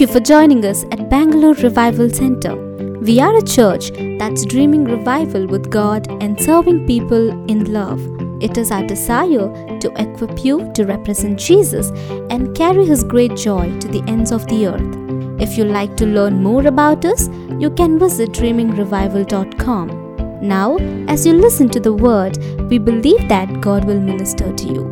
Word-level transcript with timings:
Thank 0.00 0.08
you 0.08 0.16
for 0.18 0.24
joining 0.24 0.64
us 0.64 0.84
at 0.92 1.10
Bangalore 1.10 1.52
Revival 1.52 2.08
Center. 2.08 2.56
We 3.02 3.20
are 3.20 3.36
a 3.36 3.42
church 3.42 3.90
that's 4.18 4.46
dreaming 4.46 4.84
revival 4.84 5.46
with 5.46 5.70
God 5.70 6.08
and 6.22 6.40
serving 6.40 6.86
people 6.86 7.28
in 7.50 7.70
love. 7.70 8.00
It 8.42 8.56
is 8.56 8.70
our 8.70 8.82
desire 8.82 9.52
to 9.80 9.92
equip 10.00 10.42
you 10.42 10.72
to 10.72 10.86
represent 10.86 11.38
Jesus 11.38 11.90
and 12.30 12.56
carry 12.56 12.86
his 12.86 13.04
great 13.04 13.36
joy 13.36 13.78
to 13.80 13.88
the 13.88 14.02
ends 14.08 14.32
of 14.32 14.46
the 14.46 14.68
earth. 14.68 14.96
If 15.38 15.58
you'd 15.58 15.66
like 15.66 15.98
to 15.98 16.06
learn 16.06 16.42
more 16.42 16.66
about 16.66 17.04
us, 17.04 17.28
you 17.58 17.68
can 17.68 17.98
visit 17.98 18.30
dreamingrevival.com. 18.30 20.40
Now, 20.40 20.78
as 21.08 21.26
you 21.26 21.34
listen 21.34 21.68
to 21.68 21.78
the 21.78 21.92
word, 21.92 22.38
we 22.70 22.78
believe 22.78 23.28
that 23.28 23.60
God 23.60 23.84
will 23.84 24.00
minister 24.00 24.50
to 24.50 24.66
you. 24.66 24.84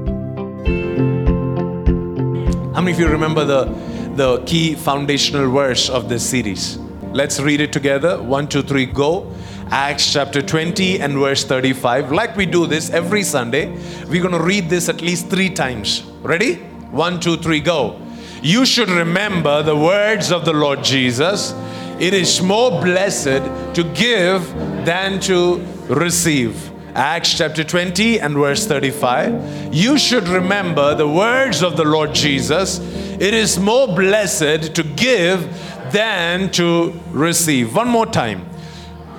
How 2.74 2.82
many 2.82 2.92
of 2.92 3.00
you 3.00 3.08
remember 3.08 3.46
the, 3.46 3.97
the 4.18 4.42
key 4.46 4.74
foundational 4.74 5.50
verse 5.50 5.88
of 5.88 6.08
this 6.08 6.28
series? 6.28 6.76
Let's 7.12 7.40
read 7.40 7.60
it 7.60 7.72
together. 7.72 8.20
One, 8.20 8.48
two, 8.48 8.62
three, 8.62 8.84
go. 8.84 9.32
Acts 9.70 10.12
chapter 10.12 10.42
20 10.42 11.00
and 11.00 11.14
verse 11.14 11.44
35. 11.44 12.10
Like 12.10 12.36
we 12.36 12.44
do 12.44 12.66
this 12.66 12.90
every 12.90 13.22
Sunday, 13.22 13.68
we're 14.08 14.20
going 14.20 14.34
to 14.34 14.42
read 14.42 14.68
this 14.68 14.88
at 14.88 15.00
least 15.00 15.28
three 15.28 15.48
times. 15.48 16.02
Ready? 16.22 16.56
One, 16.90 17.20
two, 17.20 17.36
three, 17.36 17.60
go. 17.60 18.00
You 18.42 18.66
should 18.66 18.90
remember 18.90 19.62
the 19.62 19.76
words 19.76 20.32
of 20.32 20.44
the 20.44 20.52
Lord 20.52 20.82
Jesus. 20.82 21.54
It 22.00 22.12
is 22.12 22.42
more 22.42 22.70
blessed 22.70 23.42
to 23.74 23.90
give 23.94 24.44
than 24.84 25.20
to 25.20 25.64
receive. 25.88 26.67
Acts 26.98 27.38
chapter 27.38 27.62
20 27.62 28.18
and 28.18 28.34
verse 28.34 28.66
35. 28.66 29.72
You 29.72 29.98
should 29.98 30.26
remember 30.26 30.96
the 30.96 31.06
words 31.06 31.62
of 31.62 31.76
the 31.76 31.84
Lord 31.84 32.12
Jesus. 32.12 32.80
It 33.20 33.34
is 33.34 33.56
more 33.56 33.86
blessed 33.86 34.74
to 34.74 34.82
give 34.82 35.48
than 35.92 36.50
to 36.54 37.00
receive. 37.10 37.76
One 37.76 37.86
more 37.86 38.04
time. 38.04 38.48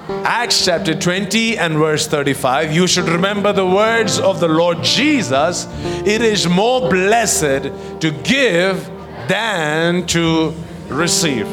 Acts 0.09 0.65
chapter 0.65 0.93
20 0.93 1.57
and 1.57 1.75
verse 1.75 2.05
35. 2.05 2.73
You 2.73 2.85
should 2.85 3.07
remember 3.07 3.53
the 3.53 3.65
words 3.65 4.19
of 4.19 4.41
the 4.41 4.49
Lord 4.49 4.83
Jesus. 4.83 5.65
It 6.05 6.21
is 6.21 6.49
more 6.49 6.89
blessed 6.89 7.71
to 8.01 8.11
give 8.25 8.85
than 9.29 10.05
to 10.07 10.53
receive. 10.89 11.49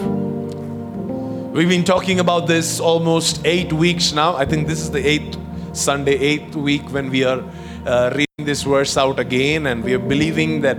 We've 1.52 1.68
been 1.68 1.84
talking 1.84 2.18
about 2.18 2.48
this 2.48 2.80
almost 2.80 3.46
eight 3.46 3.72
weeks 3.72 4.12
now. 4.12 4.34
I 4.34 4.44
think 4.44 4.66
this 4.66 4.80
is 4.80 4.90
the 4.90 5.06
eighth 5.06 5.38
Sunday, 5.76 6.14
eighth 6.18 6.56
week 6.56 6.90
when 6.90 7.10
we 7.10 7.24
are 7.24 7.42
uh, 7.86 8.10
reading 8.14 8.46
this 8.46 8.62
verse 8.62 8.96
out 8.96 9.18
again, 9.18 9.66
and 9.66 9.84
we 9.84 9.94
are 9.94 9.98
believing 9.98 10.62
that 10.62 10.78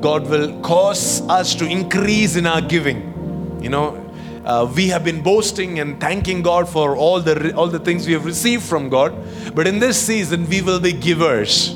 God 0.00 0.28
will 0.28 0.60
cause 0.60 1.22
us 1.28 1.54
to 1.56 1.66
increase 1.66 2.36
in 2.36 2.46
our 2.46 2.60
giving. 2.60 3.58
You 3.60 3.70
know, 3.70 4.04
uh, 4.44 4.70
we 4.76 4.88
have 4.88 5.04
been 5.04 5.22
boasting 5.22 5.80
and 5.80 5.98
thanking 5.98 6.42
God 6.42 6.68
for 6.68 6.96
all 6.96 7.20
the 7.20 7.54
all 7.54 7.68
the 7.68 7.78
things 7.78 8.06
we 8.06 8.12
have 8.12 8.26
received 8.26 8.62
from 8.62 8.88
God, 8.88 9.14
but 9.54 9.66
in 9.66 9.78
this 9.78 10.00
season 10.00 10.46
we 10.48 10.60
will 10.60 10.80
be 10.80 10.92
givers. 10.92 11.74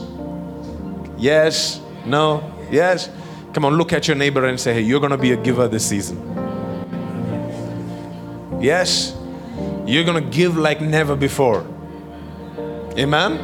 Yes, 1.16 1.80
no, 2.04 2.52
yes. 2.70 3.10
Come 3.54 3.64
on, 3.64 3.76
look 3.76 3.92
at 3.92 4.06
your 4.06 4.16
neighbor 4.16 4.44
and 4.44 4.60
say, 4.60 4.74
"Hey, 4.74 4.82
you're 4.82 5.00
going 5.00 5.12
to 5.12 5.18
be 5.18 5.32
a 5.32 5.36
giver 5.36 5.66
this 5.66 5.88
season." 5.88 6.18
Yes, 8.60 9.16
you're 9.86 10.04
going 10.04 10.22
to 10.22 10.30
give 10.30 10.56
like 10.56 10.80
never 10.80 11.16
before. 11.16 11.64
Amen. 12.96 13.38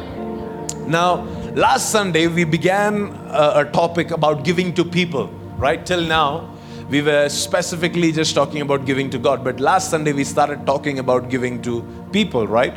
Now, 0.87 1.23
last 1.53 1.91
Sunday 1.91 2.27
we 2.27 2.43
began 2.43 3.13
a, 3.29 3.51
a 3.57 3.69
topic 3.71 4.11
about 4.11 4.43
giving 4.43 4.73
to 4.73 4.83
people. 4.83 5.27
Right 5.57 5.85
till 5.85 6.01
now, 6.01 6.53
we 6.89 7.01
were 7.01 7.29
specifically 7.29 8.11
just 8.11 8.35
talking 8.35 8.61
about 8.61 8.85
giving 8.85 9.09
to 9.11 9.17
God. 9.17 9.43
But 9.43 9.59
last 9.59 9.89
Sunday 9.89 10.13
we 10.13 10.23
started 10.23 10.65
talking 10.65 10.99
about 10.99 11.29
giving 11.29 11.61
to 11.61 11.85
people, 12.11 12.47
right? 12.47 12.73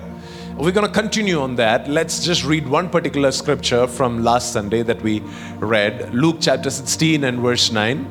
We're 0.57 0.73
going 0.73 0.87
to 0.87 0.93
continue 0.93 1.41
on 1.41 1.57
that. 1.57 1.89
Let's 1.89 2.25
just 2.25 2.45
read 2.45 2.67
one 2.69 2.91
particular 2.91 3.33
scripture 3.33 3.87
from 3.87 4.23
last 4.23 4.53
Sunday 4.53 4.83
that 4.83 5.01
we 5.03 5.21
read 5.59 6.13
Luke 6.15 6.37
chapter 6.41 6.71
16 6.71 7.25
and 7.25 7.41
verse 7.41 7.73
9. 7.73 8.07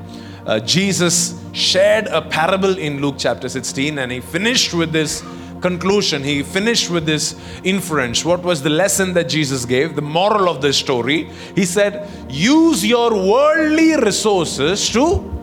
Uh, 0.45 0.59
Jesus 0.59 1.41
shared 1.53 2.07
a 2.07 2.21
parable 2.21 2.77
in 2.77 3.01
Luke 3.01 3.15
chapter 3.17 3.49
16 3.49 3.99
and 3.99 4.11
he 4.11 4.21
finished 4.21 4.73
with 4.73 4.91
this 4.91 5.23
conclusion. 5.69 6.23
He 6.23 6.43
finished 6.43 6.89
with 6.89 7.05
this 7.05 7.35
inference. 7.63 8.23
What 8.23 8.41
was 8.43 8.61
the 8.61 8.69
lesson 8.69 9.13
that 9.13 9.27
Jesus 9.29 9.65
gave? 9.65 9.95
The 9.95 10.01
moral 10.01 10.47
of 10.49 10.61
the 10.61 10.71
story. 10.71 11.29
He 11.55 11.65
said, 11.65 12.09
Use 12.29 12.85
your 12.85 13.11
worldly 13.13 13.95
resources 13.97 14.89
to 14.91 15.33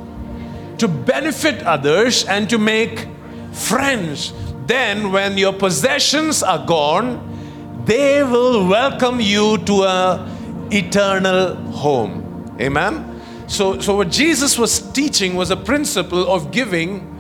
to 0.79 0.89
benefit 0.89 1.63
others 1.63 2.25
and 2.25 2.51
to 2.51 2.59
make 2.59 3.07
friends. 3.53 4.33
Then, 4.67 5.13
when 5.13 5.39
your 5.39 5.53
possessions 5.53 6.43
are 6.43 6.67
gone, 6.67 7.21
they 7.85 8.23
will 8.23 8.67
welcome 8.67 9.21
you 9.21 9.59
to 9.59 9.83
a 9.85 10.29
eternal 10.71 11.55
home. 11.55 12.57
Amen. 12.61 13.21
So, 13.47 13.79
so 13.79 13.97
what 13.97 14.11
Jesus 14.11 14.59
was 14.59 14.81
teaching 14.93 15.37
was 15.37 15.51
a 15.51 15.57
principle 15.57 16.33
of 16.33 16.51
giving 16.51 17.14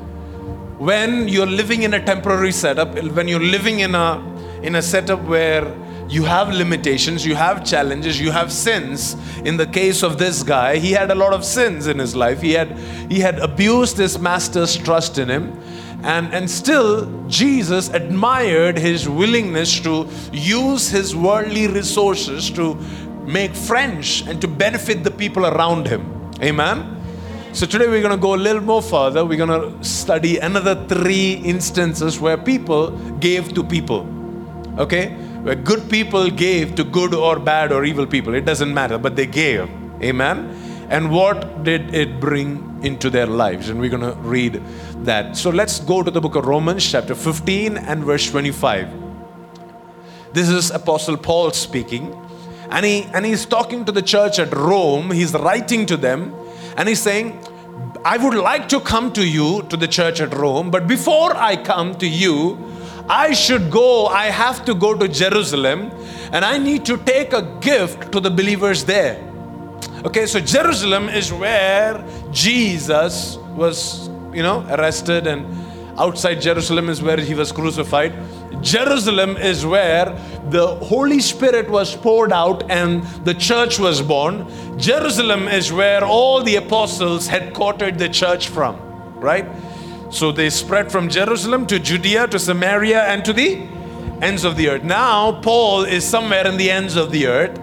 when 0.84 1.28
you're 1.28 1.46
living 1.46 1.82
in 1.82 1.94
a 1.94 2.04
temporary 2.04 2.52
setup, 2.52 2.94
when 2.94 3.26
you're 3.26 3.40
living 3.40 3.80
in 3.80 3.94
a 3.94 4.22
in 4.62 4.74
a 4.74 4.82
setup 4.82 5.20
where 5.22 5.64
you 6.08 6.24
have 6.24 6.50
limitations, 6.50 7.24
you 7.24 7.34
have 7.34 7.64
challenges, 7.64 8.20
you 8.20 8.30
have 8.30 8.52
sins. 8.52 9.16
In 9.44 9.56
the 9.56 9.66
case 9.66 10.02
of 10.02 10.18
this 10.18 10.42
guy, 10.42 10.76
he 10.76 10.92
had 10.92 11.10
a 11.10 11.14
lot 11.14 11.32
of 11.32 11.44
sins 11.44 11.86
in 11.86 11.98
his 11.98 12.14
life. 12.14 12.42
He 12.42 12.52
had 12.52 12.78
he 13.08 13.20
had 13.20 13.38
abused 13.38 13.96
his 13.96 14.18
master's 14.18 14.76
trust 14.76 15.18
in 15.18 15.28
him. 15.28 15.58
And, 16.02 16.34
and 16.34 16.50
still, 16.50 17.10
Jesus 17.28 17.88
admired 17.88 18.76
his 18.76 19.08
willingness 19.08 19.80
to 19.80 20.06
use 20.32 20.90
his 20.90 21.16
worldly 21.16 21.66
resources 21.66 22.50
to 22.50 22.74
make 23.24 23.54
friends 23.54 24.22
and 24.28 24.38
to 24.42 24.46
benefit 24.46 25.02
the 25.02 25.10
people 25.10 25.46
around 25.46 25.88
him. 25.88 26.30
Amen. 26.42 26.94
So 27.54 27.66
today 27.66 27.86
we're 27.86 28.02
going 28.02 28.10
to 28.10 28.20
go 28.20 28.34
a 28.34 28.42
little 28.48 28.60
more 28.60 28.82
further. 28.82 29.24
We're 29.24 29.46
going 29.46 29.78
to 29.78 29.84
study 29.84 30.38
another 30.38 30.74
three 30.88 31.34
instances 31.34 32.18
where 32.18 32.36
people 32.36 32.90
gave 33.20 33.54
to 33.54 33.62
people. 33.62 34.08
Okay? 34.76 35.10
Where 35.44 35.54
good 35.54 35.88
people 35.88 36.30
gave 36.30 36.74
to 36.74 36.82
good 36.82 37.14
or 37.14 37.38
bad 37.38 37.70
or 37.70 37.84
evil 37.84 38.08
people. 38.08 38.34
It 38.34 38.44
doesn't 38.44 38.74
matter, 38.74 38.98
but 38.98 39.14
they 39.14 39.26
gave. 39.26 39.70
Amen. 40.02 40.48
And 40.90 41.12
what 41.12 41.62
did 41.62 41.94
it 41.94 42.18
bring 42.18 42.80
into 42.82 43.08
their 43.08 43.28
lives? 43.28 43.68
And 43.68 43.78
we're 43.78 43.88
going 43.88 44.12
to 44.12 44.18
read 44.22 44.60
that. 45.04 45.36
So 45.36 45.50
let's 45.50 45.78
go 45.78 46.02
to 46.02 46.10
the 46.10 46.20
book 46.20 46.34
of 46.34 46.46
Romans, 46.46 46.84
chapter 46.90 47.14
15 47.14 47.76
and 47.76 48.02
verse 48.02 48.28
25. 48.32 48.88
This 50.32 50.48
is 50.48 50.72
Apostle 50.72 51.18
Paul 51.18 51.52
speaking. 51.52 52.20
And, 52.70 52.84
he, 52.84 53.04
and 53.14 53.24
he's 53.24 53.46
talking 53.46 53.84
to 53.84 53.92
the 53.92 54.02
church 54.02 54.40
at 54.40 54.52
Rome. 54.52 55.12
He's 55.12 55.32
writing 55.34 55.86
to 55.86 55.96
them. 55.96 56.34
And 56.76 56.88
he's 56.88 57.00
saying, 57.00 57.40
I 58.04 58.16
would 58.16 58.34
like 58.34 58.68
to 58.68 58.80
come 58.80 59.12
to 59.12 59.26
you, 59.26 59.62
to 59.70 59.76
the 59.76 59.88
church 59.88 60.20
at 60.20 60.34
Rome, 60.34 60.70
but 60.70 60.86
before 60.86 61.34
I 61.36 61.56
come 61.56 61.94
to 61.96 62.06
you, 62.06 62.58
I 63.08 63.32
should 63.32 63.70
go, 63.70 64.06
I 64.06 64.26
have 64.26 64.64
to 64.64 64.74
go 64.74 64.94
to 64.94 65.08
Jerusalem, 65.08 65.90
and 66.32 66.44
I 66.44 66.58
need 66.58 66.84
to 66.86 66.96
take 66.96 67.32
a 67.32 67.42
gift 67.60 68.12
to 68.12 68.20
the 68.20 68.30
believers 68.30 68.84
there. 68.84 69.22
Okay, 70.04 70.26
so 70.26 70.40
Jerusalem 70.40 71.08
is 71.08 71.32
where 71.32 72.04
Jesus 72.30 73.36
was, 73.56 74.08
you 74.32 74.42
know, 74.42 74.66
arrested, 74.70 75.26
and 75.26 75.46
outside 75.98 76.40
Jerusalem 76.40 76.88
is 76.88 77.02
where 77.02 77.16
he 77.16 77.34
was 77.34 77.52
crucified. 77.52 78.14
Jerusalem 78.62 79.36
is 79.36 79.64
where 79.66 80.06
the 80.50 80.66
Holy 80.76 81.20
Spirit 81.20 81.68
was 81.68 81.94
poured 81.94 82.32
out 82.32 82.70
and 82.70 83.04
the 83.24 83.34
church 83.34 83.78
was 83.78 84.00
born. 84.02 84.46
Jerusalem 84.78 85.48
is 85.48 85.72
where 85.72 86.04
all 86.04 86.42
the 86.42 86.56
apostles 86.56 87.28
headquartered 87.28 87.98
the 87.98 88.08
church 88.08 88.48
from, 88.48 88.76
right? 89.20 89.46
So 90.10 90.32
they 90.32 90.50
spread 90.50 90.90
from 90.92 91.08
Jerusalem 91.08 91.66
to 91.66 91.78
Judea 91.78 92.28
to 92.28 92.38
Samaria 92.38 93.02
and 93.04 93.24
to 93.24 93.32
the 93.32 93.66
ends 94.22 94.44
of 94.44 94.56
the 94.56 94.68
earth. 94.68 94.84
Now, 94.84 95.40
Paul 95.40 95.84
is 95.84 96.06
somewhere 96.06 96.46
in 96.46 96.56
the 96.56 96.70
ends 96.70 96.96
of 96.96 97.10
the 97.10 97.26
earth, 97.26 97.58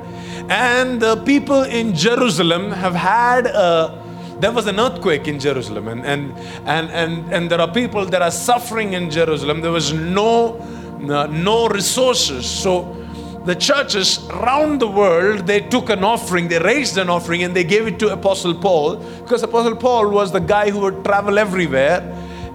and 0.49 1.01
the 1.01 1.15
people 1.23 1.63
in 1.63 1.95
Jerusalem 1.95 2.71
have 2.71 2.93
had 2.93 3.47
a 3.47 4.00
there 4.41 4.51
was 4.51 4.65
an 4.65 4.79
earthquake 4.79 5.27
in 5.27 5.39
Jerusalem, 5.39 5.87
and, 5.87 6.03
and, 6.03 6.33
and, 6.65 6.89
and, 6.89 7.33
and 7.33 7.51
there 7.51 7.61
are 7.61 7.71
people 7.71 8.05
that 8.07 8.21
are 8.23 8.31
suffering 8.31 8.93
in 8.93 9.09
Jerusalem. 9.11 9.61
There 9.61 9.71
was 9.71 9.93
no, 9.93 10.57
no, 10.99 11.27
no 11.27 11.67
resources. 11.67 12.49
So 12.49 12.97
the 13.45 13.55
churches 13.55 14.27
around 14.29 14.79
the 14.79 14.87
world 14.87 15.47
they 15.47 15.59
took 15.59 15.89
an 15.89 16.03
offering 16.03 16.47
they 16.47 16.59
raised 16.59 16.95
an 16.99 17.09
offering 17.09 17.41
and 17.41 17.55
they 17.55 17.63
gave 17.63 17.87
it 17.87 17.97
to 17.97 18.07
apostle 18.13 18.53
paul 18.53 18.97
because 18.97 19.41
apostle 19.41 19.75
paul 19.75 20.07
was 20.09 20.31
the 20.31 20.39
guy 20.39 20.69
who 20.69 20.79
would 20.79 21.03
travel 21.03 21.39
everywhere 21.39 22.01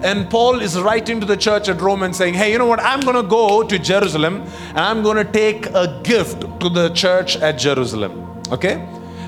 and 0.02 0.30
paul 0.30 0.60
is 0.60 0.78
writing 0.80 1.18
to 1.18 1.26
the 1.26 1.36
church 1.36 1.68
at 1.68 1.80
rome 1.80 2.04
and 2.04 2.14
saying 2.14 2.34
hey 2.34 2.52
you 2.52 2.58
know 2.58 2.66
what 2.66 2.78
i'm 2.78 3.00
going 3.00 3.16
to 3.16 3.28
go 3.28 3.64
to 3.64 3.80
jerusalem 3.80 4.42
and 4.68 4.78
i'm 4.78 5.02
going 5.02 5.16
to 5.16 5.32
take 5.32 5.66
a 5.70 6.00
gift 6.04 6.42
to 6.60 6.68
the 6.68 6.88
church 6.90 7.36
at 7.38 7.58
jerusalem 7.58 8.24
okay 8.52 8.86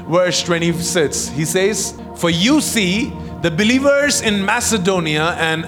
verse 0.09 0.43
26 0.43 1.29
he 1.29 1.45
says 1.45 2.01
for 2.17 2.31
you 2.31 2.61
see 2.61 3.11
the 3.43 3.51
believers 3.51 4.21
in 4.21 4.45
Macedonia 4.45 5.37
and 5.39 5.65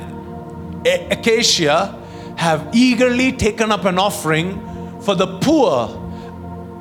A- 0.87 1.09
Achaia 1.13 1.95
have 2.37 2.69
eagerly 2.73 3.33
taken 3.33 3.71
up 3.71 3.85
an 3.85 3.99
offering 3.99 4.59
for 5.03 5.15
the 5.15 5.39
poor 5.39 5.97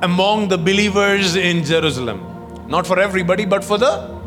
among 0.02 0.48
the 0.48 0.56
believers 0.56 1.36
in 1.36 1.62
Jerusalem. 1.62 2.26
Not 2.66 2.86
for 2.86 2.98
everybody, 2.98 3.44
but 3.44 3.62
for 3.62 3.76
the 3.78 4.18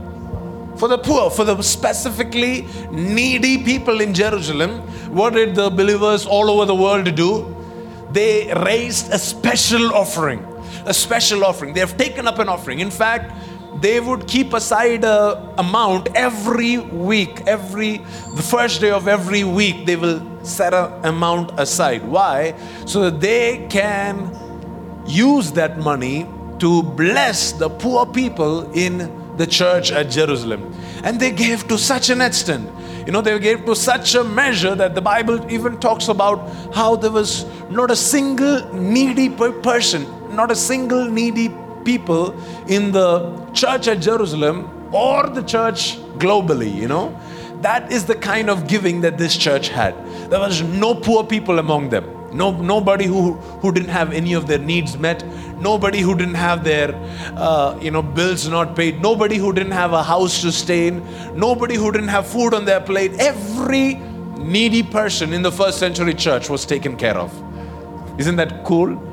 for 0.77 0.87
the 0.87 0.97
poor, 0.97 1.29
for 1.29 1.43
the 1.43 1.61
specifically 1.61 2.67
needy 2.91 3.63
people 3.63 4.01
in 4.01 4.13
Jerusalem. 4.13 4.79
What 5.11 5.33
did 5.33 5.55
the 5.55 5.69
believers 5.69 6.25
all 6.25 6.49
over 6.49 6.65
the 6.65 6.75
world 6.75 7.13
do? 7.15 7.55
They 8.11 8.53
raised 8.53 9.11
a 9.11 9.17
special 9.19 9.93
offering. 9.93 10.45
A 10.85 10.93
special 10.93 11.45
offering. 11.45 11.73
They 11.73 11.79
have 11.79 11.97
taken 11.97 12.27
up 12.27 12.39
an 12.39 12.49
offering. 12.49 12.79
In 12.79 12.91
fact, 12.91 13.33
they 13.81 13.99
would 13.99 14.27
keep 14.27 14.53
aside 14.53 15.03
a 15.03 15.53
amount 15.57 16.09
every 16.15 16.77
week 16.77 17.41
every 17.47 17.97
the 18.35 18.41
first 18.43 18.79
day 18.79 18.91
of 18.91 19.07
every 19.07 19.43
week 19.43 19.85
they 19.85 19.95
will 19.95 20.21
set 20.45 20.73
an 20.73 21.03
amount 21.03 21.59
aside 21.59 22.05
why 22.05 22.53
so 22.85 23.09
that 23.09 23.19
they 23.19 23.65
can 23.69 24.31
use 25.05 25.51
that 25.51 25.79
money 25.79 26.27
to 26.59 26.83
bless 26.83 27.51
the 27.51 27.69
poor 27.69 28.05
people 28.05 28.71
in 28.71 29.11
the 29.37 29.47
church 29.47 29.91
at 29.91 30.09
Jerusalem. 30.09 30.73
And 31.03 31.19
they 31.19 31.31
gave 31.31 31.67
to 31.67 31.77
such 31.77 32.09
an 32.09 32.21
extent. 32.21 32.69
You 33.05 33.11
know, 33.11 33.21
they 33.21 33.37
gave 33.39 33.65
to 33.65 33.75
such 33.75 34.15
a 34.15 34.23
measure 34.23 34.75
that 34.75 34.95
the 34.95 35.01
Bible 35.01 35.51
even 35.51 35.79
talks 35.79 36.07
about 36.07 36.49
how 36.73 36.95
there 36.95 37.11
was 37.11 37.45
not 37.69 37.91
a 37.91 37.95
single 37.95 38.73
needy 38.73 39.29
person, 39.29 40.05
not 40.33 40.51
a 40.51 40.55
single 40.55 41.09
needy 41.09 41.53
people 41.83 42.35
in 42.67 42.91
the 42.91 43.49
church 43.53 43.87
at 43.87 43.99
Jerusalem 44.01 44.89
or 44.93 45.27
the 45.27 45.43
church 45.43 45.97
globally, 46.17 46.73
you 46.73 46.87
know. 46.87 47.19
That 47.61 47.91
is 47.91 48.05
the 48.05 48.15
kind 48.15 48.49
of 48.49 48.67
giving 48.67 49.01
that 49.01 49.17
this 49.17 49.37
church 49.37 49.69
had. 49.69 49.95
There 50.29 50.39
was 50.39 50.61
no 50.61 50.95
poor 50.95 51.23
people 51.23 51.59
among 51.59 51.89
them. 51.89 52.05
No, 52.33 52.51
nobody 52.51 53.05
who, 53.05 53.33
who 53.33 53.71
didn't 53.71 53.89
have 53.89 54.11
any 54.11 54.33
of 54.33 54.47
their 54.47 54.57
needs 54.57 54.97
met. 54.97 55.23
Nobody 55.59 55.99
who 55.99 56.15
didn't 56.15 56.33
have 56.35 56.63
their, 56.63 56.93
uh, 57.35 57.77
you 57.79 57.91
know, 57.91 58.01
bills 58.01 58.47
not 58.49 58.75
paid. 58.75 59.01
Nobody 59.01 59.37
who 59.37 59.53
didn't 59.53 59.71
have 59.71 59.93
a 59.93 60.03
house 60.03 60.41
to 60.41 60.51
stay 60.51 60.87
in. 60.87 61.03
Nobody 61.37 61.75
who 61.75 61.91
didn't 61.91 62.07
have 62.09 62.27
food 62.27 62.53
on 62.53 62.65
their 62.65 62.81
plate. 62.81 63.13
Every 63.19 63.95
needy 64.37 64.83
person 64.83 65.31
in 65.31 65.41
the 65.41 65.51
first 65.51 65.77
century 65.77 66.13
church 66.13 66.49
was 66.49 66.65
taken 66.65 66.97
care 66.97 67.17
of. 67.17 67.31
Isn't 68.19 68.35
that 68.37 68.63
cool? 68.63 69.12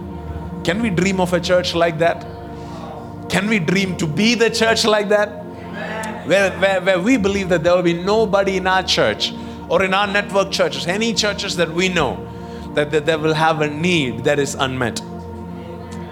Can 0.64 0.82
we 0.82 0.90
dream 0.90 1.20
of 1.20 1.32
a 1.32 1.40
church 1.40 1.74
like 1.74 1.98
that? 1.98 2.26
Can 3.28 3.48
we 3.48 3.58
dream 3.58 3.96
to 3.96 4.06
be 4.06 4.34
the 4.34 4.50
church 4.50 4.84
like 4.84 5.08
that? 5.08 5.28
Where, 6.26 6.50
where, 6.58 6.80
where 6.80 7.00
we 7.00 7.16
believe 7.16 7.48
that 7.48 7.62
there 7.62 7.74
will 7.74 7.82
be 7.82 7.94
nobody 7.94 8.56
in 8.58 8.66
our 8.66 8.82
church 8.82 9.32
or 9.68 9.82
in 9.84 9.94
our 9.94 10.06
network 10.06 10.50
churches, 10.50 10.86
any 10.86 11.14
churches 11.14 11.56
that 11.56 11.70
we 11.70 11.88
know, 11.88 12.26
that, 12.74 12.90
that 12.90 13.06
they 13.06 13.16
will 13.16 13.34
have 13.34 13.62
a 13.62 13.68
need 13.68 14.24
that 14.24 14.38
is 14.38 14.54
unmet. 14.54 15.00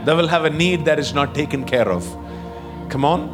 They 0.05 0.15
will 0.15 0.29
have 0.29 0.45
a 0.45 0.51
need 0.51 0.85
that 0.87 0.99
is 0.99 1.13
not 1.13 1.35
taken 1.35 1.65
care 1.65 1.91
of. 1.91 2.05
Come 2.89 3.05
on. 3.05 3.29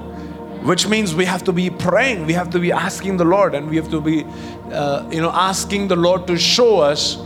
Which 0.64 0.88
means 0.88 1.14
we 1.14 1.26
have 1.26 1.44
to 1.44 1.52
be 1.52 1.68
praying, 1.68 2.24
we 2.24 2.32
have 2.32 2.48
to 2.50 2.58
be 2.58 2.72
asking 2.72 3.18
the 3.18 3.24
Lord, 3.24 3.54
and 3.54 3.68
we 3.68 3.76
have 3.76 3.90
to 3.90 4.00
be, 4.00 4.24
uh, 4.72 5.06
you 5.10 5.20
know, 5.20 5.30
asking 5.30 5.88
the 5.88 5.96
Lord 5.96 6.26
to 6.26 6.38
show 6.38 6.80
us 6.80 7.16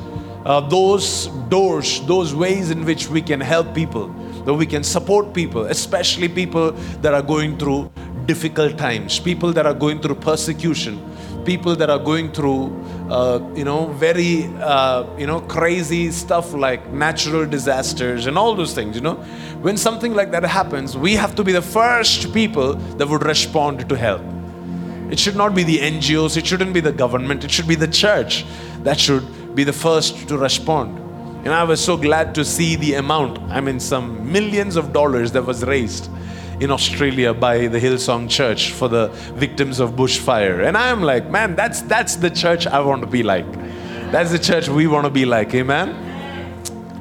uh, 0.49 0.61
those 0.61 1.27
doors, 1.51 2.01
those 2.07 2.35
ways 2.35 2.71
in 2.71 2.85
which 2.87 3.09
we 3.09 3.21
can 3.21 3.39
help 3.39 3.75
people, 3.75 4.09
that 4.47 4.55
we 4.55 4.65
can 4.65 4.83
support 4.83 5.35
people, 5.35 5.67
especially 5.67 6.27
people 6.27 6.73
that 7.03 7.13
are 7.13 7.23
going 7.23 7.59
through 7.59 7.91
difficult 8.25 8.79
times, 8.79 9.21
people 9.21 9.53
that 9.53 9.67
are 9.67 9.75
going 9.75 10.01
through 10.01 10.15
persecution, 10.15 10.99
people 11.45 11.77
that 11.77 11.91
are 11.91 11.99
going 11.99 12.33
through, 12.33 12.75
uh, 13.11 13.41
you 13.55 13.65
know, 13.65 13.89
very, 13.89 14.47
uh, 14.61 15.05
you 15.19 15.27
know, 15.27 15.41
crazy 15.43 16.11
stuff 16.11 16.55
like 16.55 16.91
natural 16.93 17.45
disasters 17.45 18.25
and 18.25 18.39
all 18.39 18.55
those 18.55 18.73
things, 18.73 18.97
you 18.97 19.03
know. 19.03 19.17
When 19.61 19.77
something 19.77 20.15
like 20.15 20.31
that 20.31 20.45
happens, 20.45 20.97
we 20.97 21.15
have 21.15 21.35
to 21.35 21.45
be 21.45 21.53
the 21.53 21.63
first 21.63 22.33
people 22.33 22.75
that 22.97 23.07
would 23.07 23.25
respond 23.25 23.87
to 23.87 23.97
help. 23.97 24.23
It 25.11 25.19
should 25.19 25.37
not 25.37 25.55
be 25.55 25.63
the 25.63 25.79
NGOs, 25.79 26.39
it 26.39 26.47
shouldn't 26.47 26.73
be 26.73 26.81
the 26.81 26.93
government, 26.93 27.45
it 27.45 27.51
should 27.51 27.69
be 27.69 27.75
the 27.75 27.89
church 27.89 28.47
that 28.83 28.99
should 28.99 29.27
be 29.55 29.65
the 29.65 29.73
first 29.73 30.29
to 30.29 30.39
respond. 30.39 30.99
And 31.45 31.55
I 31.55 31.65
was 31.65 31.83
so 31.83 31.97
glad 31.97 32.35
to 32.35 32.45
see 32.45 32.77
the 32.77 32.95
amount, 32.95 33.39
I 33.51 33.61
mean, 33.61 33.81
some 33.81 34.31
millions 34.31 34.77
of 34.77 34.93
dollars 34.93 35.33
that 35.33 35.45
was 35.45 35.65
raised 35.65 36.11
in 36.61 36.71
Australia 36.71 37.33
by 37.33 37.69
the 37.69 37.79
Hillsong 37.79 38.29
Church 38.29 38.73
for 38.73 38.89
the 38.89 39.09
victims 39.35 39.79
of 39.79 39.93
bushfire. 39.93 40.67
And 40.67 40.77
I 40.77 40.89
am 40.89 41.03
like, 41.03 41.31
man, 41.31 41.55
that's 41.55 41.83
that's 41.83 42.17
the 42.17 42.31
church 42.31 42.67
I 42.67 42.81
want 42.81 43.03
to 43.03 43.07
be 43.07 43.23
like. 43.23 43.51
That's 44.11 44.31
the 44.33 44.39
church 44.39 44.69
we 44.69 44.87
want 44.87 45.05
to 45.05 45.11
be 45.11 45.25
like. 45.25 45.55
Amen. 45.55 45.95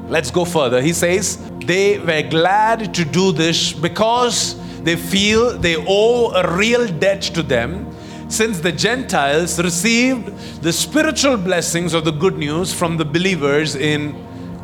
Let's 0.08 0.30
go 0.30 0.44
further. 0.44 0.80
He 0.80 0.92
says, 0.92 1.38
they 1.58 1.98
were 1.98 2.22
glad 2.22 2.94
to 2.94 3.04
do 3.04 3.32
this 3.32 3.72
because 3.72 4.56
they 4.82 4.96
feel 4.96 5.58
they 5.58 5.76
owe 5.76 6.30
a 6.32 6.56
real 6.56 6.86
debt 6.86 7.22
to 7.22 7.42
them 7.42 7.90
since 8.28 8.60
the 8.60 8.72
Gentiles 8.72 9.58
received 9.62 10.62
the 10.62 10.72
spiritual 10.72 11.36
blessings 11.36 11.94
of 11.94 12.04
the 12.04 12.10
good 12.10 12.36
news 12.36 12.72
from 12.72 12.96
the 12.96 13.04
believers 13.04 13.74
in 13.74 14.14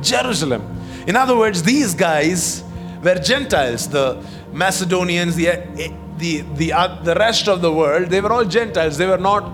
Jerusalem. 0.03 0.63
In 1.07 1.17
other 1.17 1.37
words, 1.37 1.63
these 1.63 1.95
guys 1.95 2.63
were 3.03 3.17
Gentiles, 3.17 3.89
the 3.89 4.23
Macedonians, 4.53 5.37
the, 5.37 5.93
the, 6.19 6.41
the, 6.55 6.73
uh, 6.73 7.03
the 7.03 7.15
rest 7.15 7.49
of 7.49 7.61
the 7.61 7.73
world, 7.73 8.09
they 8.09 8.21
were 8.21 8.33
all 8.33 8.45
Gentiles. 8.45 8.97
They 8.97 9.07
were 9.07 9.19
not 9.19 9.51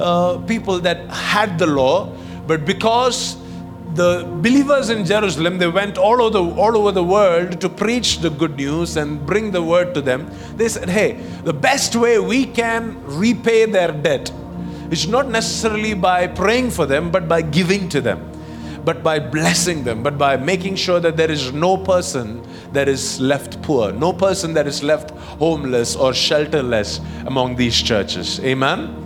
uh, 0.00 0.38
people 0.46 0.78
that 0.80 1.08
had 1.10 1.58
the 1.58 1.66
law, 1.66 2.12
but 2.46 2.64
because 2.64 3.36
the 3.94 4.28
believers 4.42 4.90
in 4.90 5.04
Jerusalem, 5.04 5.58
they 5.58 5.68
went 5.68 5.98
all 5.98 6.20
over, 6.20 6.30
the, 6.30 6.60
all 6.60 6.76
over 6.76 6.92
the 6.92 7.04
world 7.04 7.60
to 7.60 7.68
preach 7.68 8.18
the 8.18 8.30
good 8.30 8.56
news 8.56 8.96
and 8.96 9.24
bring 9.24 9.50
the 9.50 9.62
word 9.62 9.94
to 9.94 10.00
them. 10.00 10.30
They 10.56 10.68
said, 10.68 10.88
hey, 10.88 11.12
the 11.44 11.52
best 11.52 11.94
way 11.94 12.18
we 12.18 12.46
can 12.46 13.02
repay 13.04 13.66
their 13.66 13.92
debt 13.92 14.32
is 14.90 15.06
not 15.06 15.28
necessarily 15.28 15.94
by 15.94 16.26
praying 16.26 16.70
for 16.70 16.86
them, 16.86 17.10
but 17.10 17.28
by 17.28 17.42
giving 17.42 17.88
to 17.90 18.00
them 18.00 18.30
but 18.84 19.02
by 19.02 19.18
blessing 19.18 19.82
them, 19.82 20.02
but 20.02 20.18
by 20.18 20.36
making 20.36 20.76
sure 20.76 21.00
that 21.00 21.16
there 21.16 21.30
is 21.30 21.52
no 21.52 21.76
person 21.76 22.42
that 22.72 22.88
is 22.88 23.18
left 23.18 23.62
poor, 23.62 23.92
no 23.92 24.12
person 24.12 24.52
that 24.52 24.66
is 24.66 24.82
left 24.82 25.10
homeless 25.38 25.96
or 25.96 26.12
shelterless 26.12 27.00
among 27.26 27.56
these 27.56 27.80
churches. 27.80 28.40
Amen? 28.40 29.03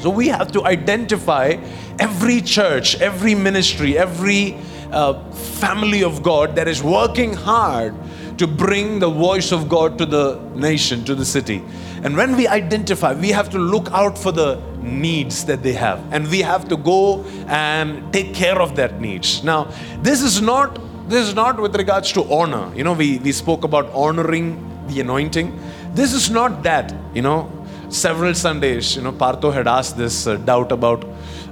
So 0.00 0.08
we 0.10 0.28
have 0.28 0.50
to 0.52 0.64
identify 0.64 1.56
every 1.98 2.40
church, 2.40 3.00
every 3.00 3.34
ministry, 3.34 3.98
every 3.98 4.56
uh, 4.90 5.30
family 5.32 6.02
of 6.02 6.22
God 6.22 6.56
that 6.56 6.68
is 6.68 6.82
working 6.82 7.34
hard 7.34 7.94
to 8.38 8.46
bring 8.46 8.98
the 8.98 9.10
voice 9.10 9.52
of 9.52 9.68
God 9.68 9.98
to 9.98 10.06
the 10.06 10.40
nation, 10.54 11.04
to 11.04 11.14
the 11.14 11.26
city. 11.26 11.62
And 12.02 12.16
when 12.16 12.34
we 12.34 12.48
identify, 12.48 13.12
we 13.12 13.28
have 13.28 13.50
to 13.50 13.58
look 13.58 13.90
out 13.92 14.16
for 14.16 14.32
the 14.32 14.58
needs 14.80 15.44
that 15.44 15.62
they 15.62 15.74
have. 15.74 16.00
And 16.10 16.26
we 16.28 16.40
have 16.40 16.66
to 16.70 16.78
go 16.78 17.22
and 17.48 18.10
take 18.10 18.34
care 18.34 18.58
of 18.58 18.76
that 18.76 18.98
needs. 18.98 19.44
Now, 19.44 19.64
this 20.00 20.22
is 20.22 20.40
not 20.40 20.78
this 21.10 21.26
is 21.26 21.34
not 21.34 21.60
with 21.60 21.74
regards 21.74 22.12
to 22.12 22.22
honor. 22.32 22.72
You 22.74 22.84
know, 22.84 22.92
we, 22.92 23.18
we 23.18 23.32
spoke 23.32 23.64
about 23.64 23.90
honoring 23.92 24.86
the 24.86 25.00
anointing. 25.00 25.60
This 25.92 26.12
is 26.12 26.30
not 26.30 26.62
that, 26.62 26.94
you 27.12 27.20
know. 27.20 27.50
Several 27.90 28.34
Sundays, 28.34 28.94
you 28.94 29.02
know, 29.02 29.10
Partho 29.10 29.52
had 29.52 29.66
asked 29.66 29.96
this 29.98 30.28
uh, 30.28 30.36
doubt 30.36 30.70
about 30.70 31.04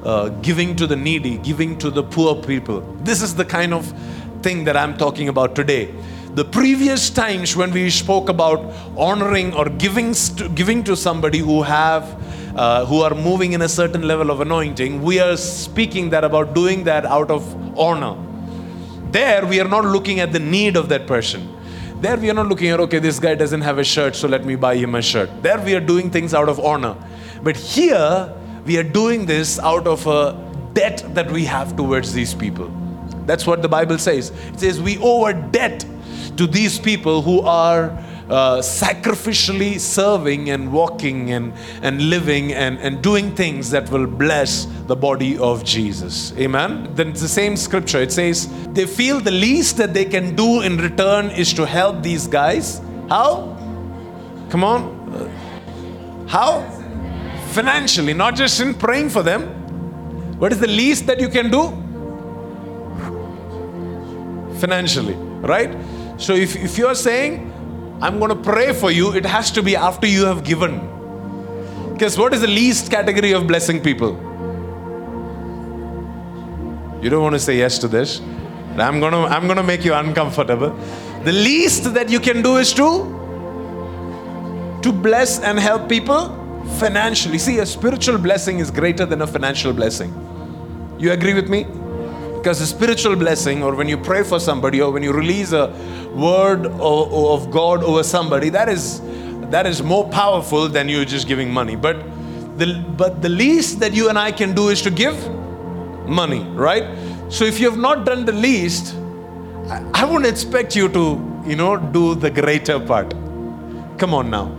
uh, 0.05 0.29
giving 0.41 0.77
to 0.77 0.87
the 0.87 0.95
needy, 0.95 1.39
giving 1.39 1.77
to 1.79 1.91
the 1.91 2.05
poor 2.05 2.37
people. 2.37 2.81
This 3.03 3.23
is 3.23 3.35
the 3.35 3.45
kind 3.45 3.75
of 3.75 3.93
thing 4.41 4.63
that 4.63 4.77
I'm 4.77 4.97
talking 4.97 5.29
about 5.29 5.57
today. 5.57 5.93
The 6.35 6.45
previous 6.45 7.11
times 7.11 7.57
when 7.57 7.73
we 7.73 7.91
spoke 7.91 8.29
about 8.29 8.61
honoring 8.97 9.53
or 9.53 9.69
giving 9.69 10.13
to, 10.15 10.49
giving 10.51 10.85
to 10.85 10.95
somebody 10.95 11.39
who 11.39 11.65
have 11.65 12.05
uh, 12.57 12.87
who 12.87 13.01
are 13.03 13.15
moving 13.15 13.53
in 13.55 13.63
a 13.63 13.69
certain 13.69 14.03
level 14.03 14.31
of 14.31 14.41
anointing 14.41 15.03
we 15.03 15.19
are 15.19 15.37
speaking 15.37 16.11
that 16.11 16.23
about 16.23 16.55
doing 16.55 16.85
that 16.85 17.05
out 17.05 17.33
of 17.33 17.43
honor. 17.77 18.17
There 19.11 19.45
we 19.45 19.59
are 19.61 19.69
not 19.69 19.85
looking 19.85 20.21
at 20.21 20.33
the 20.33 20.39
need 20.39 20.77
of 20.77 20.89
that 20.91 21.09
person 21.09 21.58
there 22.01 22.17
we 22.17 22.31
are 22.31 22.35
not 22.35 22.47
looking 22.47 22.69
at 22.69 22.79
okay 22.79 23.01
this 23.01 23.19
guy 23.19 23.35
doesn't 23.35 23.61
have 23.61 23.79
a 23.79 23.85
shirt 23.85 24.15
so 24.15 24.29
let 24.29 24.45
me 24.45 24.55
buy 24.55 24.77
him 24.77 24.95
a 24.95 25.03
shirt. 25.03 25.31
There 25.43 25.59
we 25.61 25.75
are 25.75 25.81
doing 25.81 26.11
things 26.11 26.33
out 26.33 26.49
of 26.49 26.61
honor. 26.61 26.97
But 27.43 27.57
here 27.57 28.33
we 28.65 28.79
are 28.79 28.85
doing 28.85 29.27
this 29.27 29.59
out 29.59 29.87
of 29.87 30.07
a 30.07 30.37
debt 30.75 31.05
that 31.15 31.31
we 31.31 31.45
have 31.45 31.77
towards 31.77 32.13
these 32.13 32.35
people. 32.35 32.69
That's 33.27 33.47
what 33.47 33.63
the 33.63 33.69
bible 33.69 33.99
says. 33.99 34.31
It 34.31 34.61
says 34.61 34.81
we 34.81 34.99
owe 34.99 35.27
a 35.27 35.35
debt 35.35 35.85
to 36.37 36.47
these 36.47 36.79
people 36.79 37.21
who 37.21 37.41
are 37.41 37.91
uh, 38.31 38.59
sacrificially 38.59 39.79
serving 39.81 40.51
and 40.51 40.73
walking 40.73 41.33
and, 41.33 41.53
and 41.83 42.11
living 42.11 42.53
and, 42.53 42.79
and 42.79 43.03
doing 43.03 43.35
things 43.35 43.71
that 43.71 43.91
will 43.91 44.07
bless 44.07 44.67
the 44.87 44.97
body 44.97 45.39
of 45.39 45.65
Jesus. 45.65 46.33
Amen. 46.37 46.89
Then 46.95 47.09
it's 47.09 47.21
the 47.21 47.29
same 47.29 47.57
scripture. 47.57 48.01
It 48.01 48.13
says, 48.13 48.49
they 48.73 48.87
feel 48.87 49.21
the 49.21 49.31
least 49.31 49.77
that 49.79 49.95
they 49.95 50.05
can 50.05 50.37
do 50.37 50.61
in 50.63 50.77
return 50.77 51.31
is 51.31 51.53
to 51.55 51.67
help 51.67 52.03
these 52.03 52.27
guys. 52.27 52.81
How? 53.09 53.57
Come 54.51 54.65
on. 54.65 54.99
How? 56.29 56.63
Financially, 57.53 58.13
not 58.13 58.37
just 58.37 58.61
in 58.61 58.75
praying 58.75 59.09
for 59.09 59.23
them. 59.23 59.49
What 60.39 60.53
is 60.53 60.61
the 60.61 60.69
least 60.69 61.07
that 61.07 61.19
you 61.19 61.29
can 61.29 61.51
do? 61.51 61.71
Financially, 64.61 65.15
right? 65.15 65.75
So 66.19 66.35
if, 66.35 66.57
if 66.57 66.77
you're 66.77 66.95
saying, 66.95 67.53
I'm 68.01 68.19
going 68.19 68.31
to 68.31 68.37
pray 68.37 68.73
for 68.73 68.91
you, 68.91 69.13
it 69.15 69.27
has 69.27 69.51
to 69.53 69.63
be 69.63 69.75
after 69.75 70.07
you 70.07 70.25
have 70.25 70.45
given. 70.45 70.79
Because 71.93 72.17
what 72.17 72.33
is 72.33 72.43
the 72.43 72.47
least 72.47 72.91
category 72.91 73.33
of 73.33 73.47
blessing 73.49 73.83
people? 73.83 74.13
You 77.03 77.11
don't 77.11 77.23
want 77.23 77.35
to 77.35 77.41
say 77.41 77.57
yes 77.59 77.79
to 77.79 77.89
this. 77.89 78.21
I'm 78.77 79.01
going 79.01 79.13
to 79.13 79.19
I'm 79.19 79.47
going 79.47 79.57
to 79.57 79.63
make 79.65 79.85
you 79.85 79.95
uncomfortable. 79.95 80.71
The 81.25 81.33
least 81.33 81.95
that 81.95 82.09
you 82.09 82.21
can 82.21 82.43
do 82.43 82.59
is 82.59 82.73
to 82.75 83.19
to 84.83 84.93
bless 84.93 85.41
and 85.41 85.59
help 85.59 85.89
people 85.89 86.29
financially. 86.79 87.39
See, 87.39 87.59
a 87.59 87.67
spiritual 87.67 88.19
blessing 88.19 88.61
is 88.61 88.71
greater 88.71 89.05
than 89.07 89.23
a 89.23 89.27
financial 89.27 89.73
blessing. 89.73 90.15
You 90.99 91.13
agree 91.13 91.35
with 91.35 91.49
me? 91.49 91.67
Because 92.49 92.63
a 92.63 92.67
spiritual 92.67 93.15
blessing, 93.15 93.63
or 93.63 93.75
when 93.75 93.91
you 93.91 93.99
pray 93.99 94.23
for 94.23 94.41
somebody, 94.41 94.81
or 94.81 94.91
when 94.91 95.03
you 95.03 95.13
release 95.13 95.53
a 95.53 95.67
word 96.15 96.65
of 96.65 97.51
God 97.51 97.85
over 97.85 98.03
somebody, 98.03 98.49
that 98.49 98.71
is 98.71 99.03
that 99.51 99.67
is 99.67 99.83
more 99.83 100.09
powerful 100.09 100.67
than 100.67 100.89
you 100.89 101.05
just 101.05 101.29
giving 101.29 101.53
money. 101.53 101.77
But 101.77 101.99
the 102.57 102.83
but 102.97 103.21
the 103.21 103.29
least 103.29 103.81
that 103.81 103.93
you 103.93 104.09
and 104.09 104.19
I 104.19 104.33
can 104.33 104.55
do 104.55 104.71
is 104.71 104.81
to 104.81 104.91
give 104.91 105.15
money, 106.09 106.43
right? 106.65 106.89
So 107.29 107.45
if 107.45 107.61
you 107.61 107.69
have 107.69 107.79
not 107.79 108.07
done 108.07 108.25
the 108.25 108.33
least, 108.33 108.97
I, 109.69 109.85
I 109.93 110.05
wouldn't 110.07 110.25
expect 110.25 110.75
you 110.75 110.89
to, 110.89 111.45
you 111.47 111.55
know, 111.55 111.77
do 111.77 112.15
the 112.15 112.31
greater 112.31 112.81
part. 112.81 113.11
Come 113.99 114.15
on 114.15 114.31
now. 114.31 114.51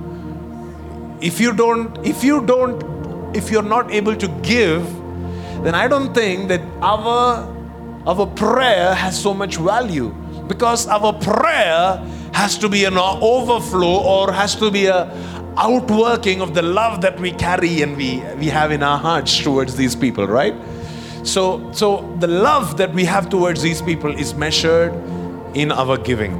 If 1.22 1.40
you 1.40 1.54
don't, 1.54 2.06
if 2.06 2.24
you 2.24 2.46
don't, 2.46 3.36
if 3.36 3.50
you're 3.50 3.72
not 3.78 3.90
able 3.90 4.16
to 4.16 4.28
give, 4.44 4.84
then 5.64 5.74
I 5.74 5.88
don't 5.88 6.14
think 6.14 6.50
that 6.50 6.62
our 6.84 7.59
our 8.08 8.26
prayer 8.26 8.94
has 8.94 9.20
so 9.20 9.34
much 9.34 9.58
value 9.58 10.10
because 10.48 10.88
our 10.88 11.14
prayer 11.14 11.98
has 12.34 12.58
to 12.58 12.70
be 12.70 12.86
an 12.86 12.98
overflow 12.98 14.02
or 14.02 14.32
has 14.32 14.56
to 14.56 14.72
be 14.72 14.88
a 14.88 15.06
outworking 15.58 16.42
of 16.42 16.54
the 16.54 16.62
love 16.62 17.02
that 17.02 17.20
we 17.20 17.32
carry 17.32 17.82
and 17.82 17.98
we, 17.98 18.24
we 18.38 18.48
have 18.48 18.72
in 18.72 18.82
our 18.82 18.98
hearts 18.98 19.38
towards 19.40 19.76
these 19.76 19.96
people, 19.96 20.26
right? 20.26 20.56
So, 21.24 21.70
so 21.74 22.16
the 22.20 22.28
love 22.28 22.78
that 22.78 22.94
we 22.94 23.04
have 23.06 23.30
towards 23.30 23.62
these 23.62 23.82
people 23.82 24.12
is 24.18 24.34
measured 24.34 24.94
in 25.54 25.72
our 25.72 25.98
giving 25.98 26.34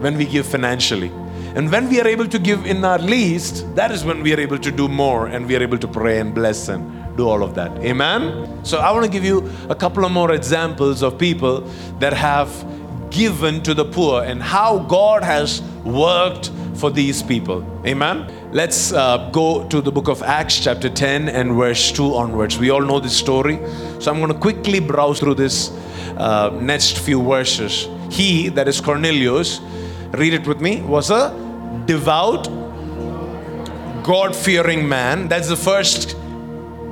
when 0.00 0.16
we 0.16 0.24
give 0.24 0.46
financially. 0.46 1.12
And 1.54 1.70
when 1.70 1.88
we 1.88 2.00
are 2.00 2.06
able 2.06 2.26
to 2.26 2.38
give 2.38 2.66
in 2.66 2.84
our 2.84 2.98
least, 2.98 3.74
that 3.76 3.90
is 3.90 4.04
when 4.04 4.22
we 4.22 4.34
are 4.34 4.40
able 4.40 4.58
to 4.58 4.70
do 4.72 4.88
more 4.88 5.28
and 5.28 5.46
we 5.46 5.56
are 5.56 5.62
able 5.62 5.78
to 5.78 5.88
pray 5.88 6.18
and 6.18 6.34
bless 6.34 6.68
and 6.68 7.07
do 7.18 7.28
all 7.28 7.42
of 7.42 7.54
that. 7.56 7.76
Amen? 7.78 8.64
So 8.64 8.78
I 8.78 8.90
want 8.92 9.04
to 9.04 9.10
give 9.10 9.24
you 9.24 9.50
a 9.68 9.74
couple 9.74 10.04
of 10.06 10.12
more 10.12 10.32
examples 10.32 11.02
of 11.02 11.18
people 11.18 11.60
that 11.98 12.14
have 12.14 12.50
given 13.10 13.62
to 13.64 13.74
the 13.74 13.84
poor 13.84 14.22
and 14.22 14.42
how 14.42 14.78
God 14.78 15.22
has 15.22 15.60
worked 15.84 16.50
for 16.74 16.90
these 16.90 17.22
people. 17.22 17.64
Amen? 17.84 18.32
Let's 18.52 18.92
uh, 18.92 19.30
go 19.32 19.66
to 19.68 19.80
the 19.80 19.90
book 19.90 20.08
of 20.08 20.22
Acts, 20.22 20.60
chapter 20.60 20.88
10, 20.88 21.28
and 21.28 21.54
verse 21.54 21.90
2 21.92 22.14
onwards. 22.14 22.56
We 22.56 22.70
all 22.70 22.82
know 22.82 23.00
this 23.00 23.16
story. 23.16 23.58
So 23.98 24.12
I'm 24.12 24.18
going 24.20 24.32
to 24.32 24.38
quickly 24.38 24.78
browse 24.80 25.18
through 25.18 25.34
this 25.34 25.70
uh, 26.16 26.56
next 26.62 26.98
few 26.98 27.22
verses. 27.22 27.88
He, 28.10 28.48
that 28.50 28.68
is 28.68 28.80
Cornelius, 28.80 29.60
read 30.12 30.34
it 30.34 30.46
with 30.46 30.60
me, 30.60 30.82
was 30.82 31.10
a 31.10 31.34
devout, 31.86 32.44
God 34.04 34.34
fearing 34.34 34.88
man. 34.88 35.28
That's 35.28 35.48
the 35.48 35.56
first 35.56 36.16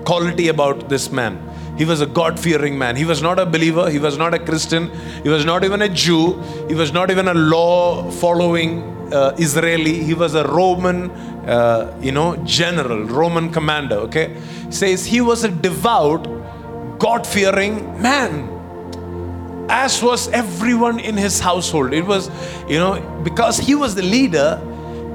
quality 0.06 0.48
about 0.48 0.88
this 0.88 1.10
man. 1.10 1.36
He 1.76 1.84
was 1.84 2.00
a 2.00 2.06
God 2.06 2.40
fearing 2.40 2.78
man. 2.78 2.96
He 2.96 3.04
was 3.04 3.20
not 3.20 3.38
a 3.38 3.44
believer. 3.44 3.90
He 3.90 3.98
was 3.98 4.16
not 4.16 4.32
a 4.32 4.38
Christian. 4.38 4.90
He 5.22 5.28
was 5.28 5.44
not 5.44 5.64
even 5.64 5.82
a 5.82 5.88
Jew. 5.88 6.40
He 6.68 6.74
was 6.74 6.92
not 6.92 7.10
even 7.10 7.28
a 7.28 7.34
law 7.34 8.10
following 8.10 9.12
uh, 9.12 9.34
Israeli. 9.38 10.02
He 10.02 10.14
was 10.14 10.34
a 10.34 10.46
Roman, 10.46 11.10
uh, 11.10 11.98
you 12.00 12.12
know, 12.12 12.36
general, 12.44 13.04
Roman 13.04 13.52
commander. 13.52 13.96
Okay. 14.06 14.36
Says 14.70 15.04
he 15.04 15.20
was 15.20 15.44
a 15.44 15.50
devout, 15.50 16.24
God 16.98 17.26
fearing 17.26 18.00
man. 18.00 18.54
As 19.68 20.02
was 20.02 20.28
everyone 20.28 21.00
in 21.00 21.16
his 21.16 21.40
household. 21.40 21.92
It 21.92 22.06
was, 22.06 22.30
you 22.68 22.78
know, 22.78 23.00
because 23.22 23.58
he 23.58 23.74
was 23.74 23.94
the 23.94 24.02
leader, 24.02 24.62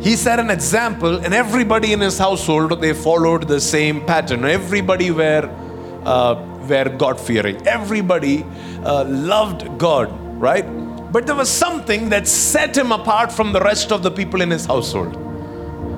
he 0.02 0.16
set 0.16 0.40
an 0.40 0.50
example, 0.50 1.18
and 1.24 1.34
everybody 1.34 1.94
in 1.94 2.00
his 2.00 2.18
household 2.18 2.82
they 2.82 2.94
followed 2.94 3.48
the 3.48 3.62
same 3.62 4.04
pattern. 4.06 4.46
Everybody 4.46 5.12
were 5.12 5.50
uh, 6.06 6.44
were 6.68 6.90
God 6.90 7.20
fearing. 7.20 7.66
Everybody 7.68 8.44
uh, 8.84 9.06
loved 9.06 9.78
God, 9.78 10.12
right? 10.40 10.66
But 11.12 11.28
there 11.28 11.36
was 11.36 11.50
something 11.50 12.10
that 12.10 12.28
set 12.28 12.76
him 12.76 12.92
apart 12.92 13.32
from 13.32 13.52
the 13.52 13.60
rest 13.60 13.92
of 13.92 14.02
the 14.02 14.10
people 14.10 14.42
in 14.42 14.50
his 14.50 14.66
household. 14.66 15.16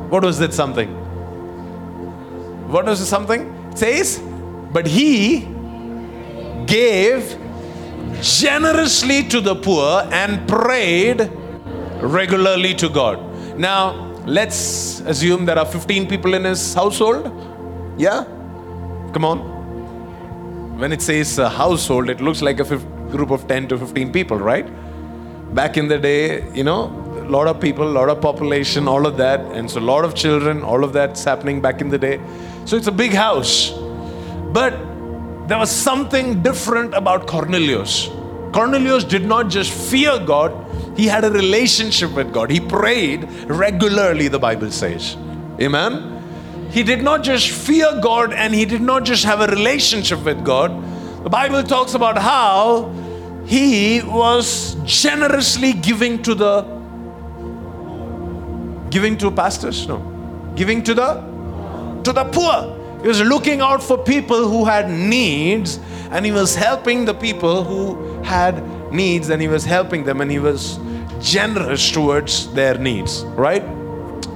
What 0.09 0.23
was 0.23 0.37
that 0.39 0.53
something? 0.53 0.89
What 2.69 2.85
was 2.85 2.99
it 2.99 3.05
something? 3.05 3.41
It 3.71 3.77
says, 3.77 4.21
but 4.71 4.87
he 4.87 5.47
gave 6.65 7.37
generously 8.21 9.23
to 9.29 9.39
the 9.39 9.55
poor 9.55 10.07
and 10.11 10.47
prayed 10.47 11.29
regularly 12.01 12.73
to 12.75 12.89
God. 12.89 13.32
Now, 13.57 14.13
let's 14.25 15.01
assume 15.01 15.45
there 15.45 15.59
are 15.59 15.65
15 15.65 16.07
people 16.07 16.33
in 16.33 16.43
his 16.43 16.73
household. 16.73 17.31
Yeah? 17.97 18.23
Come 19.13 19.25
on 19.25 19.53
when 20.77 20.91
it 20.91 21.01
says 21.01 21.37
a 21.37 21.49
household, 21.49 22.09
it 22.09 22.19
looks 22.19 22.41
like 22.41 22.59
a 22.59 22.65
group 23.15 23.29
of 23.29 23.47
10 23.47 23.67
to 23.69 23.77
15 23.77 24.11
people, 24.11 24.37
right? 24.37 24.65
Back 25.53 25.77
in 25.77 25.87
the 25.87 25.99
day, 25.99 26.51
you 26.53 26.63
know, 26.63 26.85
a 27.19 27.29
lot 27.29 27.47
of 27.47 27.61
people, 27.61 27.87
a 27.87 27.95
lot 27.99 28.09
of 28.09 28.19
population, 28.19 28.87
all 28.87 29.05
of 29.05 29.17
that, 29.17 29.39
and 29.55 29.69
so 29.69 29.79
a 29.79 29.87
lot 29.93 30.03
of 30.03 30.15
children, 30.15 30.63
all 30.63 30.83
of 30.83 30.91
that's 30.91 31.23
happening 31.23 31.61
back 31.61 31.79
in 31.79 31.89
the 31.89 31.97
day. 31.97 32.19
So 32.65 32.75
it's 32.75 32.87
a 32.87 32.91
big 32.91 33.13
house. 33.13 33.71
But 34.51 34.71
there 35.47 35.59
was 35.59 35.69
something 35.69 36.41
different 36.41 36.93
about 36.95 37.27
Cornelius. 37.27 38.09
Cornelius 38.53 39.03
did 39.03 39.25
not 39.25 39.49
just 39.49 39.71
fear 39.71 40.19
God, 40.19 40.53
he 40.95 41.07
had 41.07 41.25
a 41.25 41.31
relationship 41.31 42.11
with 42.11 42.31
God. 42.31 42.51
He 42.51 42.59
prayed 42.59 43.23
regularly, 43.49 44.27
the 44.27 44.39
Bible 44.39 44.71
says. 44.71 45.17
Amen? 45.59 46.13
he 46.73 46.81
did 46.81 47.03
not 47.03 47.21
just 47.23 47.49
fear 47.49 47.99
God 48.01 48.33
and 48.33 48.53
he 48.53 48.65
did 48.65 48.81
not 48.81 49.03
just 49.05 49.23
have 49.25 49.41
a 49.41 49.47
relationship 49.47 50.23
with 50.25 50.43
God. 50.43 50.71
The 51.23 51.29
Bible 51.29 51.61
talks 51.61 51.93
about 51.93 52.17
how 52.17 52.91
he 53.45 54.01
was 54.01 54.75
generously 54.83 55.73
giving 55.73 56.23
to 56.23 56.33
the 56.33 56.61
giving 58.89 59.17
to 59.17 59.29
pastors 59.31 59.87
no 59.87 59.97
giving 60.55 60.83
to 60.83 60.93
the 60.93 61.07
to 62.03 62.13
the 62.13 62.23
poor 62.25 62.57
he 63.01 63.07
was 63.07 63.21
looking 63.21 63.59
out 63.59 63.81
for 63.81 63.97
people 63.97 64.47
who 64.47 64.63
had 64.65 64.89
needs 64.89 65.79
and 66.13 66.25
he 66.25 66.31
was 66.31 66.55
helping 66.55 67.05
the 67.05 67.13
people 67.13 67.63
who 67.63 68.21
had 68.23 68.63
needs 68.91 69.29
and 69.29 69.41
he 69.41 69.47
was 69.47 69.65
helping 69.65 70.03
them 70.03 70.21
and 70.21 70.31
he 70.31 70.39
was 70.39 70.79
generous 71.19 71.91
towards 71.91 72.53
their 72.53 72.77
needs 72.77 73.23
right 73.47 73.63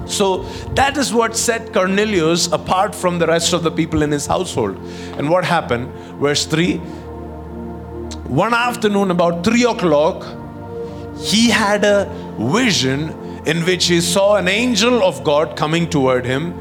so 0.08 0.44
that 0.74 0.98
is 0.98 1.14
what 1.14 1.36
set 1.36 1.74
Cornelius 1.74 2.48
apart 2.52 2.96
from 2.96 3.20
the 3.20 3.28
rest 3.28 3.54
of 3.54 3.64
the 3.64 3.72
people 3.72 4.02
in 4.02 4.12
his 4.12 4.26
household. 4.26 4.78
And 5.18 5.30
what 5.30 5.44
happened? 5.44 5.92
Verse 6.20 6.46
3 6.46 6.78
One 8.28 8.54
afternoon, 8.54 9.12
about 9.12 9.44
3 9.44 9.64
o'clock, 9.66 10.26
he 11.20 11.50
had 11.50 11.84
a 11.84 12.06
vision 12.40 13.10
in 13.46 13.66
which 13.66 13.88
he 13.88 14.02
saw 14.02 14.36
an 14.36 14.48
angel 14.48 15.04
of 15.04 15.24
God 15.24 15.58
coming 15.58 15.90
toward 15.90 16.26
him 16.26 16.54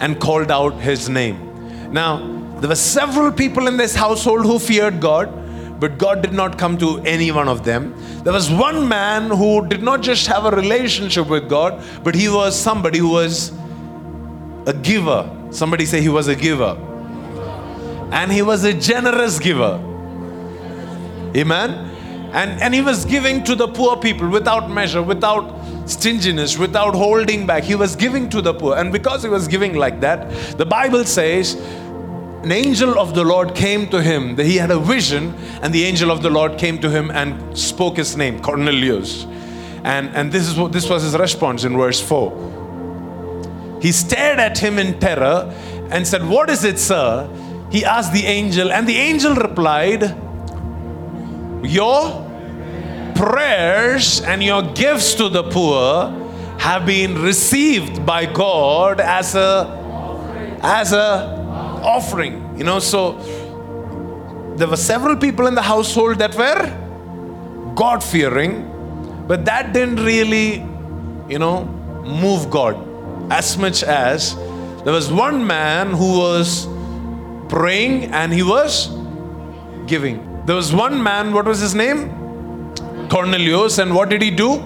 and 0.00 0.20
called 0.20 0.50
out 0.50 0.74
his 0.80 1.08
name. 1.08 1.92
Now, 1.92 2.37
there 2.60 2.68
were 2.68 2.74
several 2.74 3.32
people 3.32 3.68
in 3.68 3.76
this 3.76 3.94
household 3.94 4.44
who 4.44 4.58
feared 4.58 5.00
God 5.00 5.32
but 5.80 5.96
God 5.96 6.22
did 6.22 6.32
not 6.32 6.58
come 6.58 6.76
to 6.78 6.98
any 7.00 7.30
one 7.30 7.48
of 7.48 7.64
them. 7.64 7.94
There 8.24 8.32
was 8.32 8.50
one 8.50 8.88
man 8.88 9.30
who 9.30 9.66
did 9.66 9.82
not 9.82 10.02
just 10.02 10.26
have 10.26 10.44
a 10.44 10.50
relationship 10.50 11.28
with 11.28 11.48
God, 11.48 11.82
but 12.02 12.14
he 12.14 12.28
was 12.28 12.58
somebody 12.58 12.98
who 12.98 13.10
was 13.10 13.52
a 14.66 14.72
giver. 14.72 15.30
Somebody 15.50 15.86
say 15.86 16.00
he 16.00 16.08
was 16.08 16.26
a 16.28 16.34
giver. 16.34 16.76
And 18.10 18.32
he 18.32 18.42
was 18.42 18.64
a 18.64 18.72
generous 18.72 19.38
giver. 19.38 19.80
Amen. 21.36 21.70
And, 22.32 22.60
and 22.60 22.74
he 22.74 22.82
was 22.82 23.04
giving 23.04 23.44
to 23.44 23.54
the 23.54 23.68
poor 23.68 23.96
people 23.96 24.28
without 24.28 24.70
measure, 24.70 25.02
without 25.02 25.58
stinginess, 25.88 26.58
without 26.58 26.94
holding 26.94 27.46
back. 27.46 27.62
He 27.62 27.74
was 27.74 27.94
giving 27.96 28.28
to 28.30 28.42
the 28.42 28.52
poor. 28.52 28.76
And 28.76 28.92
because 28.92 29.22
he 29.22 29.28
was 29.28 29.46
giving 29.46 29.74
like 29.74 30.00
that, 30.00 30.30
the 30.58 30.66
Bible 30.66 31.04
says 31.04 31.54
an 32.48 32.52
angel 32.52 32.98
of 32.98 33.14
the 33.14 33.24
Lord 33.24 33.54
came 33.54 33.90
to 33.90 34.02
him. 34.02 34.36
That 34.36 34.46
he 34.46 34.56
had 34.56 34.70
a 34.70 34.78
vision, 34.78 35.34
and 35.60 35.74
the 35.74 35.84
angel 35.84 36.10
of 36.10 36.22
the 36.22 36.30
Lord 36.30 36.56
came 36.56 36.78
to 36.78 36.88
him 36.88 37.10
and 37.10 37.58
spoke 37.58 37.98
his 37.98 38.16
name, 38.16 38.40
Cornelius. 38.40 39.24
And, 39.84 40.08
and 40.16 40.32
this, 40.32 40.48
is 40.48 40.56
what, 40.56 40.72
this 40.72 40.88
was 40.88 41.02
his 41.02 41.14
response 41.14 41.64
in 41.64 41.76
verse 41.76 42.00
4. 42.00 43.78
He 43.82 43.92
stared 43.92 44.38
at 44.38 44.56
him 44.56 44.78
in 44.78 44.98
terror 44.98 45.54
and 45.90 46.06
said, 46.06 46.26
What 46.26 46.48
is 46.48 46.64
it, 46.64 46.78
sir? 46.78 47.28
He 47.70 47.84
asked 47.84 48.14
the 48.14 48.24
angel, 48.24 48.72
and 48.72 48.88
the 48.88 48.96
angel 48.96 49.34
replied, 49.34 50.04
Your 51.62 52.24
prayers 53.14 54.22
and 54.22 54.42
your 54.42 54.62
gifts 54.72 55.12
to 55.16 55.28
the 55.28 55.42
poor 55.42 56.08
have 56.60 56.86
been 56.86 57.20
received 57.20 58.06
by 58.06 58.24
God 58.24 59.02
as 59.02 59.34
a 59.34 59.76
as 60.62 60.94
a 60.94 61.37
offering. 61.82 62.56
You 62.58 62.64
know, 62.64 62.78
so 62.78 63.18
there 64.56 64.68
were 64.68 64.76
several 64.76 65.16
people 65.16 65.46
in 65.46 65.54
the 65.54 65.62
household 65.62 66.18
that 66.18 66.34
were 66.34 67.74
God 67.74 68.02
fearing, 68.02 68.64
but 69.26 69.44
that 69.44 69.72
didn't 69.72 70.04
really, 70.04 70.66
you 71.28 71.38
know, 71.38 71.64
move 72.04 72.50
God 72.50 72.76
as 73.30 73.56
much 73.58 73.82
as 73.82 74.34
there 74.84 74.92
was 74.92 75.12
one 75.12 75.46
man 75.46 75.92
who 75.92 76.18
was 76.18 76.66
praying 77.48 78.04
and 78.12 78.32
he 78.32 78.42
was 78.42 78.88
giving. 79.86 80.44
There 80.46 80.56
was 80.56 80.72
one 80.72 81.02
man, 81.02 81.32
what 81.32 81.44
was 81.44 81.60
his 81.60 81.74
name? 81.74 82.14
Cornelius, 83.08 83.78
and 83.78 83.94
what 83.94 84.08
did 84.08 84.22
he 84.22 84.30
do? 84.30 84.60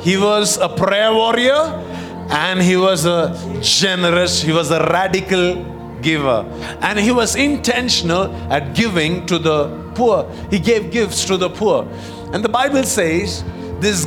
He 0.00 0.16
was 0.16 0.58
a 0.58 0.68
prayer 0.68 1.12
warrior 1.12 1.84
and 2.28 2.60
he 2.60 2.76
was 2.76 3.06
a 3.06 3.36
generous, 3.62 4.42
he 4.42 4.52
was 4.52 4.70
a 4.70 4.80
radical 4.90 5.64
giver. 6.02 6.44
And 6.80 6.98
he 6.98 7.10
was 7.10 7.36
intentional 7.36 8.32
at 8.52 8.74
giving 8.74 9.26
to 9.26 9.38
the 9.38 9.68
poor. 9.94 10.30
He 10.50 10.58
gave 10.58 10.90
gifts 10.90 11.24
to 11.26 11.36
the 11.36 11.48
poor. 11.48 11.88
And 12.32 12.44
the 12.44 12.48
Bible 12.48 12.84
says 12.84 13.44
these 13.80 14.06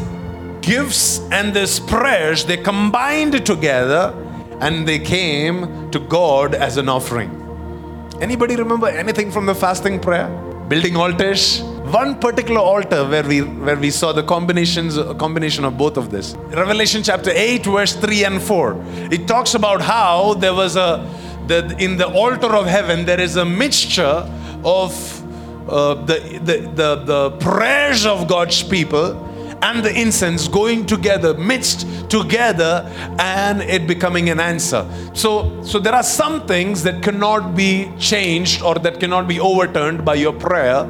gifts 0.61 1.19
and 1.31 1.53
these 1.53 1.79
prayers 1.79 2.45
they 2.45 2.57
combined 2.57 3.45
together 3.45 4.13
and 4.59 4.87
they 4.87 4.99
came 4.99 5.89
to 5.91 5.99
God 5.99 6.53
as 6.53 6.77
an 6.77 6.87
offering. 6.87 7.37
Anybody 8.21 8.55
remember 8.55 8.87
anything 8.87 9.31
from 9.31 9.47
the 9.47 9.55
fasting 9.55 9.99
prayer? 9.99 10.27
Building 10.67 10.95
altars? 10.95 11.63
One 11.91 12.19
particular 12.19 12.61
altar 12.61 13.05
where 13.05 13.23
we 13.23 13.41
where 13.41 13.75
we 13.75 13.91
saw 13.91 14.13
the 14.13 14.23
combinations 14.23 14.97
combination 15.17 15.65
of 15.65 15.77
both 15.77 15.97
of 15.97 16.09
this. 16.09 16.35
Revelation 16.35 17.03
chapter 17.03 17.31
8, 17.31 17.65
verse 17.65 17.95
3 17.95 18.23
and 18.23 18.41
4. 18.41 18.81
It 19.11 19.27
talks 19.27 19.55
about 19.55 19.81
how 19.81 20.35
there 20.35 20.53
was 20.53 20.77
a 20.77 21.05
that 21.47 21.81
in 21.81 21.97
the 21.97 22.07
altar 22.07 22.55
of 22.55 22.65
heaven 22.65 23.03
there 23.05 23.19
is 23.19 23.35
a 23.35 23.43
mixture 23.43 24.25
of 24.63 25.21
uh, 25.67 25.95
the, 26.05 26.39
the, 26.43 26.57
the, 26.75 26.95
the 27.03 27.31
prayers 27.39 28.05
of 28.05 28.27
God's 28.27 28.63
people 28.63 29.27
and 29.61 29.83
the 29.83 29.93
incense 29.93 30.47
going 30.47 30.85
together, 30.85 31.33
mixed 31.35 32.09
together, 32.09 32.89
and 33.19 33.61
it 33.61 33.85
becoming 33.85 34.29
an 34.29 34.39
answer. 34.39 34.87
So, 35.13 35.61
so 35.63 35.77
there 35.79 35.93
are 35.93 36.03
some 36.03 36.47
things 36.47 36.83
that 36.83 37.03
cannot 37.03 37.55
be 37.55 37.91
changed 37.99 38.63
or 38.63 38.75
that 38.75 38.99
cannot 38.99 39.27
be 39.27 39.39
overturned 39.39 40.03
by 40.03 40.15
your 40.15 40.33
prayer. 40.33 40.87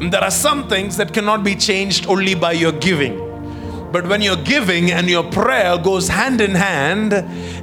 And 0.00 0.12
there 0.12 0.22
are 0.22 0.30
some 0.30 0.68
things 0.68 0.96
that 0.96 1.12
cannot 1.12 1.44
be 1.44 1.54
changed 1.54 2.06
only 2.06 2.34
by 2.34 2.52
your 2.52 2.72
giving. 2.72 3.18
But 3.92 4.06
when 4.06 4.22
you're 4.22 4.42
giving 4.42 4.92
and 4.92 5.08
your 5.08 5.24
prayer 5.24 5.76
goes 5.78 6.08
hand 6.08 6.40
in 6.40 6.54
hand, 6.54 7.12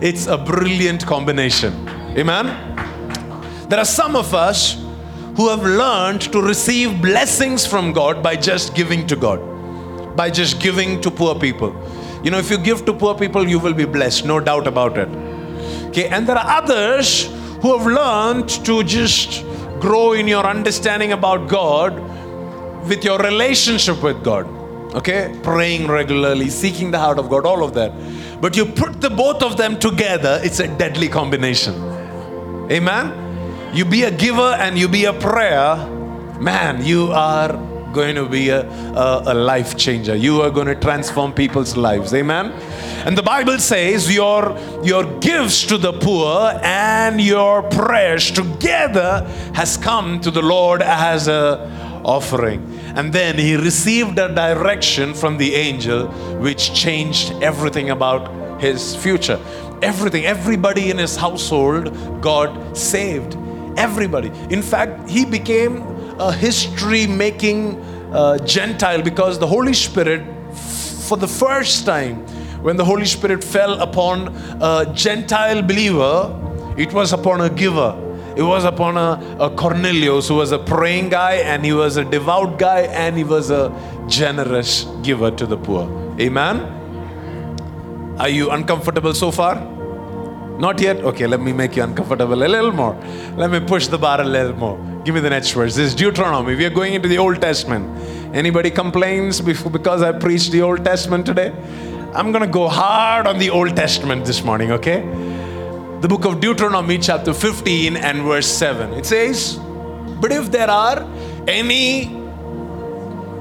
it's 0.04 0.28
a 0.28 0.38
brilliant 0.38 1.06
combination. 1.06 1.74
Amen? 2.18 2.46
There 3.70 3.80
are 3.80 3.86
some 3.86 4.16
of 4.16 4.34
us 4.34 4.74
who 5.36 5.50
have 5.50 5.64
learned 5.64 6.22
to 6.34 6.42
receive 6.42 7.02
blessings 7.02 7.66
from 7.66 7.94
God 7.94 8.22
by 8.22 8.36
just 8.36 8.76
giving 8.76 9.08
to 9.08 9.16
God 9.16 9.58
by 10.18 10.32
just 10.32 10.60
giving 10.60 11.00
to 11.02 11.12
poor 11.12 11.40
people. 11.40 11.72
You 12.24 12.32
know, 12.32 12.40
if 12.40 12.50
you 12.50 12.58
give 12.58 12.86
to 12.86 12.94
poor 12.94 13.16
people, 13.16 13.48
you 13.48 13.60
will 13.60 13.74
be 13.74 13.86
blessed, 13.86 14.26
no 14.26 14.40
doubt 14.40 14.68
about 14.68 14.98
it. 14.98 15.08
Okay, 15.90 16.10
and 16.10 16.28
there 16.28 16.36
are 16.36 16.62
others 16.62 17.28
who 17.62 17.78
have 17.78 17.86
learned 17.88 18.50
to 18.66 18.84
just 18.84 19.44
grow 19.80 20.14
in 20.14 20.28
your 20.28 20.46
understanding 20.46 21.12
about 21.14 21.48
God 21.48 21.94
with 22.88 23.04
your 23.04 23.20
relationship 23.20 24.02
with 24.02 24.24
God. 24.24 24.48
Okay, 24.96 25.38
praying 25.44 25.88
regularly, 25.88 26.50
seeking 26.50 26.92
the 26.92 26.98
heart 26.98 27.20
of 27.20 27.30
God, 27.30 27.46
all 27.46 27.64
of 27.64 27.74
that. 27.74 27.92
But 28.42 28.56
you 28.56 28.66
put 28.66 29.02
the 29.02 29.10
both 29.10 29.44
of 29.44 29.58
them 29.58 29.78
together, 29.78 30.40
it's 30.44 30.60
a 30.60 30.68
deadly 30.68 31.08
combination. 31.08 31.76
Amen. 32.72 33.76
You 33.76 33.86
be 33.86 34.04
a 34.04 34.12
giver 34.12 34.56
and 34.60 34.78
you 34.78 34.88
be 34.88 35.06
a 35.06 35.14
prayer, 35.14 35.76
man, 36.40 36.84
you 36.84 37.12
are 37.12 37.54
going 37.94 38.16
to 38.16 38.28
be 38.28 38.50
a, 38.50 38.68
a, 38.70 39.24
a 39.28 39.34
life 39.34 39.78
changer. 39.78 40.16
You 40.16 40.42
are 40.42 40.52
going 40.52 40.68
to 40.68 40.76
transform 40.76 41.34
people's 41.34 41.76
lives. 41.76 42.14
Amen. 42.14 42.52
And 43.06 43.18
the 43.18 43.24
Bible 43.24 43.58
says 43.60 44.14
your, 44.14 44.58
your 44.84 45.20
gifts 45.20 45.66
to 45.66 45.78
the 45.78 45.94
poor 45.94 46.60
and 46.62 47.20
your 47.20 47.64
prayers 47.64 48.30
together 48.32 49.26
has 49.54 49.78
come 49.78 50.20
to 50.22 50.32
the 50.32 50.42
Lord 50.42 50.82
as 50.82 51.28
a 51.28 51.87
offering. 52.08 52.80
And 52.96 53.12
then 53.14 53.38
he 53.38 53.56
received 53.56 54.18
a 54.18 54.34
direction 54.34 55.14
from 55.14 55.38
the 55.38 55.54
angel 55.54 56.08
which 56.40 56.74
changed 56.74 57.34
everything 57.44 57.90
about 57.90 58.62
his 58.62 58.96
future. 58.96 59.40
Everything, 59.82 60.26
everybody 60.26 60.90
in 60.90 60.98
his 60.98 61.16
household, 61.16 61.96
God 62.22 62.76
saved. 62.76 63.38
Everybody. 63.78 64.32
In 64.50 64.64
fact, 64.64 65.08
he 65.08 65.26
became 65.26 65.82
a 66.20 66.32
history 66.32 67.06
making 67.06 67.80
uh, 68.12 68.40
Gentile 68.40 69.04
because 69.04 69.38
the 69.38 69.46
Holy 69.46 69.74
Spirit, 69.74 70.24
for 71.08 71.18
the 71.18 71.28
first 71.28 71.86
time, 71.86 72.26
when 72.64 72.76
the 72.76 72.86
Holy 72.86 73.06
Spirit 73.06 73.44
fell 73.44 73.80
upon 73.80 74.36
a 74.62 74.92
Gentile 74.96 75.62
believer, 75.62 76.34
it 76.76 76.92
was 76.92 77.14
upon 77.14 77.42
a 77.42 77.50
giver. 77.50 78.07
It 78.38 78.44
was 78.44 78.66
upon 78.66 78.98
a, 78.98 79.38
a 79.40 79.50
Cornelius 79.50 80.28
who 80.28 80.36
was 80.36 80.52
a 80.52 80.60
praying 80.60 81.10
guy 81.10 81.38
and 81.38 81.66
he 81.66 81.74
was 81.74 81.98
a 81.98 82.06
devout 82.06 82.60
guy 82.60 82.82
and 82.82 83.18
he 83.18 83.24
was 83.24 83.50
a 83.50 83.74
generous 84.08 84.84
giver 85.02 85.32
to 85.32 85.48
the 85.48 85.58
poor. 85.58 85.90
Amen. 86.20 86.60
Are 88.20 88.30
you 88.30 88.52
uncomfortable 88.52 89.16
so 89.16 89.32
far? 89.32 89.56
Not 90.60 90.80
yet? 90.80 90.98
Okay, 90.98 91.26
let 91.26 91.40
me 91.40 91.52
make 91.52 91.76
you 91.76 91.82
uncomfortable 91.82 92.44
a 92.44 92.46
little 92.46 92.72
more. 92.72 92.96
Let 93.36 93.50
me 93.50 93.60
push 93.60 93.88
the 93.88 93.98
bar 93.98 94.22
a 94.22 94.24
little 94.24 94.56
more. 94.56 94.78
Give 95.04 95.16
me 95.16 95.22
the 95.22 95.32
next 95.32 95.52
verse. 95.52 95.76
This 95.76 95.88
is 95.88 95.96
Deuteronomy. 95.96 96.54
We 96.54 96.66
are 96.66 96.70
going 96.70 96.94
into 96.94 97.08
the 97.08 97.18
Old 97.18 97.42
Testament. 97.42 97.86
Anybody 98.36 98.70
complains 98.70 99.42
because 99.42 100.04
I 100.04 100.12
preached 100.12 100.52
the 100.52 100.62
Old 100.62 100.86
Testament 100.86 101.26
today? 101.26 101.54
I'm 102.14 102.32
going 102.32 102.44
to 102.44 102.52
go 102.52 102.68
hard 102.68 103.26
on 103.26 103.40
the 103.40 103.50
Old 103.50 103.76
Testament 103.76 104.26
this 104.26 104.44
morning, 104.44 104.72
okay? 104.74 105.02
The 106.00 106.08
book 106.08 106.26
of 106.26 106.40
Deuteronomy, 106.40 107.00
chapter 107.00 107.34
15 107.34 107.98
and 107.98 108.22
verse 108.22 108.46
7. 108.46 108.94
It 108.94 109.08
says, 109.08 109.56
But 110.22 110.32
if 110.32 110.52
there 110.52 110.70
are 110.70 111.00
any, 111.48 112.06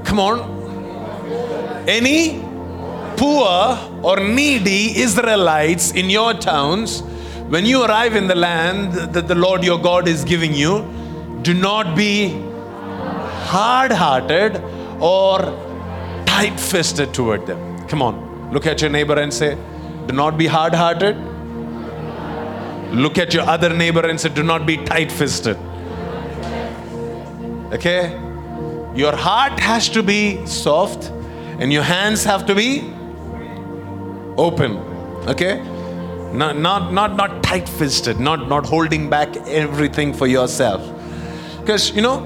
come 0.04 0.18
on, 0.18 0.40
any 1.86 2.42
poor 3.18 3.78
or 4.02 4.20
needy 4.20 4.98
Israelites 4.98 5.92
in 5.92 6.08
your 6.08 6.32
towns, 6.32 7.02
when 7.50 7.66
you 7.66 7.84
arrive 7.84 8.16
in 8.16 8.26
the 8.26 8.34
land 8.34 8.94
that 9.12 9.28
the 9.28 9.34
Lord 9.34 9.62
your 9.62 9.78
God 9.78 10.08
is 10.08 10.24
giving 10.24 10.54
you, 10.54 10.82
do 11.42 11.52
not 11.52 11.94
be 11.94 12.40
hard 13.50 13.92
hearted 13.92 14.56
or 14.98 15.40
tight 16.24 16.58
fisted 16.58 17.12
toward 17.12 17.46
them. 17.46 17.86
Come 17.86 18.00
on, 18.00 18.50
look 18.50 18.66
at 18.66 18.80
your 18.80 18.88
neighbor 18.88 19.18
and 19.20 19.32
say, 19.32 19.58
Do 20.06 20.14
not 20.14 20.38
be 20.38 20.46
hard 20.46 20.72
hearted. 20.72 21.35
Look 22.92 23.18
at 23.18 23.34
your 23.34 23.44
other 23.44 23.68
neighbor 23.74 24.06
and 24.06 24.20
say, 24.20 24.28
Do 24.28 24.42
not 24.42 24.66
be 24.66 24.76
tight 24.76 25.10
fisted. 25.10 25.56
Okay? 27.72 28.10
Your 28.94 29.14
heart 29.14 29.58
has 29.60 29.88
to 29.90 30.02
be 30.02 30.44
soft 30.46 31.10
and 31.58 31.72
your 31.72 31.82
hands 31.82 32.24
have 32.24 32.46
to 32.46 32.54
be 32.54 32.92
open 34.36 34.76
okay 35.26 35.62
not 36.32 36.56
not 36.58 36.92
not, 36.92 37.16
not 37.16 37.42
tight 37.42 37.68
fisted 37.68 38.20
not 38.20 38.48
not 38.48 38.66
holding 38.66 39.08
back 39.08 39.34
everything 39.48 40.12
for 40.12 40.26
yourself 40.26 40.82
because 41.60 41.90
you 41.96 42.02
know 42.02 42.16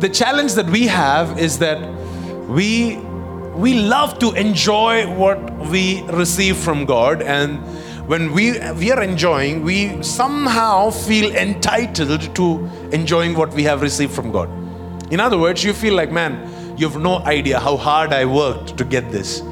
the 0.00 0.08
challenge 0.08 0.54
that 0.54 0.66
we 0.66 0.86
have 0.86 1.38
is 1.38 1.58
that 1.58 1.78
we 2.48 2.96
we 3.54 3.74
love 3.74 4.18
to 4.18 4.32
enjoy 4.32 5.06
what 5.14 5.38
we 5.68 6.02
receive 6.12 6.56
from 6.56 6.86
god 6.86 7.20
and 7.20 7.60
when 8.10 8.32
we 8.32 8.44
we 8.78 8.90
are 8.90 9.02
enjoying 9.02 9.62
we 9.62 9.80
somehow 10.02 10.90
feel 10.90 11.34
entitled 11.42 12.24
to 12.38 12.46
enjoying 12.90 13.36
what 13.40 13.52
we 13.58 13.62
have 13.62 13.82
received 13.82 14.12
from 14.12 14.32
god 14.32 14.48
in 15.12 15.20
other 15.20 15.38
words 15.38 15.62
you 15.62 15.72
feel 15.72 15.94
like 15.94 16.10
man 16.10 16.34
you 16.76 16.88
have 16.88 17.00
no 17.00 17.18
idea 17.34 17.60
how 17.66 17.76
hard 17.76 18.12
i 18.12 18.24
worked 18.24 18.76
to 18.76 18.84
get 18.96 19.12
this 19.12 19.42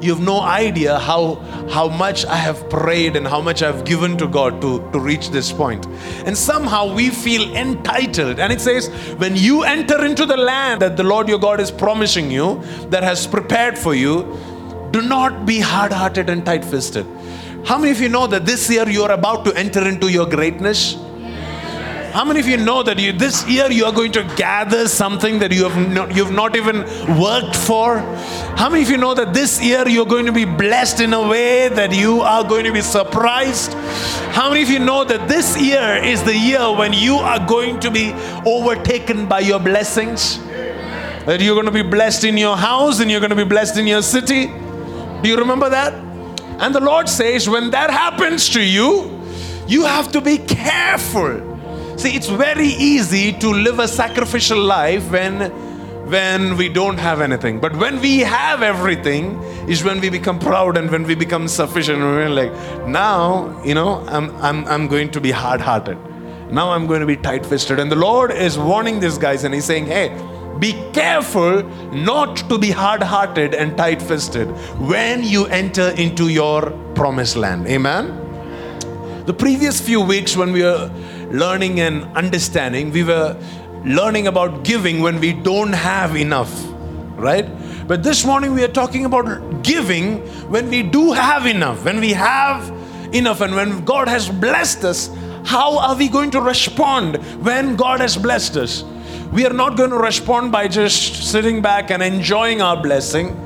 you 0.00 0.12
have 0.14 0.24
no 0.24 0.40
idea 0.40 0.98
how 0.98 1.22
how 1.70 1.86
much 1.88 2.24
I 2.24 2.36
have 2.36 2.68
prayed 2.70 3.16
and 3.16 3.26
how 3.28 3.40
much 3.40 3.62
I've 3.62 3.84
given 3.84 4.16
to 4.16 4.26
God 4.26 4.60
to, 4.62 4.78
to 4.92 4.98
reach 4.98 5.28
this 5.30 5.52
point. 5.52 5.86
And 6.24 6.36
somehow 6.36 6.92
we 6.92 7.10
feel 7.10 7.54
entitled. 7.54 8.40
And 8.40 8.50
it 8.50 8.62
says, 8.62 8.88
when 9.18 9.36
you 9.36 9.62
enter 9.62 10.02
into 10.04 10.24
the 10.24 10.38
land 10.38 10.80
that 10.82 10.96
the 10.96 11.04
Lord 11.04 11.28
your 11.28 11.38
God 11.38 11.60
is 11.60 11.70
promising 11.70 12.30
you, 12.30 12.62
that 12.88 13.04
has 13.04 13.26
prepared 13.26 13.78
for 13.78 13.94
you, 13.94 14.24
Do 14.90 15.00
not 15.00 15.46
be 15.46 15.60
hard 15.60 15.92
hearted 15.92 16.28
and 16.28 16.44
tight 16.44 16.64
fisted. 16.64 17.06
How 17.64 17.78
many 17.78 17.90
of 17.90 18.00
you 18.00 18.08
know 18.08 18.26
that 18.26 18.46
this 18.46 18.70
year 18.70 18.88
you 18.88 19.02
are 19.04 19.12
about 19.12 19.44
to 19.44 19.54
enter 19.56 19.86
into 19.86 20.10
your 20.10 20.26
greatness? 20.26 20.96
How 22.12 22.24
many 22.24 22.40
of 22.40 22.48
you 22.48 22.56
know 22.56 22.82
that 22.82 22.98
you, 22.98 23.12
this 23.12 23.48
year 23.48 23.70
you 23.70 23.84
are 23.84 23.92
going 23.92 24.10
to 24.12 24.24
gather 24.36 24.88
something 24.88 25.38
that 25.38 25.52
you 25.52 25.68
have 25.68 25.90
not, 25.92 26.16
you've 26.16 26.32
not 26.32 26.56
even 26.56 26.78
worked 27.20 27.54
for? 27.54 27.98
How 28.56 28.68
many 28.68 28.82
of 28.82 28.90
you 28.90 28.96
know 28.96 29.14
that 29.14 29.32
this 29.32 29.62
year 29.62 29.86
you're 29.86 30.06
going 30.06 30.26
to 30.26 30.32
be 30.32 30.44
blessed 30.44 31.00
in 31.00 31.12
a 31.12 31.28
way 31.28 31.68
that 31.68 31.94
you 31.94 32.20
are 32.20 32.42
going 32.42 32.64
to 32.64 32.72
be 32.72 32.80
surprised? 32.80 33.74
How 34.34 34.48
many 34.48 34.62
of 34.62 34.70
you 34.70 34.80
know 34.80 35.04
that 35.04 35.28
this 35.28 35.56
year 35.60 36.02
is 36.02 36.20
the 36.24 36.36
year 36.36 36.74
when 36.74 36.92
you 36.92 37.14
are 37.14 37.46
going 37.46 37.78
to 37.78 37.92
be 37.92 38.12
overtaken 38.44 39.28
by 39.28 39.38
your 39.38 39.60
blessings? 39.60 40.38
That 41.26 41.40
you're 41.40 41.54
going 41.54 41.66
to 41.66 41.82
be 41.84 41.88
blessed 41.88 42.24
in 42.24 42.36
your 42.36 42.56
house 42.56 42.98
and 42.98 43.08
you're 43.08 43.20
going 43.20 43.30
to 43.30 43.36
be 43.36 43.44
blessed 43.44 43.76
in 43.76 43.86
your 43.86 44.02
city? 44.02 44.46
Do 45.22 45.28
you 45.28 45.36
remember 45.36 45.70
that? 45.70 46.09
And 46.60 46.74
the 46.74 46.80
Lord 46.80 47.08
says, 47.08 47.48
when 47.48 47.70
that 47.70 47.90
happens 47.90 48.48
to 48.50 48.62
you, 48.62 49.20
you 49.66 49.84
have 49.84 50.12
to 50.12 50.20
be 50.20 50.38
careful 50.38 51.50
See, 52.00 52.16
it's 52.16 52.28
very 52.30 52.68
easy 52.68 53.30
to 53.40 53.50
live 53.50 53.78
a 53.78 53.86
sacrificial 53.86 54.58
life 54.58 55.10
when 55.10 55.50
when 56.08 56.56
we 56.56 56.70
don't 56.70 56.96
have 56.96 57.20
anything. 57.20 57.60
But 57.60 57.76
when 57.76 58.00
we 58.00 58.20
have 58.20 58.62
everything 58.62 59.34
is 59.68 59.84
when 59.84 60.00
we 60.00 60.08
become 60.08 60.38
proud 60.38 60.78
and 60.78 60.90
when 60.90 61.02
we 61.02 61.14
become 61.14 61.46
sufficient. 61.46 61.98
We're 61.98 62.30
like, 62.30 62.54
now, 62.88 63.62
you 63.62 63.74
know, 63.74 64.02
I'm, 64.08 64.34
I'm, 64.36 64.64
I'm 64.66 64.88
going 64.88 65.10
to 65.10 65.20
be 65.20 65.30
hard 65.30 65.60
hearted. 65.60 65.98
Now 66.50 66.70
I'm 66.70 66.86
going 66.86 67.00
to 67.00 67.06
be 67.06 67.18
tight 67.18 67.44
fisted. 67.44 67.78
And 67.78 67.92
the 67.92 67.96
Lord 67.96 68.30
is 68.32 68.58
warning 68.58 68.98
these 68.98 69.18
guys 69.18 69.44
and 69.44 69.52
He's 69.52 69.66
saying, 69.66 69.84
hey, 69.84 70.08
be 70.58 70.72
careful 70.92 71.62
not 71.92 72.36
to 72.48 72.58
be 72.58 72.70
hard 72.70 73.02
hearted 73.02 73.54
and 73.54 73.76
tight 73.76 74.02
fisted 74.02 74.48
when 74.78 75.22
you 75.22 75.46
enter 75.46 75.90
into 75.90 76.28
your 76.28 76.70
promised 76.94 77.36
land. 77.36 77.66
Amen. 77.66 78.16
The 79.26 79.34
previous 79.34 79.80
few 79.80 80.00
weeks, 80.00 80.36
when 80.36 80.52
we 80.52 80.62
were 80.62 80.90
learning 81.30 81.80
and 81.80 82.04
understanding. 82.16 82.90
We 82.90 83.04
were 83.04 83.36
learning 83.84 84.26
about 84.26 84.64
giving 84.64 85.00
when 85.00 85.20
we 85.20 85.32
don't 85.32 85.72
have 85.72 86.16
enough, 86.16 86.52
right? 87.16 87.46
But 87.86 88.02
this 88.02 88.24
morning 88.24 88.52
we 88.54 88.62
are 88.64 88.68
talking 88.68 89.04
about 89.04 89.62
giving 89.62 90.18
when 90.50 90.68
we 90.68 90.82
do 90.82 91.12
have 91.12 91.46
enough, 91.46 91.84
when 91.84 92.00
we 92.00 92.12
have 92.12 92.68
enough, 93.14 93.40
and 93.40 93.54
when 93.54 93.84
God 93.84 94.08
has 94.08 94.28
blessed 94.28 94.84
us. 94.84 95.10
How 95.44 95.78
are 95.78 95.96
we 95.96 96.08
going 96.08 96.30
to 96.32 96.40
respond 96.40 97.16
when 97.44 97.74
God 97.74 98.00
has 98.00 98.16
blessed 98.16 98.56
us? 98.56 98.84
We 99.32 99.46
are 99.46 99.52
not 99.52 99.76
going 99.76 99.90
to 99.90 99.98
respond 99.98 100.52
by 100.52 100.68
just 100.68 101.30
sitting 101.30 101.62
back 101.62 101.90
and 101.90 102.02
enjoying 102.02 102.60
our 102.60 102.80
blessing, 102.80 103.36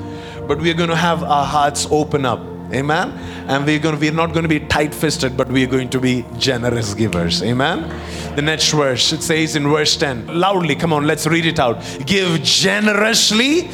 but 0.49 0.59
we 0.59 0.71
are 0.71 0.75
going 0.75 0.91
to 0.91 0.97
have 0.97 1.23
our 1.23 1.45
hearts 1.45 1.87
open 1.91 2.25
up 2.25 2.41
Amen. 2.73 3.11
And 3.49 3.67
we're 3.67 3.79
going 3.79 3.95
to, 3.95 4.01
we're 4.01 4.13
not 4.13 4.33
going 4.33 4.43
to 4.43 4.49
be 4.49 4.61
tight-fisted, 4.61 5.37
but 5.37 5.49
we're 5.49 5.67
going 5.67 5.91
to 5.91 6.01
be 6.01 6.25
generous 6.39 6.95
givers. 6.95 7.43
Amen. 7.43 7.89
The 8.37 8.43
next 8.43 8.71
verse, 8.71 9.13
it 9.13 9.23
says 9.23 9.55
in 9.55 9.69
verse 9.69 9.97
10, 9.97 10.27
loudly, 10.27 10.75
come 10.75 10.93
on, 10.93 11.07
let's 11.07 11.27
read 11.27 11.47
it 11.47 11.59
out. 11.59 11.81
Give 12.07 12.43
generously. 12.43 13.71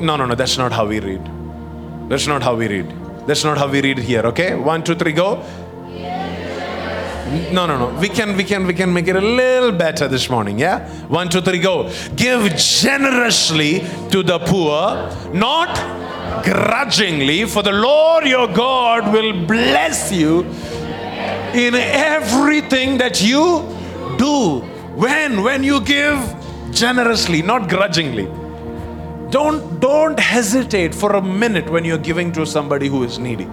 No, 0.00 0.16
no, 0.16 0.26
no, 0.26 0.34
that's 0.34 0.58
not 0.58 0.72
how 0.72 0.86
we 0.86 1.00
read. 1.00 1.24
That's 2.08 2.26
not 2.26 2.42
how 2.42 2.54
we 2.54 2.68
read. 2.68 2.92
That's 3.26 3.44
not 3.44 3.56
how 3.56 3.68
we 3.68 3.80
read 3.82 3.98
here. 3.98 4.22
Okay? 4.26 4.54
One, 4.54 4.82
two, 4.82 4.94
three, 4.94 5.12
go. 5.12 5.44
No, 7.28 7.66
no, 7.66 7.78
no. 7.78 8.00
We 8.00 8.08
can, 8.08 8.36
we 8.36 8.44
can, 8.44 8.66
we 8.66 8.72
can 8.72 8.92
make 8.92 9.06
it 9.06 9.16
a 9.16 9.20
little 9.20 9.72
better 9.72 10.08
this 10.08 10.30
morning. 10.30 10.58
Yeah. 10.58 10.88
One, 11.08 11.28
two, 11.28 11.42
three, 11.42 11.58
go. 11.58 11.92
Give 12.16 12.54
generously 12.56 13.80
to 14.10 14.22
the 14.22 14.38
poor, 14.38 15.10
not 15.34 15.76
grudgingly, 16.42 17.44
for 17.44 17.62
the 17.62 17.72
Lord 17.72 18.26
your 18.26 18.48
God 18.48 19.12
will 19.12 19.44
bless 19.46 20.10
you 20.10 20.44
in 21.52 21.74
everything 21.74 22.96
that 22.98 23.20
you 23.22 23.76
do. 24.16 24.60
When? 24.94 25.42
When 25.42 25.62
you 25.62 25.82
give 25.82 26.18
generously, 26.70 27.42
not 27.42 27.68
grudgingly. 27.68 28.24
Don't, 29.30 29.80
don't 29.80 30.18
hesitate 30.18 30.94
for 30.94 31.16
a 31.16 31.22
minute 31.22 31.68
when 31.68 31.84
you're 31.84 31.98
giving 31.98 32.32
to 32.32 32.46
somebody 32.46 32.88
who 32.88 33.04
is 33.04 33.18
needy. 33.18 33.46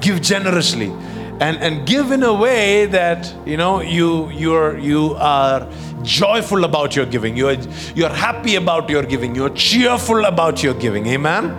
Give 0.00 0.20
generously 0.20 0.92
and, 1.40 1.56
and 1.58 1.86
give 1.86 2.12
in 2.12 2.22
a 2.22 2.32
way 2.32 2.86
that 2.86 3.34
you 3.44 3.56
know 3.56 3.80
you 3.80 4.30
you're 4.30 4.78
you 4.78 5.14
are 5.14 5.68
joyful 6.02 6.64
about 6.64 6.94
your 6.94 7.06
giving. 7.06 7.36
You're 7.36 7.56
you're 7.94 8.08
happy 8.08 8.56
about 8.56 8.88
your 8.88 9.02
giving. 9.02 9.34
You're 9.34 9.50
cheerful 9.50 10.24
about 10.24 10.62
your 10.62 10.74
giving. 10.74 11.06
Amen. 11.06 11.56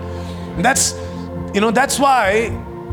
That's, 0.62 0.94
you 1.54 1.62
know, 1.62 1.72
that's 1.72 2.00
why, 2.00 2.46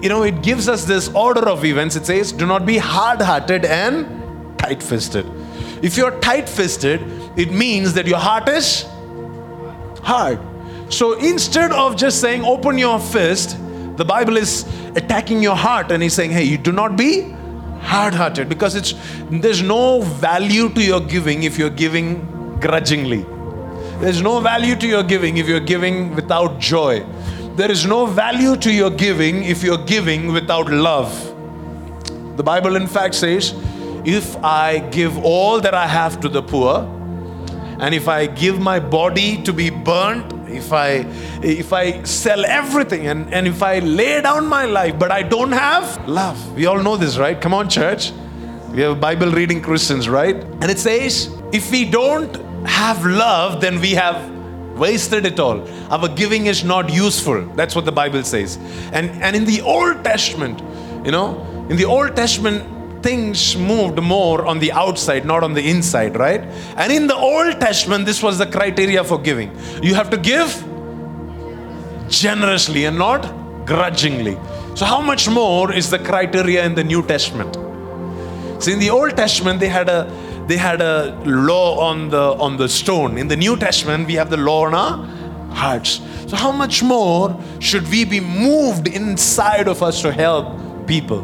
you 0.02 0.08
know, 0.08 0.24
it 0.24 0.42
gives 0.42 0.68
us 0.68 0.84
this 0.84 1.08
order 1.14 1.48
of 1.48 1.64
events. 1.64 1.94
It 1.96 2.06
says, 2.06 2.32
do 2.32 2.46
not 2.46 2.66
be 2.66 2.78
hard 2.78 3.20
hearted 3.20 3.64
and 3.64 4.58
tight 4.58 4.82
fisted. 4.82 5.26
If 5.82 5.96
you're 5.96 6.18
tight 6.20 6.48
fisted, 6.48 7.00
it 7.36 7.52
means 7.52 7.94
that 7.94 8.06
your 8.06 8.18
heart 8.18 8.48
is 8.48 8.86
hard. 10.02 10.40
So 10.92 11.18
instead 11.18 11.72
of 11.72 11.96
just 11.96 12.20
saying, 12.20 12.44
open 12.44 12.78
your 12.78 12.98
fist, 12.98 13.56
the 14.02 14.06
Bible 14.06 14.36
is 14.36 14.66
attacking 14.96 15.44
your 15.44 15.54
heart 15.54 15.92
and 15.92 16.02
he's 16.02 16.12
saying, 16.12 16.32
hey, 16.32 16.42
you 16.42 16.58
do 16.58 16.72
not 16.72 16.96
be 16.96 17.10
hard 17.90 18.14
hearted 18.14 18.48
because 18.48 18.74
it's 18.74 18.94
there's 19.44 19.62
no 19.62 20.00
value 20.22 20.68
to 20.70 20.82
your 20.84 21.00
giving 21.00 21.44
if 21.44 21.56
you're 21.56 21.76
giving 21.82 22.08
grudgingly. 22.58 23.24
There's 24.00 24.20
no 24.20 24.40
value 24.40 24.74
to 24.74 24.88
your 24.88 25.04
giving 25.04 25.36
if 25.36 25.46
you're 25.46 25.68
giving 25.70 26.16
without 26.16 26.58
joy. 26.58 27.04
There 27.60 27.70
is 27.70 27.86
no 27.86 28.06
value 28.06 28.56
to 28.56 28.72
your 28.72 28.90
giving 28.90 29.44
if 29.44 29.62
you're 29.62 29.84
giving 29.84 30.32
without 30.32 30.68
love. 30.68 31.14
The 32.36 32.42
Bible, 32.42 32.74
in 32.74 32.88
fact, 32.88 33.14
says, 33.14 33.54
If 34.04 34.36
I 34.42 34.80
give 34.90 35.16
all 35.18 35.60
that 35.60 35.74
I 35.74 35.86
have 35.86 36.18
to 36.22 36.28
the 36.28 36.42
poor, 36.42 36.78
and 37.78 37.94
if 37.94 38.08
I 38.08 38.26
give 38.26 38.58
my 38.58 38.80
body 38.80 39.40
to 39.44 39.52
be 39.52 39.70
burnt, 39.70 40.32
if 40.48 40.72
I 40.72 41.06
if 41.42 41.72
I 41.72 42.02
sell 42.04 42.44
everything 42.44 43.06
and, 43.06 43.32
and 43.32 43.46
if 43.46 43.62
I 43.62 43.78
lay 43.78 44.20
down 44.20 44.46
my 44.46 44.64
life, 44.64 44.98
but 44.98 45.10
I 45.10 45.22
don't 45.22 45.52
have 45.52 46.08
love. 46.08 46.54
We 46.54 46.66
all 46.66 46.82
know 46.82 46.96
this, 46.96 47.18
right? 47.18 47.40
Come 47.40 47.54
on, 47.54 47.68
church. 47.68 48.12
We 48.72 48.80
have 48.80 49.00
Bible 49.00 49.30
reading 49.30 49.60
Christians, 49.60 50.08
right? 50.08 50.34
And 50.34 50.64
it 50.64 50.78
says, 50.78 51.30
if 51.52 51.70
we 51.70 51.84
don't 51.84 52.34
have 52.66 53.04
love, 53.04 53.60
then 53.60 53.80
we 53.80 53.90
have 53.90 54.30
wasted 54.78 55.26
it 55.26 55.38
all. 55.38 55.68
Our 55.92 56.08
giving 56.08 56.46
is 56.46 56.64
not 56.64 56.90
useful. 56.90 57.44
That's 57.54 57.74
what 57.74 57.84
the 57.84 57.92
Bible 57.92 58.22
says. 58.22 58.56
And, 58.92 59.10
and 59.22 59.36
in 59.36 59.44
the 59.44 59.60
Old 59.60 60.02
Testament, 60.02 60.60
you 61.04 61.12
know, 61.12 61.44
in 61.68 61.76
the 61.76 61.84
Old 61.84 62.16
Testament, 62.16 62.81
things 63.02 63.56
moved 63.56 64.00
more 64.00 64.46
on 64.46 64.58
the 64.58 64.72
outside, 64.72 65.24
not 65.24 65.42
on 65.42 65.54
the 65.54 65.68
inside, 65.68 66.16
right? 66.16 66.40
And 66.76 66.92
in 66.92 67.06
the 67.06 67.16
Old 67.16 67.60
Testament, 67.60 68.06
this 68.06 68.22
was 68.22 68.38
the 68.38 68.46
criteria 68.46 69.02
for 69.04 69.18
giving. 69.18 69.50
You 69.82 69.94
have 69.94 70.10
to 70.10 70.16
give 70.16 70.64
generously 72.08 72.84
and 72.84 72.98
not 72.98 73.66
grudgingly. 73.66 74.36
So, 74.74 74.86
how 74.86 75.00
much 75.00 75.28
more 75.28 75.72
is 75.72 75.90
the 75.90 75.98
criteria 75.98 76.64
in 76.64 76.74
the 76.74 76.84
New 76.84 77.02
Testament? 77.02 77.56
See, 78.62 78.72
in 78.72 78.78
the 78.78 78.90
Old 78.90 79.16
Testament, 79.16 79.60
they 79.60 79.68
had 79.68 79.88
a 79.88 80.10
they 80.46 80.56
had 80.56 80.80
a 80.80 81.20
law 81.24 81.78
on 81.80 82.08
the 82.08 82.34
on 82.38 82.56
the 82.56 82.68
stone. 82.68 83.18
In 83.18 83.28
the 83.28 83.36
New 83.36 83.56
Testament, 83.56 84.06
we 84.06 84.14
have 84.14 84.30
the 84.30 84.36
law 84.36 84.66
on 84.66 84.74
our 84.74 85.06
hearts. 85.54 86.00
So 86.26 86.36
how 86.36 86.52
much 86.52 86.82
more 86.82 87.38
should 87.60 87.88
we 87.90 88.04
be 88.04 88.20
moved 88.20 88.88
inside 88.88 89.68
of 89.68 89.82
us 89.82 90.00
to 90.02 90.12
help 90.12 90.86
people, 90.86 91.22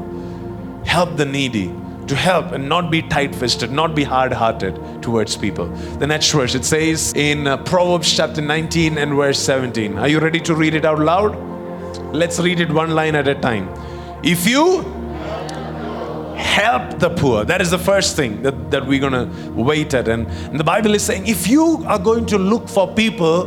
help 0.88 1.16
the 1.16 1.24
needy, 1.24 1.68
to 2.06 2.16
help 2.16 2.52
and 2.52 2.66
not 2.68 2.90
be 2.90 3.02
tight-fisted, 3.02 3.70
not 3.70 3.94
be 3.94 4.02
hard-hearted 4.02 5.02
towards 5.02 5.36
people. 5.36 5.68
The 5.98 6.06
next 6.06 6.32
verse 6.32 6.54
it 6.54 6.64
says 6.64 7.12
in 7.14 7.46
uh, 7.46 7.58
Proverbs 7.58 8.16
chapter 8.16 8.40
19 8.40 8.96
and 8.96 9.14
verse 9.14 9.38
17. 9.38 9.98
Are 9.98 10.08
you 10.08 10.18
ready 10.18 10.40
to 10.40 10.54
read 10.54 10.74
it 10.74 10.86
out 10.86 10.98
loud? 10.98 11.36
Let's 12.14 12.40
read 12.40 12.60
it 12.60 12.70
one 12.72 12.92
line 12.92 13.14
at 13.14 13.28
a 13.28 13.34
time. 13.34 13.68
If 14.24 14.46
you 14.48 14.82
help 16.38 16.98
the 16.98 17.10
poor. 17.10 17.44
That 17.44 17.60
is 17.60 17.70
the 17.70 17.78
first 17.78 18.16
thing 18.16 18.42
that, 18.42 18.70
that 18.70 18.86
we're 18.86 19.00
going 19.00 19.12
to 19.12 19.50
wait 19.52 19.92
at. 19.94 20.08
And, 20.08 20.26
and 20.26 20.58
the 20.58 20.64
Bible 20.64 20.94
is 20.94 21.02
saying 21.02 21.26
if 21.26 21.48
you 21.48 21.84
are 21.86 21.98
going 21.98 22.26
to 22.26 22.38
look 22.38 22.68
for 22.68 22.92
people 22.94 23.46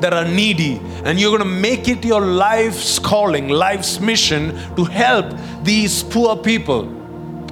that 0.00 0.12
are 0.12 0.24
needy 0.24 0.80
and 1.04 1.18
you're 1.18 1.36
going 1.36 1.48
to 1.48 1.60
make 1.60 1.88
it 1.88 2.04
your 2.04 2.20
life's 2.20 2.98
calling, 2.98 3.48
life's 3.48 4.00
mission 4.00 4.56
to 4.76 4.84
help 4.84 5.26
these 5.62 6.02
poor 6.02 6.36
people, 6.36 6.88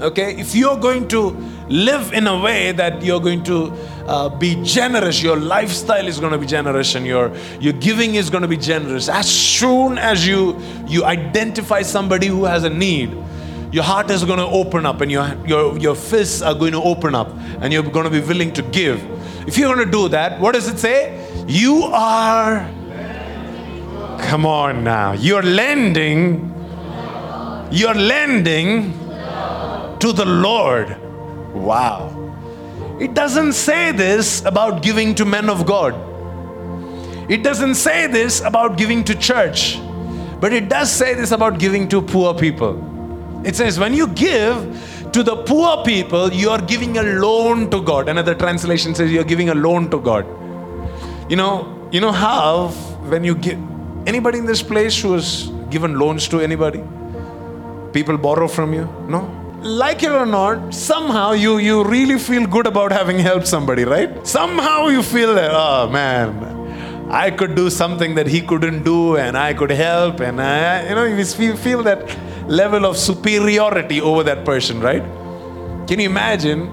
okay, 0.01 0.37
if 0.39 0.55
you're 0.55 0.77
going 0.77 1.09
to 1.09 1.31
live 1.69 2.13
in 2.13 2.27
a 2.27 2.41
way 2.41 2.73
that 2.73 3.03
you're 3.03 3.21
going 3.21 3.43
to 3.43 3.73
uh, 4.07 4.29
be 4.29 4.55
generous 4.63 5.21
your 5.21 5.37
lifestyle 5.37 6.07
is 6.07 6.21
going 6.21 6.31
to 6.31 6.39
be 6.39 6.47
generous 6.47 6.95
and 6.95 7.05
your 7.05 7.35
your 7.59 7.73
giving 7.73 8.15
is 8.15 8.31
going 8.31 8.43
to 8.43 8.47
be 8.47 8.57
generous 8.57 9.09
as 9.09 9.29
soon 9.29 9.99
as 9.99 10.25
you 10.25 10.57
you 10.87 11.05
identify 11.05 11.83
somebody 11.83 12.29
who 12.29 12.45
has 12.45 12.63
a 12.63 12.71
need 12.71 13.11
your 13.73 13.85
heart 13.85 14.11
is 14.11 14.25
going 14.25 14.39
to 14.39 14.47
open 14.47 14.87
up 14.87 15.01
and 15.01 15.11
your, 15.11 15.37
your, 15.47 15.77
your 15.79 15.95
fists 15.95 16.41
are 16.41 16.55
going 16.55 16.73
to 16.73 16.83
open 16.83 17.15
up 17.15 17.31
and 17.61 17.73
you're 17.73 17.83
going 17.83 18.05
to 18.05 18.11
be 18.11 18.21
willing 18.21 18.53
to 18.55 18.63
give. 18.63 19.05
If 19.47 19.59
you're 19.59 19.73
going 19.75 19.85
to 19.85 19.93
do 19.93 20.09
that, 20.09 20.41
what 20.41 20.55
does 20.55 20.69
it 20.69 20.79
say? 20.79 21.26
You 21.47 21.85
are 21.85 22.69
Come 24.19 24.45
on 24.45 24.83
now. 24.83 25.13
You're 25.13 25.43
lending. 25.43 26.53
You're 27.71 27.95
lending 27.95 28.93
to 30.01 30.13
the 30.13 30.25
Lord. 30.25 30.97
Wow. 31.55 32.13
It 32.99 33.15
doesn't 33.15 33.53
say 33.53 33.93
this 33.93 34.45
about 34.45 34.83
giving 34.83 35.15
to 35.17 35.25
men 35.25 35.49
of 35.49 35.67
God. 35.67 35.95
It 37.31 37.43
doesn't 37.43 37.75
say 37.75 38.07
this 38.07 38.41
about 38.41 38.77
giving 38.77 39.05
to 39.05 39.15
church. 39.15 39.79
But 40.41 40.53
it 40.53 40.69
does 40.69 40.91
say 40.91 41.15
this 41.15 41.31
about 41.31 41.59
giving 41.59 41.89
to 41.89 42.03
poor 42.03 42.35
people. 42.35 42.83
It 43.45 43.55
says, 43.55 43.79
when 43.79 43.95
you 43.95 44.09
give 44.09 45.11
to 45.13 45.23
the 45.23 45.37
poor 45.45 45.85
people, 45.85 46.33
you 46.33 46.51
are 46.51 46.61
giving 46.61 46.99
a 46.99 47.03
loan 47.03 47.71
to 47.71 47.81
God. 47.81 48.09
Another 48.09 48.35
translation 48.35 48.95
says 48.95 49.13
you're 49.13 49.25
giving 49.25 49.51
a 49.51 49.55
loan 49.55 49.89
to 49.91 50.01
God. 50.01 50.27
You 51.29 51.35
know, 51.35 51.89
you 51.91 52.01
know 52.01 52.12
how 52.12 52.69
when 53.11 53.25
you 53.25 53.35
give 53.35 53.59
anybody 54.07 54.39
in 54.39 54.47
this 54.47 54.62
place 54.62 55.01
who 55.03 55.12
has 55.15 55.51
given 55.71 55.99
loans 55.99 56.29
to 56.29 56.41
anybody? 56.41 56.85
People 57.93 58.17
borrow 58.17 58.47
from 58.47 58.73
you? 58.73 58.85
No? 59.09 59.33
Like 59.61 60.05
it 60.05 60.12
or 60.12 60.27
not, 60.27 60.73
somehow 60.73 61.33
you, 61.33 61.59
you 61.59 61.83
really 61.83 62.19
feel 62.19 62.47
good 62.47 62.69
about 62.69 62.93
having 62.93 63.19
helped 63.19 63.49
somebody, 63.49 63.85
right? 63.85 64.25
Somehow 64.25 64.87
you 64.87 65.03
feel 65.03 65.35
that, 65.35 65.51
oh 65.53 65.91
man, 65.91 67.11
I 67.11 67.33
could 67.33 67.57
do 67.57 67.71
something 67.71 68.15
that 68.15 68.29
he 68.29 68.41
couldn't 68.41 68.85
do, 68.85 69.17
and 69.17 69.37
I 69.37 69.53
could 69.55 69.71
help, 69.71 70.21
and 70.21 70.41
I, 70.41 70.89
you 70.89 70.95
know, 70.95 71.05
you 71.05 71.25
feel, 71.25 71.57
feel 71.57 71.83
that 71.83 72.17
level 72.49 72.87
of 72.87 72.97
superiority 72.97 74.01
over 74.01 74.23
that 74.23 74.45
person, 74.45 74.81
right? 74.81 75.03
Can 75.89 75.99
you 75.99 76.07
imagine 76.09 76.71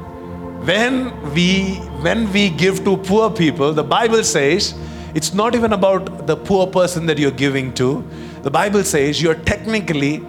when 0.65 1.11
we 1.33 1.75
when 2.05 2.31
we 2.31 2.49
give 2.49 2.83
to 2.85 2.97
poor 2.97 3.29
people? 3.29 3.73
The 3.73 3.83
Bible 3.83 4.23
says 4.23 4.73
it's 5.13 5.33
not 5.33 5.55
even 5.55 5.73
about 5.73 6.27
the 6.27 6.35
poor 6.35 6.67
person 6.67 7.05
that 7.07 7.17
you're 7.17 7.31
giving 7.31 7.73
to. 7.75 8.03
The 8.41 8.51
Bible 8.51 8.83
says 8.83 9.21
you're 9.21 9.35
technically 9.35 10.25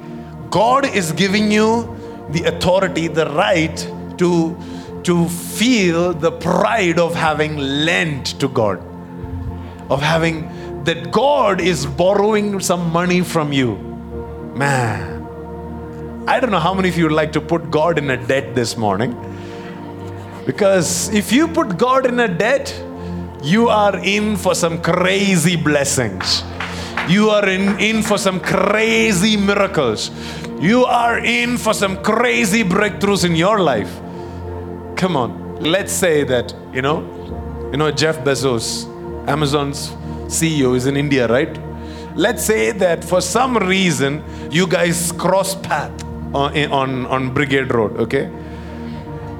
God 0.51 0.87
is 0.87 1.13
giving 1.13 1.51
you 1.51 1.97
the 2.31 2.45
authority, 2.45 3.09
the 3.09 3.27
right 3.31 3.77
to 4.19 4.57
to 5.05 5.29
feel 5.29 6.15
the 6.15 6.33
pride 6.33 6.99
of 6.99 7.15
having 7.15 7.57
lent 7.59 8.41
to 8.41 8.49
God 8.49 8.83
of 9.91 10.01
having 10.01 10.83
that 10.85 11.11
God 11.11 11.61
is 11.61 11.87
borrowing 11.87 12.61
some 12.61 12.91
money 12.91 13.21
from 13.21 13.53
you. 13.53 13.77
Man, 14.55 15.23
I 16.27 16.41
don't 16.41 16.51
know 16.51 16.59
how 16.59 16.75
many 16.75 16.89
of 16.89 16.97
you 16.97 17.05
would 17.05 17.13
like 17.13 17.33
to 17.33 17.41
put 17.41 17.71
God 17.71 17.99
in 17.99 18.11
a 18.11 18.17
debt 18.17 18.55
this 18.55 18.77
morning. 18.77 19.13
Because 20.47 21.09
if 21.09 21.33
you 21.33 21.49
put 21.49 21.79
God 21.79 22.07
in 22.07 22.21
a 22.21 22.29
debt, 22.29 22.75
you 23.43 23.69
are 23.69 23.97
in 23.99 24.37
for 24.37 24.55
some 24.55 24.81
crazy 24.83 25.57
blessings. 25.57 26.43
You 27.09 27.31
are 27.31 27.49
in, 27.49 27.79
in 27.79 28.03
for 28.03 28.19
some 28.19 28.41
crazy 28.41 29.37
miracles. 29.37 30.11
You 30.61 30.85
are 30.85 31.19
in 31.19 31.59
for 31.59 31.75
some 31.75 32.03
crazy 32.03 32.63
breakthroughs 32.65 33.25
in 33.25 33.37
your 33.37 33.61
life. 33.61 33.93
Come 34.97 35.17
on. 35.17 35.57
Let's 35.61 35.93
say 35.93 36.25
that, 36.25 36.55
you 36.73 36.83
know, 36.83 37.03
you 37.71 37.77
know, 37.77 37.91
Jeff 37.91 38.19
Bezos, 38.19 38.87
Amazon's 39.29 39.91
CEO 40.27 40.77
is 40.77 40.87
in 40.87 40.97
India, 40.97 41.27
right? 41.27 41.59
Let's 42.17 42.45
say 42.45 42.71
that 42.73 43.05
for 43.05 43.21
some 43.21 43.57
reason 43.57 44.23
you 44.51 44.67
guys 44.67 45.13
cross 45.13 45.55
path 45.55 45.93
on, 46.35 46.57
on, 46.73 47.07
on 47.07 47.35
Brigade 47.35 47.73
Road, 47.73 47.97
okay? 47.99 48.31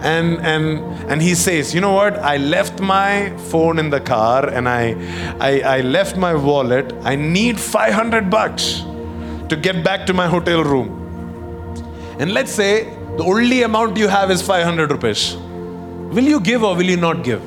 And, 0.05 0.39
and, 0.43 0.81
and 1.11 1.23
he 1.23 1.35
says, 1.35 1.75
you 1.75 1.81
know 1.81 1.93
what? 1.93 2.19
I 2.19 2.37
left 2.37 2.79
my 2.79 3.35
phone 3.49 3.79
in 3.79 3.89
the 3.89 4.01
car 4.01 4.47
and 4.47 4.69
I, 4.69 4.95
I, 5.41 5.61
I 5.61 5.81
left 5.81 6.19
my 6.19 6.35
wallet. 6.35 6.93
I 7.03 7.17
need 7.17 7.59
500 7.59 8.29
bucks 8.29 8.83
to 9.49 9.57
get 9.57 9.83
back 9.83 10.05
to 10.07 10.13
my 10.13 10.27
hotel 10.27 10.63
room. 10.63 11.01
And 12.19 12.35
let's 12.35 12.53
say 12.53 12.85
the 13.17 13.25
only 13.25 13.63
amount 13.63 13.97
you 13.97 14.09
have 14.09 14.31
is 14.31 14.43
500 14.43 14.91
rupees. 14.91 15.37
Will 15.37 16.25
you 16.25 16.39
give 16.39 16.63
or 16.63 16.77
will 16.77 16.85
you 16.85 16.99
not 16.99 17.25
give? 17.25 17.43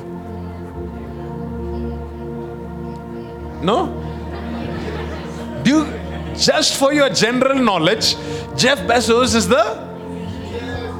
No? 3.62 3.86
Do 5.62 5.70
you, 5.70 6.34
just 6.36 6.76
for 6.76 6.92
your 6.92 7.08
general 7.08 7.62
knowledge, 7.62 8.16
Jeff 8.56 8.80
Bezos 8.80 9.36
is 9.36 9.46
the 9.46 9.87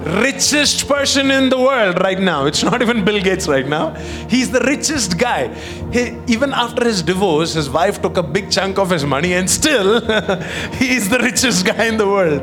richest 0.04 0.86
person 0.88 1.30
in 1.30 1.48
the 1.48 1.58
world 1.58 2.00
right 2.00 2.18
now. 2.18 2.46
It's 2.46 2.62
not 2.62 2.82
even 2.82 3.04
Bill 3.04 3.20
Gates 3.20 3.48
right 3.48 3.66
now. 3.66 3.94
He's 4.28 4.50
the 4.50 4.60
richest 4.60 5.18
guy. 5.18 5.48
He, 5.92 6.16
even 6.26 6.52
after 6.52 6.84
his 6.84 7.02
divorce, 7.02 7.54
his 7.54 7.68
wife 7.68 8.00
took 8.00 8.16
a 8.16 8.22
big 8.22 8.50
chunk 8.50 8.78
of 8.78 8.90
his 8.90 9.04
money, 9.04 9.34
and 9.34 9.50
still, 9.50 10.00
he's 10.74 11.08
the 11.08 11.18
richest 11.18 11.66
guy 11.66 11.86
in 11.86 11.96
the 11.96 12.06
world. 12.06 12.42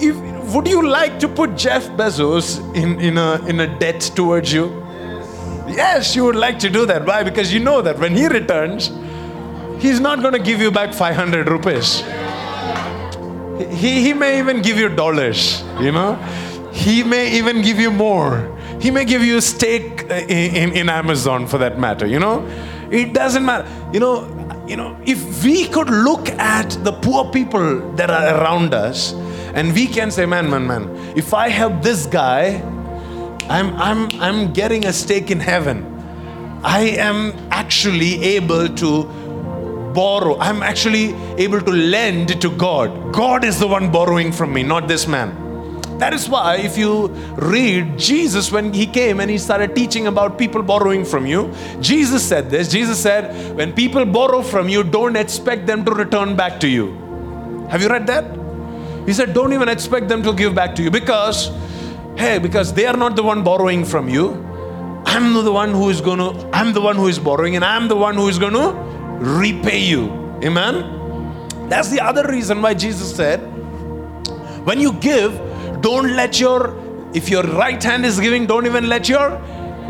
If, 0.00 0.16
would 0.54 0.66
you 0.66 0.86
like 0.86 1.18
to 1.20 1.28
put 1.28 1.56
Jeff 1.56 1.86
Bezos 1.90 2.58
in, 2.74 3.00
in, 3.00 3.18
a, 3.18 3.44
in 3.46 3.60
a 3.60 3.78
debt 3.78 4.00
towards 4.14 4.52
you? 4.52 4.82
Yes, 5.66 6.14
you 6.14 6.24
would 6.24 6.36
like 6.36 6.58
to 6.60 6.70
do 6.70 6.86
that. 6.86 7.06
Why? 7.06 7.22
Because 7.22 7.52
you 7.52 7.60
know 7.60 7.82
that 7.82 7.98
when 7.98 8.14
he 8.14 8.26
returns, 8.26 8.90
he's 9.82 10.00
not 10.00 10.20
going 10.20 10.34
to 10.34 10.38
give 10.38 10.60
you 10.60 10.70
back 10.70 10.94
500 10.94 11.48
rupees. 11.48 12.02
He, 13.72 14.02
he 14.02 14.12
may 14.12 14.38
even 14.38 14.62
give 14.62 14.78
you 14.78 14.88
dollars, 14.88 15.62
you 15.80 15.92
know. 15.92 16.18
He 16.74 17.04
may 17.04 17.30
even 17.38 17.62
give 17.62 17.78
you 17.78 17.92
more. 17.92 18.50
He 18.80 18.90
may 18.90 19.04
give 19.04 19.22
you 19.22 19.36
a 19.36 19.40
stake 19.40 20.10
uh, 20.10 20.14
in, 20.14 20.56
in, 20.56 20.76
in 20.76 20.88
Amazon 20.88 21.46
for 21.46 21.56
that 21.58 21.78
matter, 21.78 22.04
you 22.04 22.18
know. 22.18 22.44
It 22.90 23.14
doesn't 23.14 23.44
matter. 23.44 23.66
You 23.92 24.00
know, 24.00 24.64
you 24.66 24.76
know, 24.76 24.98
if 25.06 25.44
we 25.44 25.68
could 25.68 25.88
look 25.88 26.28
at 26.30 26.70
the 26.82 26.92
poor 26.92 27.30
people 27.30 27.92
that 27.92 28.10
are 28.10 28.40
around 28.40 28.74
us 28.74 29.12
and 29.54 29.72
we 29.72 29.86
can 29.86 30.10
say, 30.10 30.26
man, 30.26 30.50
man, 30.50 30.66
man, 30.66 30.88
if 31.16 31.32
I 31.32 31.48
help 31.48 31.80
this 31.80 32.06
guy, 32.06 32.60
I'm, 33.48 33.74
I'm, 33.76 34.20
I'm 34.20 34.52
getting 34.52 34.84
a 34.86 34.92
stake 34.92 35.30
in 35.30 35.38
heaven. 35.38 35.86
I 36.64 36.80
am 36.98 37.34
actually 37.52 38.20
able 38.22 38.68
to 38.68 39.04
borrow. 39.94 40.36
I'm 40.40 40.62
actually 40.62 41.14
able 41.38 41.60
to 41.60 41.70
lend 41.70 42.40
to 42.40 42.50
God. 42.50 43.14
God 43.14 43.44
is 43.44 43.60
the 43.60 43.68
one 43.68 43.92
borrowing 43.92 44.32
from 44.32 44.52
me, 44.52 44.64
not 44.64 44.88
this 44.88 45.06
man. 45.06 45.43
That 45.98 46.12
is 46.12 46.28
why, 46.28 46.56
if 46.56 46.76
you 46.76 47.08
read 47.36 47.96
Jesus, 47.98 48.50
when 48.50 48.72
he 48.72 48.86
came 48.86 49.20
and 49.20 49.30
he 49.30 49.38
started 49.38 49.76
teaching 49.76 50.08
about 50.08 50.36
people 50.36 50.62
borrowing 50.62 51.04
from 51.04 51.24
you, 51.24 51.54
Jesus 51.80 52.26
said 52.26 52.50
this. 52.50 52.68
Jesus 52.68 53.00
said, 53.00 53.56
When 53.56 53.72
people 53.72 54.04
borrow 54.04 54.42
from 54.42 54.68
you, 54.68 54.82
don't 54.82 55.16
expect 55.16 55.66
them 55.66 55.84
to 55.84 55.92
return 55.92 56.34
back 56.34 56.58
to 56.60 56.68
you. 56.68 57.66
Have 57.70 57.80
you 57.80 57.88
read 57.88 58.06
that? 58.08 58.24
He 59.06 59.12
said, 59.12 59.34
Don't 59.34 59.52
even 59.52 59.68
expect 59.68 60.08
them 60.08 60.22
to 60.24 60.32
give 60.32 60.54
back 60.54 60.74
to 60.76 60.82
you 60.82 60.90
because, 60.90 61.50
hey, 62.16 62.38
because 62.38 62.72
they 62.72 62.86
are 62.86 62.96
not 62.96 63.14
the 63.14 63.22
one 63.22 63.44
borrowing 63.44 63.84
from 63.84 64.08
you. 64.08 64.42
I'm 65.06 65.44
the 65.44 65.52
one 65.52 65.70
who 65.70 65.90
is 65.90 66.00
going 66.00 66.18
to, 66.18 66.48
I'm 66.52 66.72
the 66.72 66.80
one 66.80 66.96
who 66.96 67.06
is 67.06 67.18
borrowing, 67.18 67.54
and 67.56 67.64
I'm 67.64 67.88
the 67.88 67.96
one 67.96 68.16
who 68.16 68.28
is 68.28 68.38
going 68.38 68.54
to 68.54 68.72
repay 69.20 69.78
you. 69.78 70.10
Amen? 70.42 71.68
That's 71.68 71.90
the 71.90 72.00
other 72.00 72.26
reason 72.26 72.60
why 72.60 72.74
Jesus 72.74 73.14
said, 73.14 73.38
when 74.66 74.80
you 74.80 74.92
give, 74.94 75.38
don't 75.84 76.16
let 76.16 76.40
your, 76.40 76.74
if 77.12 77.28
your 77.28 77.42
right 77.42 77.82
hand 77.82 78.06
is 78.06 78.18
giving, 78.18 78.46
don't 78.46 78.64
even 78.64 78.88
let 78.88 79.06
your 79.06 79.32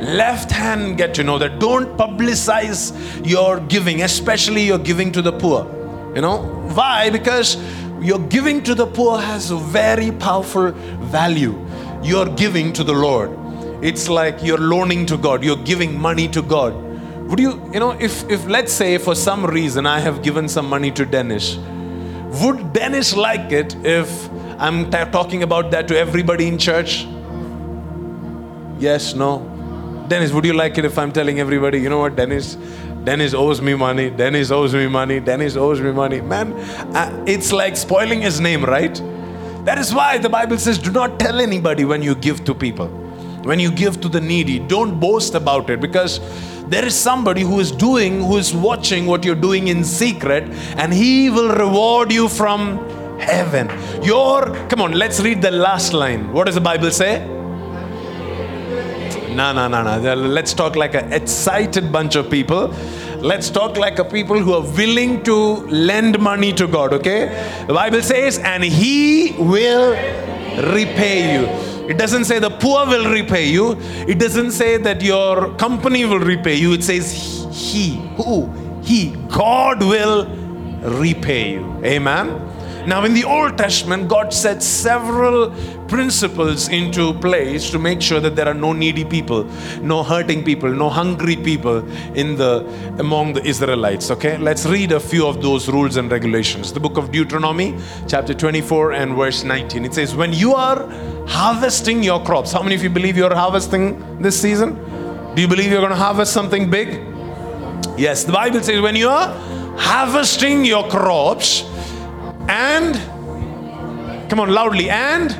left 0.00 0.50
hand 0.50 0.98
get 0.98 1.14
to 1.14 1.22
know 1.22 1.38
that. 1.38 1.60
Don't 1.60 1.96
publicize 1.96 2.80
your 3.24 3.60
giving, 3.60 4.02
especially 4.02 4.64
your 4.64 4.78
giving 4.78 5.12
to 5.12 5.22
the 5.22 5.30
poor. 5.30 5.64
You 6.16 6.20
know, 6.20 6.38
why? 6.74 7.10
Because 7.10 7.56
your 8.00 8.18
giving 8.18 8.60
to 8.64 8.74
the 8.74 8.88
poor 8.88 9.20
has 9.20 9.52
a 9.52 9.56
very 9.56 10.10
powerful 10.10 10.72
value. 11.12 11.54
You're 12.02 12.28
giving 12.34 12.72
to 12.72 12.82
the 12.82 12.92
Lord. 12.92 13.30
It's 13.80 14.08
like 14.08 14.42
you're 14.42 14.58
loaning 14.58 15.06
to 15.06 15.16
God, 15.16 15.44
you're 15.44 15.64
giving 15.64 15.96
money 15.96 16.26
to 16.28 16.42
God. 16.42 16.74
Would 17.28 17.38
you, 17.38 17.70
you 17.72 17.78
know, 17.78 17.92
if, 17.92 18.28
if 18.28 18.44
let's 18.46 18.72
say 18.72 18.98
for 18.98 19.14
some 19.14 19.46
reason 19.46 19.86
I 19.86 20.00
have 20.00 20.22
given 20.22 20.48
some 20.48 20.68
money 20.68 20.90
to 20.90 21.06
Dennis, 21.06 21.56
would 22.42 22.72
Dennis 22.72 23.14
like 23.14 23.52
it 23.52 23.76
if 23.84 24.28
I'm 24.58 24.90
t- 24.90 24.98
talking 25.10 25.42
about 25.42 25.70
that 25.72 25.88
to 25.88 25.98
everybody 25.98 26.46
in 26.46 26.58
church? 26.58 27.06
Yes, 28.78 29.14
no. 29.14 29.50
Dennis, 30.08 30.32
would 30.32 30.44
you 30.44 30.52
like 30.52 30.78
it 30.78 30.84
if 30.84 30.98
I'm 30.98 31.12
telling 31.12 31.40
everybody, 31.40 31.80
you 31.80 31.88
know 31.88 31.98
what, 31.98 32.16
Dennis, 32.16 32.56
Dennis 33.04 33.34
owes 33.34 33.60
me 33.60 33.74
money, 33.74 34.10
Dennis 34.10 34.50
owes 34.50 34.74
me 34.74 34.86
money, 34.86 35.20
Dennis 35.20 35.56
owes 35.56 35.80
me 35.80 35.92
money. 35.92 36.20
Man, 36.20 36.52
uh, 36.94 37.24
it's 37.26 37.52
like 37.52 37.76
spoiling 37.76 38.20
his 38.22 38.40
name, 38.40 38.64
right? 38.64 38.94
That 39.64 39.78
is 39.78 39.94
why 39.94 40.18
the 40.18 40.28
Bible 40.28 40.58
says, 40.58 40.78
do 40.78 40.90
not 40.90 41.18
tell 41.18 41.40
anybody 41.40 41.84
when 41.84 42.02
you 42.02 42.14
give 42.14 42.44
to 42.44 42.54
people. 42.54 42.88
When 43.44 43.58
you 43.58 43.70
give 43.70 44.00
to 44.02 44.08
the 44.08 44.20
needy, 44.20 44.58
don't 44.58 45.00
boast 45.00 45.34
about 45.34 45.70
it 45.70 45.80
because 45.80 46.20
there 46.68 46.84
is 46.84 46.94
somebody 46.94 47.42
who 47.42 47.60
is 47.60 47.70
doing, 47.70 48.22
who 48.22 48.36
is 48.36 48.54
watching 48.54 49.06
what 49.06 49.24
you're 49.24 49.34
doing 49.34 49.68
in 49.68 49.84
secret, 49.84 50.44
and 50.76 50.92
he 50.92 51.28
will 51.30 51.54
reward 51.54 52.10
you 52.10 52.28
from 52.28 52.78
heaven. 53.18 53.68
Your, 54.02 54.54
come 54.68 54.80
on, 54.80 54.92
let's 54.92 55.20
read 55.20 55.42
the 55.42 55.50
last 55.50 55.92
line. 55.92 56.32
What 56.32 56.44
does 56.46 56.54
the 56.54 56.60
Bible 56.60 56.90
say? 56.90 57.26
No, 59.34 59.52
no, 59.52 59.66
no, 59.66 59.82
no. 59.82 60.14
Let's 60.14 60.54
talk 60.54 60.76
like 60.76 60.94
an 60.94 61.12
excited 61.12 61.90
bunch 61.90 62.14
of 62.14 62.30
people. 62.30 62.68
Let's 63.18 63.50
talk 63.50 63.76
like 63.76 63.98
a 63.98 64.04
people 64.04 64.38
who 64.38 64.52
are 64.52 64.62
willing 64.76 65.22
to 65.24 65.34
lend 65.34 66.20
money 66.20 66.52
to 66.52 66.66
God, 66.68 66.92
okay? 66.92 67.64
The 67.66 67.74
Bible 67.74 68.02
says, 68.02 68.38
and 68.38 68.62
He 68.62 69.34
will 69.38 69.92
repay 70.72 71.34
you. 71.34 71.46
It 71.88 71.98
doesn't 71.98 72.26
say 72.26 72.38
the 72.38 72.50
poor 72.50 72.86
will 72.86 73.10
repay 73.10 73.48
you. 73.48 73.76
It 74.06 74.18
doesn't 74.18 74.52
say 74.52 74.76
that 74.76 75.02
your 75.02 75.54
company 75.56 76.04
will 76.04 76.20
repay 76.20 76.54
you. 76.54 76.72
It 76.74 76.84
says 76.84 77.46
He. 77.50 77.96
Who? 78.16 78.50
He. 78.82 79.16
God 79.28 79.82
will 79.82 80.26
repay 80.80 81.52
you. 81.54 81.80
Amen. 81.84 82.53
Now, 82.86 83.04
in 83.04 83.14
the 83.14 83.24
Old 83.24 83.56
Testament, 83.56 84.08
God 84.08 84.32
set 84.32 84.62
several 84.62 85.50
principles 85.88 86.68
into 86.68 87.14
place 87.14 87.70
to 87.70 87.78
make 87.78 88.02
sure 88.02 88.20
that 88.20 88.36
there 88.36 88.46
are 88.46 88.54
no 88.54 88.72
needy 88.72 89.04
people, 89.04 89.44
no 89.80 90.02
hurting 90.02 90.44
people, 90.44 90.70
no 90.70 90.90
hungry 90.90 91.36
people 91.36 91.78
in 92.14 92.36
the 92.36 92.64
among 92.98 93.32
the 93.32 93.42
Israelites. 93.44 94.10
Okay, 94.10 94.36
let's 94.36 94.66
read 94.66 94.92
a 94.92 95.00
few 95.00 95.26
of 95.26 95.40
those 95.40 95.68
rules 95.68 95.96
and 95.96 96.10
regulations. 96.10 96.72
The 96.72 96.80
book 96.80 96.98
of 96.98 97.10
Deuteronomy, 97.10 97.76
chapter 98.06 98.34
24 98.34 98.92
and 98.92 99.14
verse 99.16 99.44
19. 99.44 99.84
It 99.84 99.94
says, 99.94 100.14
When 100.14 100.32
you 100.32 100.52
are 100.54 100.86
harvesting 101.26 102.02
your 102.02 102.22
crops, 102.22 102.52
how 102.52 102.62
many 102.62 102.74
of 102.74 102.82
you 102.82 102.90
believe 102.90 103.16
you're 103.16 103.34
harvesting 103.34 104.20
this 104.20 104.40
season? 104.40 104.74
Do 105.34 105.42
you 105.42 105.48
believe 105.48 105.70
you're 105.70 105.80
going 105.80 105.90
to 105.90 105.96
harvest 105.96 106.32
something 106.32 106.70
big? 106.70 107.00
Yes, 107.96 108.24
the 108.24 108.32
Bible 108.32 108.60
says, 108.60 108.80
when 108.80 108.96
you 108.96 109.08
are 109.08 109.28
harvesting 109.76 110.64
your 110.64 110.88
crops, 110.88 111.64
and 112.48 112.94
come 114.30 114.40
on 114.40 114.50
loudly 114.50 114.90
and 114.90 115.32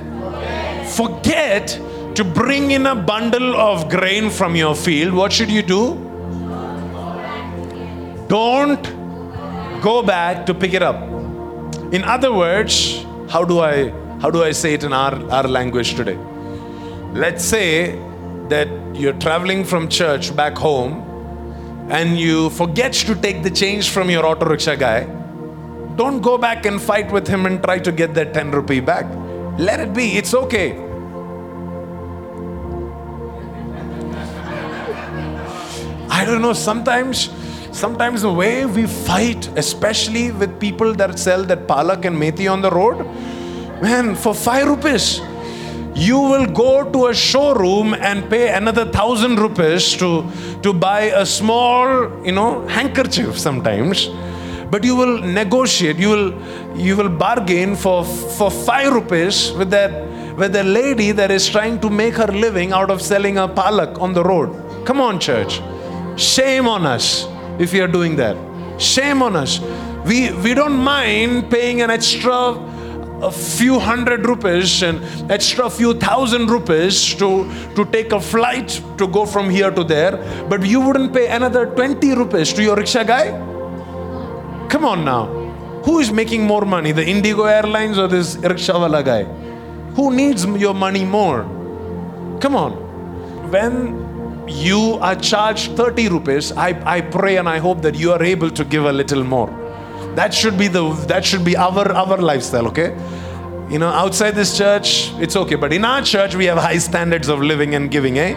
forget 0.88 1.68
to 2.14 2.24
bring 2.24 2.70
in 2.70 2.86
a 2.86 2.94
bundle 2.94 3.56
of 3.56 3.88
grain 3.88 4.30
from 4.30 4.54
your 4.54 4.74
field. 4.74 5.12
What 5.12 5.32
should 5.32 5.50
you 5.50 5.62
do? 5.62 5.94
Don't 8.28 8.82
go 9.82 10.02
back 10.02 10.46
to 10.46 10.54
pick 10.54 10.74
it 10.74 10.82
up. 10.82 11.02
In 11.92 12.04
other 12.04 12.32
words 12.32 13.04
how 13.28 13.44
do 13.44 13.60
i 13.60 13.90
how 14.20 14.30
do 14.30 14.42
i 14.42 14.52
say 14.52 14.74
it 14.74 14.84
in 14.84 14.92
our, 14.92 15.14
our 15.30 15.48
language 15.48 15.94
today? 15.94 16.16
Let's 17.12 17.44
say 17.44 17.96
that 18.48 18.68
you're 18.94 19.18
traveling 19.24 19.64
from 19.64 19.88
church 19.88 20.34
back 20.36 20.56
home 20.56 21.02
and 21.90 22.18
you 22.18 22.50
forget 22.50 22.92
to 22.92 23.14
take 23.14 23.42
the 23.42 23.50
change 23.50 23.90
from 23.90 24.10
your 24.10 24.24
auto 24.24 24.46
rickshaw 24.46 24.76
guy 24.76 25.06
don't 25.96 26.20
go 26.20 26.36
back 26.36 26.66
and 26.66 26.80
fight 26.80 27.12
with 27.12 27.26
him 27.28 27.46
and 27.46 27.62
try 27.62 27.78
to 27.78 27.92
get 27.92 28.14
that 28.14 28.34
10 28.34 28.50
rupee 28.50 28.80
back. 28.80 29.06
Let 29.58 29.80
it 29.80 29.94
be, 29.94 30.16
it's 30.16 30.34
okay. 30.34 30.72
I 36.10 36.24
don't 36.24 36.42
know, 36.42 36.52
sometimes 36.52 37.30
sometimes 37.70 38.22
the 38.22 38.32
way 38.32 38.66
we 38.66 38.86
fight, 38.86 39.48
especially 39.56 40.30
with 40.30 40.58
people 40.60 40.94
that 40.94 41.18
sell 41.18 41.42
that 41.44 41.66
palak 41.66 42.04
and 42.04 42.16
methi 42.16 42.50
on 42.50 42.62
the 42.62 42.70
road, 42.70 43.04
man, 43.82 44.14
for 44.14 44.34
five 44.34 44.66
rupees, 44.66 45.20
you 45.94 46.18
will 46.18 46.46
go 46.46 46.90
to 46.90 47.06
a 47.08 47.14
showroom 47.14 47.94
and 47.94 48.28
pay 48.30 48.52
another 48.52 48.84
thousand 48.84 49.36
rupees 49.36 49.96
to, 49.96 50.28
to 50.62 50.72
buy 50.72 51.02
a 51.02 51.26
small, 51.26 52.24
you 52.24 52.32
know, 52.32 52.66
handkerchief 52.68 53.38
sometimes 53.38 54.08
but 54.70 54.84
you 54.84 54.96
will 54.96 55.18
negotiate 55.18 55.96
you 55.96 56.08
will 56.08 56.28
you 56.76 56.96
will 56.96 57.08
bargain 57.08 57.76
for 57.76 58.04
for 58.04 58.50
5 58.50 58.92
rupees 58.92 59.52
with 59.52 59.70
that 59.70 59.92
with 60.36 60.52
the 60.52 60.64
lady 60.64 61.12
that 61.12 61.30
is 61.30 61.48
trying 61.48 61.80
to 61.80 61.88
make 61.88 62.14
her 62.14 62.26
living 62.26 62.72
out 62.72 62.90
of 62.90 63.00
selling 63.00 63.38
a 63.38 63.46
palak 63.48 64.00
on 64.00 64.12
the 64.12 64.22
road. 64.22 64.50
Come 64.84 65.00
on 65.00 65.20
church. 65.20 65.60
Shame 66.16 66.66
on 66.66 66.86
us 66.86 67.28
if 67.58 67.72
we 67.72 67.80
are 67.80 67.88
doing 67.88 68.16
that. 68.16 68.36
Shame 68.80 69.22
on 69.22 69.36
us. 69.36 69.60
We 70.04 70.32
we 70.32 70.54
don't 70.54 70.76
mind 70.76 71.50
paying 71.50 71.82
an 71.82 71.90
extra 71.90 72.38
a 73.22 73.30
few 73.30 73.78
hundred 73.78 74.26
rupees 74.26 74.82
and 74.82 75.00
extra 75.30 75.70
few 75.70 75.94
thousand 75.94 76.50
rupees 76.50 77.14
to, 77.14 77.48
to 77.74 77.84
take 77.86 78.12
a 78.12 78.20
flight 78.20 78.82
to 78.98 79.06
go 79.06 79.24
from 79.24 79.48
here 79.48 79.70
to 79.70 79.82
there, 79.82 80.18
but 80.50 80.66
you 80.66 80.80
wouldn't 80.80 81.14
pay 81.14 81.28
another 81.28 81.64
20 81.66 82.14
rupees 82.16 82.52
to 82.52 82.62
your 82.62 82.76
rickshaw 82.76 83.04
guy? 83.04 83.53
Come 84.74 84.86
on 84.86 85.04
now. 85.04 85.26
Who 85.84 86.00
is 86.00 86.10
making 86.10 86.42
more 86.42 86.64
money, 86.64 86.90
the 86.90 87.06
Indigo 87.06 87.44
Airlines 87.44 87.96
or 87.96 88.08
this 88.08 88.34
rickshawala 88.38 89.04
guy? 89.04 89.22
Who 89.94 90.12
needs 90.12 90.44
your 90.44 90.74
money 90.74 91.04
more? 91.04 91.42
Come 92.40 92.56
on. 92.56 92.72
When 93.52 94.48
you 94.48 94.94
are 94.94 95.14
charged 95.14 95.76
30 95.76 96.08
rupees, 96.08 96.50
I, 96.50 96.70
I 96.96 97.02
pray 97.02 97.36
and 97.36 97.48
I 97.48 97.58
hope 97.58 97.82
that 97.82 97.94
you 97.94 98.10
are 98.10 98.20
able 98.20 98.50
to 98.50 98.64
give 98.64 98.84
a 98.84 98.92
little 98.92 99.22
more. 99.22 99.46
That 100.16 100.34
should 100.34 100.58
be 100.58 100.66
the 100.66 100.92
that 101.06 101.24
should 101.24 101.44
be 101.44 101.56
our 101.56 101.92
our 101.92 102.16
lifestyle, 102.16 102.66
okay? 102.66 102.96
You 103.70 103.78
know, 103.78 103.90
outside 103.90 104.32
this 104.32 104.58
church, 104.58 105.12
it's 105.20 105.36
okay, 105.36 105.54
but 105.54 105.72
in 105.72 105.84
our 105.84 106.02
church, 106.02 106.34
we 106.34 106.46
have 106.46 106.58
high 106.58 106.78
standards 106.78 107.28
of 107.28 107.38
living 107.40 107.76
and 107.76 107.92
giving, 107.92 108.18
eh? 108.18 108.34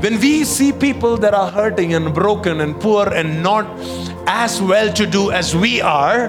When 0.00 0.20
we 0.20 0.44
see 0.44 0.72
people 0.72 1.16
that 1.18 1.32
are 1.32 1.50
hurting 1.50 1.94
and 1.94 2.14
broken 2.14 2.60
and 2.60 2.78
poor 2.78 3.08
and 3.08 3.42
not 3.42 3.66
as 4.26 4.60
well 4.60 4.92
to 4.92 5.06
do 5.06 5.30
as 5.30 5.56
we 5.56 5.80
are, 5.80 6.28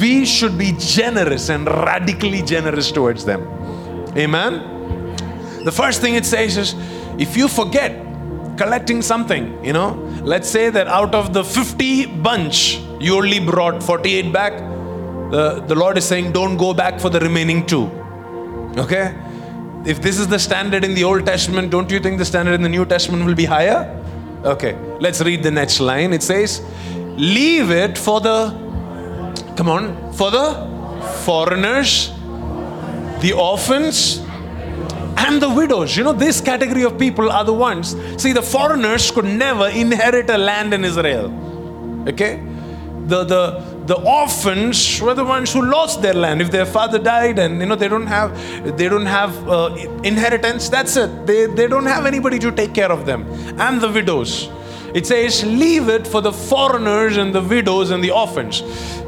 we 0.00 0.24
should 0.24 0.56
be 0.56 0.72
generous 0.78 1.48
and 1.48 1.66
radically 1.66 2.42
generous 2.42 2.92
towards 2.92 3.24
them. 3.24 3.42
Amen. 4.16 4.72
The 5.64 5.72
first 5.72 6.00
thing 6.00 6.14
it 6.14 6.24
says 6.24 6.56
is 6.56 6.74
if 7.18 7.36
you 7.36 7.48
forget 7.48 7.92
collecting 8.56 9.02
something, 9.02 9.64
you 9.64 9.72
know, 9.72 9.94
let's 10.22 10.48
say 10.48 10.70
that 10.70 10.86
out 10.86 11.14
of 11.14 11.32
the 11.32 11.42
50 11.42 12.06
bunch, 12.06 12.78
you 13.00 13.16
only 13.16 13.40
brought 13.40 13.82
48 13.82 14.32
back. 14.32 14.52
The, 15.32 15.64
the 15.66 15.74
Lord 15.74 15.98
is 15.98 16.04
saying, 16.04 16.32
don't 16.32 16.56
go 16.56 16.72
back 16.72 17.00
for 17.00 17.10
the 17.10 17.20
remaining 17.20 17.66
two. 17.66 17.90
Okay? 18.76 19.14
If 19.84 20.00
this 20.00 20.18
is 20.18 20.28
the 20.28 20.38
standard 20.38 20.84
in 20.84 20.94
the 20.94 21.02
Old 21.02 21.26
Testament, 21.26 21.70
don't 21.70 21.90
you 21.90 21.98
think 21.98 22.18
the 22.18 22.24
standard 22.24 22.54
in 22.54 22.62
the 22.62 22.68
New 22.68 22.84
Testament 22.84 23.24
will 23.24 23.34
be 23.34 23.44
higher? 23.44 23.98
Okay, 24.44 24.76
let's 25.00 25.20
read 25.20 25.42
the 25.42 25.50
next 25.50 25.80
line. 25.80 26.12
It 26.12 26.22
says, 26.22 26.62
Leave 27.16 27.70
it 27.70 27.98
for 27.98 28.20
the, 28.20 28.50
come 29.56 29.68
on, 29.68 30.12
for 30.12 30.30
the 30.30 31.02
foreigners, 31.24 32.12
the 33.20 33.34
orphans, 33.36 34.18
and 35.16 35.42
the 35.42 35.50
widows. 35.50 35.96
You 35.96 36.04
know, 36.04 36.12
this 36.12 36.40
category 36.40 36.84
of 36.84 36.98
people 36.98 37.30
are 37.30 37.44
the 37.44 37.52
ones. 37.52 37.96
See, 38.22 38.32
the 38.32 38.42
foreigners 38.42 39.10
could 39.10 39.24
never 39.24 39.68
inherit 39.68 40.30
a 40.30 40.38
land 40.38 40.74
in 40.74 40.84
Israel. 40.84 41.26
Okay? 42.08 42.42
The, 43.06 43.24
the, 43.24 43.71
the 43.86 43.96
orphans 43.96 45.00
were 45.00 45.14
the 45.14 45.24
ones 45.24 45.52
who 45.52 45.62
lost 45.62 46.02
their 46.02 46.14
land. 46.14 46.40
If 46.40 46.50
their 46.50 46.66
father 46.66 46.98
died 46.98 47.38
and 47.38 47.60
you 47.60 47.66
know 47.66 47.74
they 47.74 47.88
don't 47.88 48.06
have 48.06 48.32
they 48.76 48.88
don't 48.88 49.06
have 49.06 49.48
uh, 49.48 49.74
inheritance 50.04 50.68
that's 50.68 50.96
it. 50.96 51.26
They, 51.26 51.46
they 51.46 51.66
don't 51.66 51.86
have 51.86 52.06
anybody 52.06 52.38
to 52.40 52.52
take 52.52 52.74
care 52.74 52.92
of 52.92 53.06
them. 53.06 53.26
And 53.60 53.80
the 53.80 53.90
widows. 53.90 54.48
It 54.94 55.06
says 55.06 55.44
leave 55.44 55.88
it 55.88 56.06
for 56.06 56.20
the 56.20 56.32
foreigners 56.32 57.16
and 57.16 57.34
the 57.34 57.42
widows 57.42 57.90
and 57.90 58.04
the 58.04 58.12
orphans. 58.12 58.62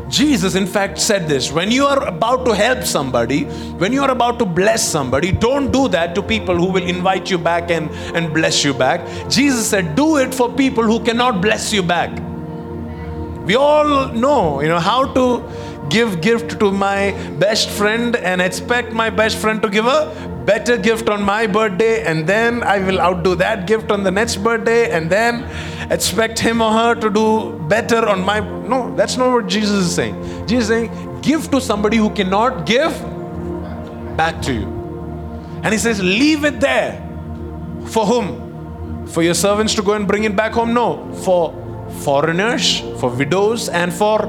Jesus 0.08 0.54
in 0.56 0.66
fact 0.66 0.98
said 0.98 1.28
this 1.28 1.52
when 1.52 1.70
you 1.70 1.86
are 1.86 2.06
about 2.08 2.44
to 2.44 2.52
help 2.52 2.84
somebody 2.84 3.44
when 3.82 3.92
you 3.92 4.02
are 4.02 4.10
about 4.10 4.38
to 4.38 4.44
bless 4.44 4.86
somebody 4.86 5.32
don't 5.32 5.72
do 5.72 5.88
that 5.88 6.14
to 6.14 6.22
people 6.22 6.56
who 6.56 6.66
will 6.66 6.86
invite 6.86 7.30
you 7.30 7.38
back 7.38 7.70
and, 7.70 7.90
and 8.16 8.34
bless 8.34 8.64
you 8.64 8.74
back. 8.74 9.00
Jesus 9.30 9.68
said 9.68 9.94
do 9.94 10.18
it 10.18 10.34
for 10.34 10.52
people 10.52 10.84
who 10.84 11.02
cannot 11.02 11.40
bless 11.40 11.72
you 11.72 11.82
back 11.82 12.10
we 13.44 13.56
all 13.56 14.08
know, 14.08 14.60
you 14.60 14.68
know, 14.68 14.80
how 14.80 15.12
to 15.14 15.42
give 15.90 16.20
gift 16.20 16.58
to 16.58 16.70
my 16.70 17.12
best 17.38 17.68
friend 17.68 18.16
and 18.16 18.40
expect 18.40 18.92
my 18.92 19.10
best 19.10 19.38
friend 19.38 19.60
to 19.62 19.68
give 19.68 19.86
a 19.86 20.42
better 20.46 20.76
gift 20.76 21.08
on 21.08 21.22
my 21.22 21.46
birthday 21.46 22.04
and 22.04 22.26
then 22.26 22.62
I 22.62 22.78
will 22.78 23.00
outdo 23.00 23.34
that 23.36 23.66
gift 23.66 23.90
on 23.90 24.02
the 24.02 24.10
next 24.10 24.36
birthday 24.36 24.90
and 24.90 25.10
then 25.10 25.44
expect 25.90 26.38
him 26.38 26.62
or 26.62 26.72
her 26.72 26.94
to 26.94 27.10
do 27.10 27.58
better 27.68 28.08
on 28.08 28.24
my 28.24 28.40
no 28.40 28.94
that's 28.96 29.16
not 29.16 29.32
what 29.32 29.46
Jesus 29.46 29.86
is 29.86 29.94
saying. 29.94 30.46
Jesus 30.46 30.62
is 30.64 30.68
saying 30.68 31.20
give 31.22 31.50
to 31.50 31.60
somebody 31.60 31.96
who 31.96 32.10
cannot 32.10 32.66
give 32.66 32.92
back 34.16 34.40
to 34.42 34.52
you. 34.52 34.66
And 35.62 35.72
he 35.72 35.78
says 35.78 36.02
leave 36.02 36.44
it 36.44 36.60
there. 36.60 37.00
For 37.86 38.06
whom? 38.06 39.06
For 39.06 39.22
your 39.22 39.34
servants 39.34 39.74
to 39.74 39.82
go 39.82 39.92
and 39.92 40.06
bring 40.06 40.24
it 40.24 40.34
back 40.34 40.52
home? 40.52 40.74
No. 40.74 41.12
For 41.24 41.52
foreigners, 42.02 42.80
for 43.00 43.10
widows, 43.10 43.68
and 43.68 43.92
for 43.92 44.26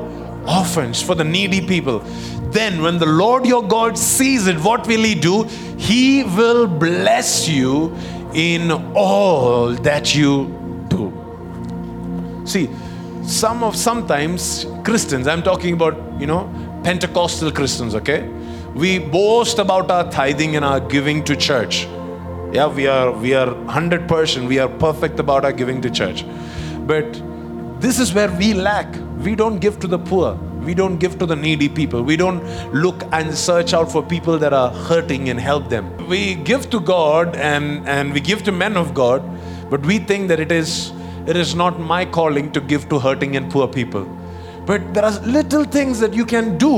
orphans, 0.47 1.01
for 1.01 1.15
the 1.15 1.23
needy 1.23 1.65
people. 1.65 1.99
Then, 2.51 2.81
when 2.81 2.97
the 2.97 3.05
Lord 3.05 3.45
your 3.45 3.67
God 3.67 3.97
sees 3.97 4.47
it, 4.47 4.57
what 4.57 4.87
will 4.87 5.03
He 5.03 5.15
do? 5.15 5.43
He 5.77 6.23
will 6.23 6.67
bless 6.67 7.47
you 7.49 7.95
in 8.33 8.71
all 8.95 9.73
that 9.73 10.15
you 10.15 10.85
do. 10.87 11.11
See, 12.45 12.69
some 13.23 13.63
of 13.63 13.75
sometimes 13.75 14.65
Christians, 14.83 15.27
I'm 15.27 15.41
talking 15.41 15.73
about, 15.73 15.97
you 16.19 16.27
know, 16.27 16.49
Pentecostal 16.83 17.51
Christians, 17.51 17.95
okay? 17.95 18.27
We 18.75 18.99
boast 18.99 19.57
about 19.57 19.89
our 19.89 20.09
tithing 20.11 20.55
and 20.55 20.63
our 20.63 20.79
giving 20.79 21.23
to 21.23 21.35
church. 21.35 21.87
Yeah, 22.51 22.67
we 22.67 22.87
are 22.87 23.11
we 23.11 23.33
are 23.33 23.47
100% 23.47 24.47
we 24.47 24.59
are 24.59 24.69
perfect 24.69 25.19
about 25.19 25.43
our 25.43 25.51
giving 25.51 25.81
to 25.81 25.89
church. 25.89 26.23
But 26.85 27.21
this 27.85 27.99
is 27.99 28.15
where 28.15 28.31
we 28.31 28.53
lack. 28.55 28.87
We 29.19 29.35
don't 29.35 29.59
give 29.59 29.79
to 29.81 29.87
the 29.87 29.99
poor. 29.99 30.33
We 30.67 30.73
don't 30.73 30.97
give 30.97 31.19
to 31.19 31.27
the 31.27 31.35
needy 31.35 31.69
people. 31.69 32.01
We 32.01 32.17
don't 32.17 32.43
look 32.73 33.03
and 33.11 33.37
search 33.37 33.75
out 33.75 33.91
for 33.91 34.01
people 34.01 34.39
that 34.39 34.53
are 34.53 34.71
hurting 34.71 35.29
and 35.29 35.39
help 35.39 35.69
them. 35.69 35.95
We 36.07 36.33
give 36.33 36.71
to 36.71 36.79
God 36.79 37.35
and, 37.35 37.87
and 37.87 38.11
we 38.11 38.21
give 38.21 38.41
to 38.45 38.51
men 38.51 38.75
of 38.75 38.95
God, 38.95 39.21
but 39.69 39.85
we 39.85 39.99
think 39.99 40.29
that 40.29 40.39
it 40.39 40.51
is 40.51 40.93
it 41.27 41.35
is 41.35 41.53
not 41.53 41.79
my 41.79 42.05
calling 42.05 42.51
to 42.53 42.61
give 42.61 42.89
to 42.89 42.97
hurting 42.97 43.35
and 43.35 43.51
poor 43.51 43.67
people. 43.67 44.05
But 44.65 44.95
there 44.95 45.05
are 45.05 45.19
little 45.21 45.63
things 45.63 45.99
that 45.99 46.15
you 46.15 46.25
can 46.25 46.57
do 46.57 46.75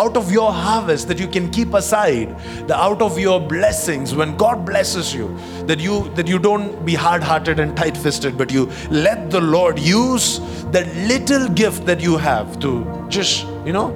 out 0.00 0.16
of 0.16 0.30
your 0.32 0.52
harvest 0.52 1.08
that 1.08 1.18
you 1.18 1.28
can 1.28 1.50
keep 1.50 1.74
aside 1.74 2.36
the 2.68 2.76
out 2.76 3.02
of 3.02 3.18
your 3.18 3.40
blessings 3.40 4.14
when 4.14 4.36
god 4.36 4.64
blesses 4.64 5.14
you 5.14 5.26
that 5.66 5.80
you 5.80 5.96
that 6.14 6.26
you 6.26 6.38
don't 6.38 6.84
be 6.84 6.94
hard-hearted 6.94 7.58
and 7.58 7.76
tight-fisted 7.76 8.38
but 8.38 8.52
you 8.52 8.66
let 8.90 9.30
the 9.30 9.40
lord 9.40 9.78
use 9.78 10.38
that 10.76 10.94
little 11.12 11.48
gift 11.48 11.84
that 11.86 12.00
you 12.00 12.16
have 12.16 12.58
to 12.58 12.72
just 13.08 13.46
you 13.66 13.72
know 13.72 13.88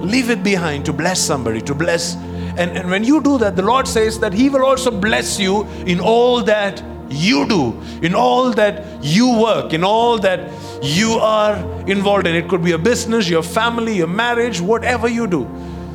leave 0.00 0.30
it 0.30 0.42
behind 0.42 0.84
to 0.84 0.92
bless 0.92 1.20
somebody 1.20 1.60
to 1.60 1.74
bless. 1.74 2.16
And, 2.56 2.76
and 2.76 2.90
when 2.90 3.04
you 3.04 3.22
do 3.22 3.38
that 3.38 3.54
the 3.56 3.62
lord 3.62 3.86
says 3.86 4.18
that 4.20 4.32
he 4.32 4.48
will 4.48 4.64
also 4.64 4.90
bless 4.90 5.38
you 5.38 5.66
in 5.86 6.00
all 6.00 6.42
that 6.44 6.82
you 7.10 7.46
do, 7.46 7.80
in 8.02 8.14
all 8.14 8.52
that 8.52 9.02
you 9.02 9.38
work, 9.38 9.72
in 9.72 9.84
all 9.84 10.18
that 10.18 10.50
you 10.82 11.12
are 11.14 11.56
involved 11.88 12.26
in. 12.26 12.34
It 12.34 12.48
could 12.48 12.62
be 12.62 12.72
a 12.72 12.78
business, 12.78 13.28
your 13.28 13.42
family, 13.42 13.96
your 13.96 14.06
marriage, 14.06 14.60
whatever 14.60 15.08
you 15.08 15.26
do. 15.26 15.48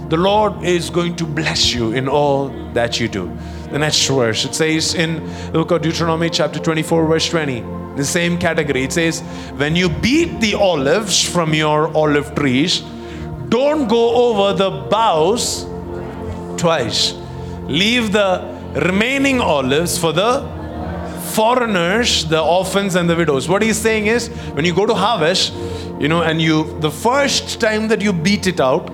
The 0.09 0.17
Lord 0.17 0.63
is 0.63 0.89
going 0.89 1.15
to 1.15 1.25
bless 1.25 1.73
you 1.73 1.93
in 1.93 2.07
all 2.07 2.49
that 2.73 2.99
you 2.99 3.07
do. 3.07 3.35
The 3.71 3.79
next 3.79 4.07
verse, 4.07 4.45
it 4.45 4.53
says 4.53 4.93
in 4.93 5.25
the 5.47 5.53
book 5.53 5.71
of 5.71 5.81
Deuteronomy, 5.81 6.29
chapter 6.29 6.59
24, 6.59 7.07
verse 7.07 7.29
20, 7.29 7.61
the 7.95 8.05
same 8.05 8.37
category. 8.37 8.83
It 8.83 8.93
says, 8.93 9.21
When 9.55 9.75
you 9.75 9.89
beat 9.89 10.39
the 10.39 10.53
olives 10.53 11.21
from 11.21 11.53
your 11.53 11.91
olive 11.95 12.35
trees, 12.35 12.81
don't 13.49 13.87
go 13.87 14.29
over 14.29 14.53
the 14.57 14.69
boughs 14.69 15.65
twice. 16.57 17.13
Leave 17.63 18.11
the 18.11 18.55
remaining 18.75 19.41
olives 19.41 19.97
for 19.97 20.11
the 20.11 20.54
foreigners, 21.35 22.25
the 22.25 22.41
orphans 22.41 22.95
and 22.95 23.09
the 23.09 23.15
widows. 23.15 23.49
What 23.49 23.61
he's 23.61 23.77
saying 23.77 24.07
is, 24.07 24.29
when 24.55 24.65
you 24.65 24.73
go 24.73 24.85
to 24.85 24.93
harvest, 24.93 25.53
you 25.99 26.07
know, 26.07 26.21
and 26.23 26.41
you, 26.41 26.79
the 26.79 26.91
first 26.91 27.59
time 27.59 27.87
that 27.89 28.01
you 28.01 28.13
beat 28.13 28.47
it 28.47 28.59
out, 28.59 28.87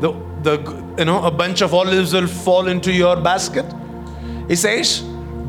the, 0.00 0.12
the, 0.42 0.56
you 0.98 1.04
know, 1.04 1.24
a 1.24 1.30
bunch 1.30 1.62
of 1.62 1.74
olives 1.74 2.12
will 2.12 2.26
fall 2.26 2.68
into 2.68 2.92
your 2.92 3.16
basket. 3.20 3.66
He 4.48 4.56
says, 4.56 5.00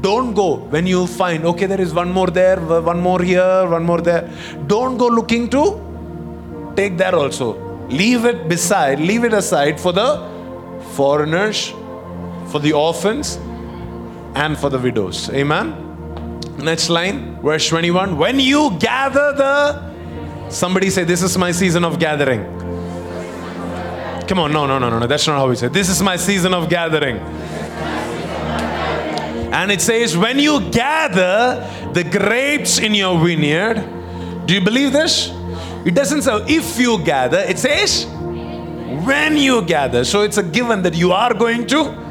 don't 0.02 0.34
go 0.34 0.56
when 0.56 0.88
you 0.88 1.08
find, 1.08 1.46
okay, 1.46 1.66
there 1.66 1.82
is 1.82 1.94
one 1.94 2.12
more 2.12 2.28
there, 2.28 2.60
one 2.60 3.00
more 3.00 3.22
here, 3.22 3.68
one 3.68 3.84
more 3.84 4.02
there. 4.02 4.30
Don't 4.68 4.98
go 4.98 5.08
looking 5.08 5.50
to 5.50 6.74
take 6.76 6.98
that 6.98 7.14
also. 7.14 7.56
Leave 7.90 8.26
it 8.26 8.48
beside, 8.50 9.00
leave 9.00 9.24
it 9.24 9.34
aside 9.34 9.80
for 9.80 9.94
the 9.94 10.10
foreigners, 10.96 11.70
for 12.52 12.60
the 12.60 12.74
orphans, 12.74 13.38
and 14.36 14.58
for 14.58 14.70
the 14.70 14.78
widows. 14.78 15.30
Amen. 15.30 15.87
Next 16.58 16.90
line, 16.90 17.40
verse 17.42 17.68
21. 17.70 18.18
When 18.18 18.40
you 18.40 18.78
gather 18.80 19.34
the, 19.34 20.50
somebody 20.50 20.90
say, 20.90 21.04
This 21.04 21.22
is 21.22 21.38
my 21.38 21.52
season 21.52 21.86
of 21.86 22.00
gathering. 22.00 22.44
Come 24.28 24.40
on, 24.40 24.52
no, 24.52 24.66
no, 24.66 24.78
no, 24.78 24.90
no, 24.90 25.00
no. 25.00 25.08
That's 25.08 25.26
not 25.28 25.38
how 25.38 25.48
we 25.48 25.56
say. 25.56 25.70
This 25.70 25.88
is 25.88 26.02
my 26.02 26.18
season 26.18 26.54
of 26.54 26.70
gathering. 26.70 27.18
And 29.54 29.72
it 29.72 29.80
says, 29.80 30.18
when 30.18 30.38
you 30.40 30.70
gather 30.70 31.66
the 31.94 32.04
grapes 32.04 32.80
in 32.80 32.94
your 32.94 33.18
vineyard, 33.24 33.76
do 34.46 34.54
you 34.54 34.62
believe 34.62 34.92
this? 34.92 35.32
It 35.86 35.96
doesn't 35.96 36.24
say 36.24 36.36
if 36.48 36.78
you 36.78 37.02
gather, 37.04 37.40
it 37.40 37.58
says 37.58 38.06
when 39.06 39.38
you 39.38 39.62
gather. 39.62 40.04
So 40.04 40.24
it's 40.24 40.38
a 40.38 40.44
given 40.44 40.82
that 40.82 40.94
you 40.94 41.14
are 41.14 41.34
going 41.34 41.66
to 41.68 42.07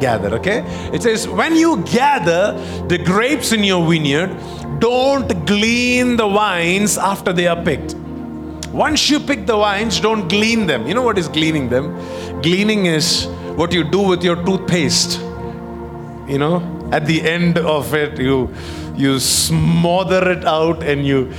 gather, 0.00 0.34
okay? 0.36 0.62
It 0.92 1.02
says, 1.02 1.28
when 1.28 1.56
you 1.56 1.82
gather 1.84 2.52
the 2.88 2.98
grapes 2.98 3.52
in 3.52 3.64
your 3.64 3.88
vineyard, 3.88 4.30
don't 4.78 5.46
glean 5.46 6.16
the 6.16 6.28
vines 6.28 6.98
after 6.98 7.32
they 7.32 7.46
are 7.46 7.62
picked. 7.62 7.94
Once 8.72 9.08
you 9.08 9.18
pick 9.18 9.46
the 9.46 9.56
vines, 9.56 10.00
don't 10.00 10.28
glean 10.28 10.66
them. 10.66 10.86
You 10.86 10.94
know 10.94 11.02
what 11.02 11.16
is 11.16 11.28
gleaning 11.28 11.68
them? 11.70 11.96
Gleaning 12.42 12.86
is 12.86 13.26
what 13.56 13.72
you 13.72 13.84
do 13.84 14.00
with 14.00 14.22
your 14.22 14.36
toothpaste. 14.44 15.18
You 16.28 16.38
know, 16.38 16.88
at 16.92 17.06
the 17.06 17.22
end 17.22 17.56
of 17.58 17.94
it, 17.94 18.18
you 18.18 18.52
you 18.94 19.18
smother 19.18 20.30
it 20.30 20.44
out 20.44 20.82
and 20.82 21.06
you. 21.06 21.32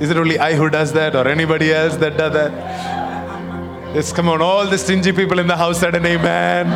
Is 0.00 0.10
it 0.10 0.16
only 0.16 0.38
I 0.38 0.54
who 0.54 0.68
does 0.68 0.92
that, 0.92 1.14
or 1.14 1.28
anybody 1.28 1.72
else 1.72 1.96
that 1.96 2.18
does 2.18 2.32
that? 2.32 3.01
Yes, 3.94 4.10
come 4.10 4.30
on, 4.30 4.40
all 4.40 4.66
the 4.66 4.78
stingy 4.78 5.12
people 5.12 5.38
in 5.38 5.46
the 5.46 5.54
house 5.54 5.80
said 5.80 5.94
an 5.94 6.06
amen. 6.06 6.66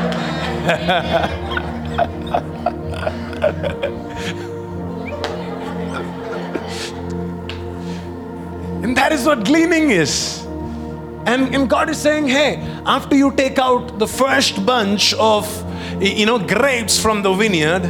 and 8.85 8.95
that 8.95 9.13
is 9.13 9.25
what 9.25 9.47
gleaning 9.47 9.93
is. 9.93 10.45
And, 11.25 11.55
and 11.55 11.71
God 11.71 11.89
is 11.89 11.97
saying, 11.97 12.29
hey, 12.29 12.57
after 12.85 13.17
you 13.17 13.33
take 13.33 13.59
out 13.59 13.99
the 13.99 14.07
first 14.07 14.67
bunch 14.67 15.15
of 15.15 15.47
you 16.03 16.27
know 16.27 16.39
grapes 16.39 17.01
from 17.01 17.23
the 17.23 17.33
vineyard, 17.33 17.81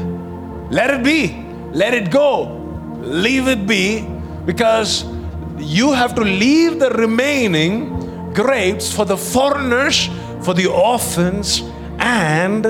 let 0.70 0.90
it 0.90 1.02
be. 1.02 1.44
Let 1.72 1.94
it 1.94 2.12
go. 2.12 2.44
Leave 3.00 3.48
it 3.48 3.66
be 3.66 4.08
because 4.44 5.04
you 5.58 5.92
have 5.92 6.14
to 6.14 6.22
leave 6.22 6.78
the 6.78 6.90
remaining 6.90 8.05
grapes 8.36 8.92
for 8.92 9.04
the 9.04 9.16
foreigners, 9.16 10.08
for 10.42 10.54
the 10.54 10.66
orphans, 10.66 11.62
and 11.98 12.64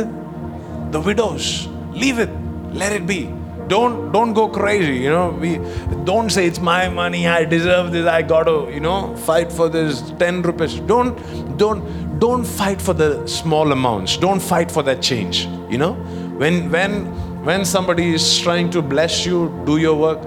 the 0.93 1.01
widows. 1.01 1.69
Leave 1.93 2.19
it. 2.21 2.31
Let 2.73 2.93
it 2.93 3.07
be. 3.07 3.33
Don't 3.69 4.13
don't 4.13 4.33
go 4.33 4.49
crazy. 4.49 4.97
You 5.05 5.11
know, 5.11 5.31
we 5.31 5.59
don't 6.05 6.31
say 6.31 6.47
it's 6.47 6.61
my 6.61 6.89
money. 6.89 7.27
I 7.27 7.45
deserve 7.45 7.91
this. 7.91 8.07
I 8.07 8.23
got 8.23 8.45
to 8.45 8.71
you 8.73 8.81
know 8.81 9.17
fight 9.17 9.51
for 9.51 9.69
this 9.69 10.03
ten 10.21 10.43
rupees. 10.43 10.79
Don't 10.93 11.19
don't 11.59 11.83
don't 12.21 12.45
fight 12.45 12.81
for 12.81 12.95
the 12.95 13.27
small 13.27 13.73
amounts. 13.73 14.17
Don't 14.17 14.41
fight 14.41 14.71
for 14.71 14.85
that 14.85 15.03
change. 15.03 15.47
You 15.69 15.79
know, 15.79 15.95
when 16.43 16.71
when 16.71 17.07
when 17.45 17.65
somebody 17.65 18.15
is 18.15 18.39
trying 18.39 18.71
to 18.71 18.83
bless 18.83 19.27
you, 19.27 19.51
do 19.67 19.79
your 19.79 19.97
work 19.97 20.21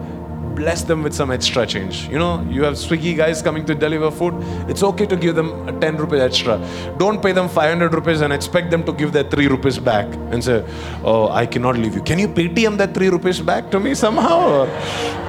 bless 0.60 0.84
them 0.84 1.03
with 1.03 1.14
some 1.14 1.32
extra 1.32 1.66
change. 1.66 2.07
You 2.10 2.20
know, 2.20 2.45
you 2.49 2.64
have 2.64 2.74
Swiggy 2.74 3.16
guys 3.16 3.41
coming 3.41 3.66
to 3.66 3.74
deliver 3.74 4.12
food. 4.12 4.34
It's 4.72 4.84
okay 4.84 5.05
to 5.05 5.16
give 5.16 5.36
them 5.36 5.68
a 5.70 5.74
10 5.80 5.97
rupees 5.97 6.20
extra. 6.20 6.55
Don't 6.97 7.22
pay 7.24 7.32
them 7.32 7.47
500 7.47 7.93
rupees 7.93 8.22
and 8.22 8.34
expect 8.34 8.70
them 8.70 8.84
to 8.84 8.91
give 8.91 9.14
their 9.14 9.24
3 9.24 9.47
rupees 9.47 9.80
back 9.80 10.14
and 10.32 10.43
say, 10.43 10.57
Oh, 11.03 11.30
I 11.30 11.45
cannot 11.45 11.78
leave 11.78 11.95
you. 11.95 12.03
Can 12.03 12.20
you 12.20 12.28
Paytm 12.28 12.78
that 12.78 12.93
3 12.93 13.10
rupees 13.10 13.39
back 13.39 13.72
to 13.72 13.80
me 13.80 13.95
somehow? 13.95 14.39
Or 14.60 14.66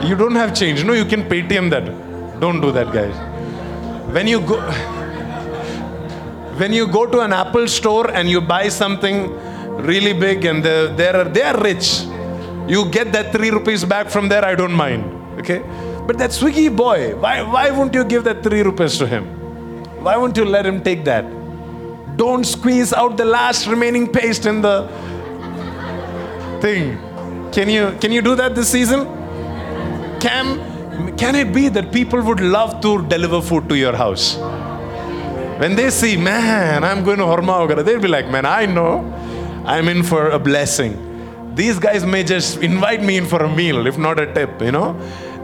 you 0.04 0.16
don't 0.16 0.34
have 0.34 0.54
change. 0.54 0.84
No, 0.84 0.94
you 0.94 1.04
can 1.04 1.22
Paytm 1.28 1.70
that. 1.70 1.86
Don't 2.40 2.60
do 2.60 2.72
that, 2.72 2.92
guys. 2.92 3.14
When 4.12 4.26
you 4.26 4.40
go. 4.40 4.60
When 6.60 6.74
you 6.74 6.86
go 6.86 7.06
to 7.06 7.20
an 7.20 7.32
Apple 7.32 7.66
store 7.68 8.10
and 8.10 8.28
you 8.28 8.42
buy 8.42 8.68
something 8.68 9.30
really 9.90 10.12
big 10.12 10.44
and 10.44 10.62
they're, 10.62 10.88
they're, 10.94 11.24
they're 11.24 11.56
rich, 11.56 12.02
you 12.68 12.84
get 12.90 13.12
that 13.12 13.32
three 13.32 13.48
rupees 13.48 13.82
back 13.82 14.10
from 14.10 14.28
there, 14.28 14.44
I 14.44 14.54
don't 14.54 14.74
mind. 14.74 15.19
Okay? 15.38 15.62
But 16.06 16.18
that 16.18 16.30
Swiggy 16.30 16.74
boy, 16.74 17.14
why, 17.16 17.42
why 17.42 17.70
won't 17.70 17.94
you 17.94 18.04
give 18.04 18.24
that 18.24 18.42
three 18.42 18.62
rupees 18.62 18.98
to 18.98 19.06
him? 19.06 19.24
Why 20.02 20.16
won't 20.16 20.36
you 20.36 20.44
let 20.44 20.66
him 20.66 20.82
take 20.82 21.04
that? 21.04 21.24
Don't 22.16 22.44
squeeze 22.44 22.92
out 22.92 23.16
the 23.16 23.24
last 23.24 23.66
remaining 23.66 24.10
paste 24.10 24.46
in 24.46 24.60
the 24.62 24.88
thing. 26.60 26.98
Can 27.52 27.68
you 27.68 27.96
can 28.00 28.12
you 28.12 28.22
do 28.22 28.34
that 28.36 28.54
this 28.54 28.70
season? 28.70 29.06
Can 30.20 31.16
can 31.16 31.34
it 31.34 31.52
be 31.52 31.68
that 31.68 31.92
people 31.92 32.22
would 32.22 32.40
love 32.40 32.80
to 32.82 33.02
deliver 33.08 33.40
food 33.40 33.68
to 33.68 33.76
your 33.76 33.96
house? 33.96 34.36
When 35.60 35.76
they 35.76 35.90
see, 35.90 36.16
man, 36.16 36.84
I'm 36.84 37.04
going 37.04 37.18
to 37.18 37.24
Horma 37.24 37.84
they'll 37.84 38.00
be 38.00 38.08
like, 38.08 38.28
man, 38.28 38.46
I 38.46 38.64
know 38.66 39.04
I'm 39.66 39.88
in 39.88 40.02
for 40.02 40.30
a 40.30 40.38
blessing 40.38 41.09
these 41.60 41.78
guys 41.78 42.06
may 42.06 42.24
just 42.24 42.62
invite 42.62 43.02
me 43.02 43.18
in 43.18 43.26
for 43.26 43.42
a 43.44 43.54
meal, 43.54 43.86
if 43.86 43.98
not 43.98 44.18
a 44.18 44.32
tip, 44.32 44.62
you 44.62 44.72
know? 44.72 44.94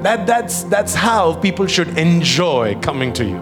That, 0.00 0.26
that's, 0.26 0.62
that's 0.64 0.94
how 0.94 1.34
people 1.34 1.66
should 1.66 1.98
enjoy 1.98 2.74
coming 2.80 3.12
to 3.12 3.24
you, 3.26 3.36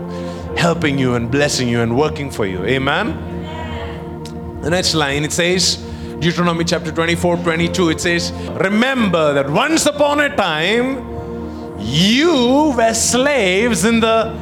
helping 0.57 0.99
you 0.99 1.15
and 1.15 1.31
blessing 1.31 1.69
you 1.69 1.83
and 1.83 1.97
working 1.97 2.33
for 2.33 2.47
you. 2.47 2.65
Amen? 2.65 3.07
The 4.61 4.71
next 4.71 4.95
line 4.95 5.23
it 5.23 5.31
says, 5.31 5.77
Deuteronomy 6.19 6.65
chapter 6.65 6.91
24, 6.91 7.37
22, 7.37 7.91
it 7.91 8.01
says, 8.01 8.33
Remember 8.33 9.33
that 9.35 9.49
once 9.49 9.87
upon 9.87 10.19
a 10.19 10.35
time 10.35 11.79
you 11.79 12.75
were 12.77 12.95
slaves 12.95 13.85
in 13.85 14.01
the 14.01 14.37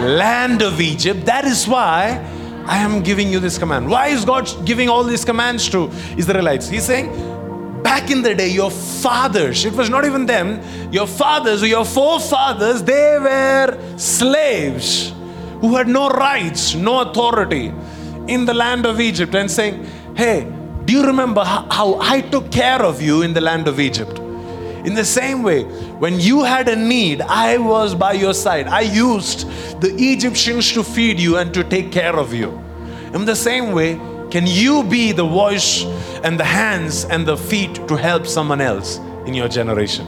land 0.00 0.62
of 0.62 0.80
Egypt. 0.80 1.26
That 1.26 1.44
is 1.44 1.68
why 1.68 2.24
I 2.66 2.78
am 2.78 3.04
giving 3.04 3.30
you 3.30 3.38
this 3.38 3.56
command. 3.56 3.88
Why 3.88 4.08
is 4.08 4.24
God 4.24 4.50
giving 4.64 4.88
all 4.88 5.04
these 5.04 5.24
commands 5.24 5.68
to 5.68 5.92
Israelites? 6.16 6.68
He's 6.68 6.84
saying, 6.84 7.37
back 7.88 8.10
in 8.10 8.20
the 8.20 8.34
day, 8.34 8.48
your 8.48 8.70
fathers, 8.70 9.64
it 9.64 9.72
was 9.72 9.88
not 9.88 10.04
even 10.04 10.26
them, 10.26 10.60
your 10.92 11.06
fathers 11.06 11.62
or 11.62 11.66
your 11.66 11.86
forefathers, 11.86 12.82
they 12.82 13.18
were 13.18 13.78
slaves 13.96 15.14
who 15.62 15.74
had 15.74 15.88
no 15.88 16.10
rights, 16.10 16.74
no 16.74 17.00
authority 17.00 17.72
in 18.26 18.44
the 18.44 18.52
land 18.52 18.84
of 18.84 19.00
Egypt, 19.00 19.34
and 19.34 19.50
saying, 19.50 19.86
Hey, 20.14 20.46
do 20.84 20.92
you 20.92 21.02
remember 21.06 21.42
how 21.42 21.98
I 21.98 22.20
took 22.20 22.52
care 22.52 22.82
of 22.82 23.00
you 23.00 23.22
in 23.22 23.32
the 23.32 23.40
land 23.40 23.66
of 23.66 23.80
Egypt? 23.80 24.18
In 24.88 24.94
the 24.94 25.04
same 25.04 25.42
way, 25.42 25.62
when 26.04 26.20
you 26.20 26.44
had 26.44 26.68
a 26.68 26.76
need, 26.76 27.22
I 27.22 27.56
was 27.56 27.94
by 27.94 28.12
your 28.12 28.34
side. 28.34 28.68
I 28.68 28.82
used 28.82 29.48
the 29.80 29.94
Egyptians 29.96 30.70
to 30.72 30.84
feed 30.84 31.18
you 31.18 31.38
and 31.38 31.54
to 31.54 31.64
take 31.64 31.90
care 31.90 32.16
of 32.16 32.34
you. 32.34 32.50
In 33.14 33.24
the 33.24 33.34
same 33.34 33.72
way, 33.72 33.98
can 34.30 34.46
you 34.46 34.82
be 34.84 35.12
the 35.12 35.24
voice 35.24 35.84
and 36.22 36.38
the 36.38 36.44
hands 36.44 37.06
and 37.06 37.26
the 37.26 37.36
feet 37.36 37.74
to 37.88 37.96
help 37.96 38.26
someone 38.26 38.60
else 38.60 38.98
in 39.24 39.32
your 39.32 39.48
generation? 39.48 40.06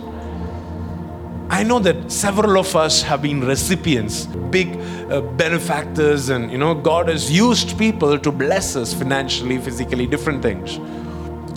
I 1.48 1.62
know 1.62 1.78
that 1.80 2.12
several 2.12 2.58
of 2.58 2.76
us 2.76 3.02
have 3.02 3.22
been 3.22 3.40
recipients, 3.40 4.26
big 4.26 4.76
uh, 5.10 5.22
benefactors, 5.22 6.28
and 6.28 6.52
you 6.52 6.58
know, 6.58 6.74
God 6.74 7.08
has 7.08 7.30
used 7.30 7.76
people 7.78 8.18
to 8.18 8.30
bless 8.30 8.76
us 8.76 8.94
financially, 8.94 9.58
physically, 9.58 10.06
different 10.06 10.42
things. 10.42 10.76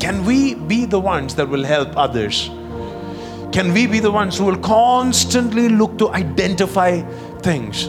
Can 0.01 0.25
we 0.25 0.55
be 0.55 0.85
the 0.85 0.99
ones 0.99 1.35
that 1.35 1.47
will 1.47 1.63
help 1.63 1.95
others? 1.95 2.49
Can 3.51 3.71
we 3.71 3.87
be 3.87 3.99
the 3.99 4.09
ones 4.09 4.37
who 4.37 4.45
will 4.45 4.57
constantly 4.57 5.69
look 5.69 5.97
to 5.99 6.09
identify 6.09 7.01
things? 7.41 7.87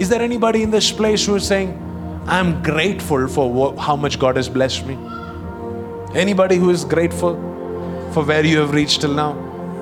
Is 0.00 0.08
there 0.08 0.22
anybody 0.22 0.62
in 0.62 0.70
this 0.70 0.90
place 0.90 1.26
who 1.26 1.34
is 1.34 1.46
saying, 1.46 1.91
I'm 2.26 2.62
grateful 2.62 3.26
for 3.26 3.76
how 3.76 3.96
much 3.96 4.18
God 4.18 4.36
has 4.36 4.48
blessed 4.48 4.86
me. 4.86 4.96
Anybody 6.14 6.56
who 6.56 6.70
is 6.70 6.84
grateful 6.84 7.34
for 8.12 8.24
where 8.24 8.44
you 8.44 8.58
have 8.58 8.72
reached 8.72 9.00
till 9.00 9.12
now? 9.12 9.32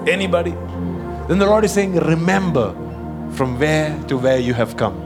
Anybody? 0.08 0.52
Then 1.28 1.38
the 1.38 1.44
Lord 1.44 1.64
is 1.64 1.72
saying, 1.74 1.96
Remember 1.96 2.72
from 3.32 3.58
where 3.58 4.02
to 4.04 4.16
where 4.16 4.38
you 4.38 4.54
have 4.54 4.76
come. 4.78 4.96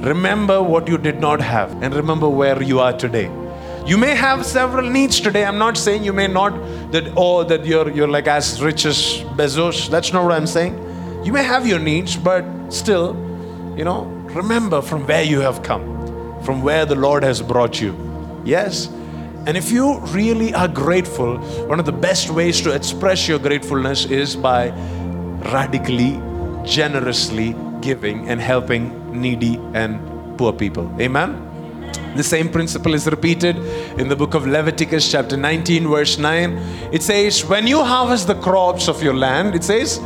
Remember 0.00 0.62
what 0.62 0.86
you 0.86 0.98
did 0.98 1.20
not 1.20 1.40
have, 1.40 1.82
and 1.82 1.92
remember 1.94 2.28
where 2.28 2.62
you 2.62 2.78
are 2.78 2.92
today. 2.92 3.30
You 3.84 3.98
may 3.98 4.14
have 4.14 4.46
several 4.46 4.88
needs 4.88 5.20
today. 5.20 5.44
I'm 5.44 5.58
not 5.58 5.76
saying 5.76 6.04
you 6.04 6.12
may 6.12 6.28
not 6.28 6.52
that 6.92 7.12
oh 7.16 7.42
that 7.42 7.66
you're 7.66 7.90
you're 7.90 8.08
like 8.08 8.28
as 8.28 8.62
rich 8.62 8.84
as 8.84 8.96
Bezos. 9.36 9.90
That's 9.90 10.12
not 10.12 10.22
what 10.22 10.32
I'm 10.32 10.46
saying. 10.46 10.78
You 11.24 11.32
may 11.32 11.42
have 11.42 11.66
your 11.66 11.80
needs, 11.80 12.16
but 12.16 12.44
still, 12.70 13.16
you 13.76 13.84
know, 13.84 14.04
remember 14.42 14.80
from 14.80 15.06
where 15.06 15.24
you 15.24 15.40
have 15.40 15.64
come 15.64 15.91
from 16.44 16.62
where 16.62 16.86
the 16.86 16.94
Lord 16.94 17.22
has 17.22 17.40
brought 17.40 17.80
you. 17.80 17.92
Yes? 18.44 18.88
And 19.46 19.56
if 19.56 19.70
you 19.70 19.98
really 20.06 20.54
are 20.54 20.68
grateful, 20.68 21.38
one 21.66 21.80
of 21.80 21.86
the 21.86 21.92
best 21.92 22.30
ways 22.30 22.60
to 22.62 22.72
express 22.72 23.26
your 23.26 23.38
gratefulness 23.38 24.04
is 24.04 24.36
by 24.36 24.70
radically, 25.52 26.20
generously 26.64 27.56
giving 27.80 28.28
and 28.28 28.40
helping 28.40 29.20
needy 29.20 29.56
and 29.74 30.38
poor 30.38 30.52
people. 30.52 30.90
Amen? 31.00 31.48
The 32.14 32.22
same 32.22 32.48
principle 32.50 32.94
is 32.94 33.06
repeated 33.06 33.56
in 33.98 34.08
the 34.08 34.16
book 34.16 34.34
of 34.34 34.46
Leviticus, 34.46 35.10
chapter 35.10 35.36
19, 35.36 35.88
verse 35.88 36.18
9. 36.18 36.52
It 36.92 37.02
says, 37.02 37.44
When 37.44 37.66
you 37.66 37.82
harvest 37.82 38.26
the 38.26 38.34
crops 38.34 38.88
of 38.88 39.02
your 39.02 39.14
land, 39.14 39.54
it 39.54 39.64
says, 39.64 39.98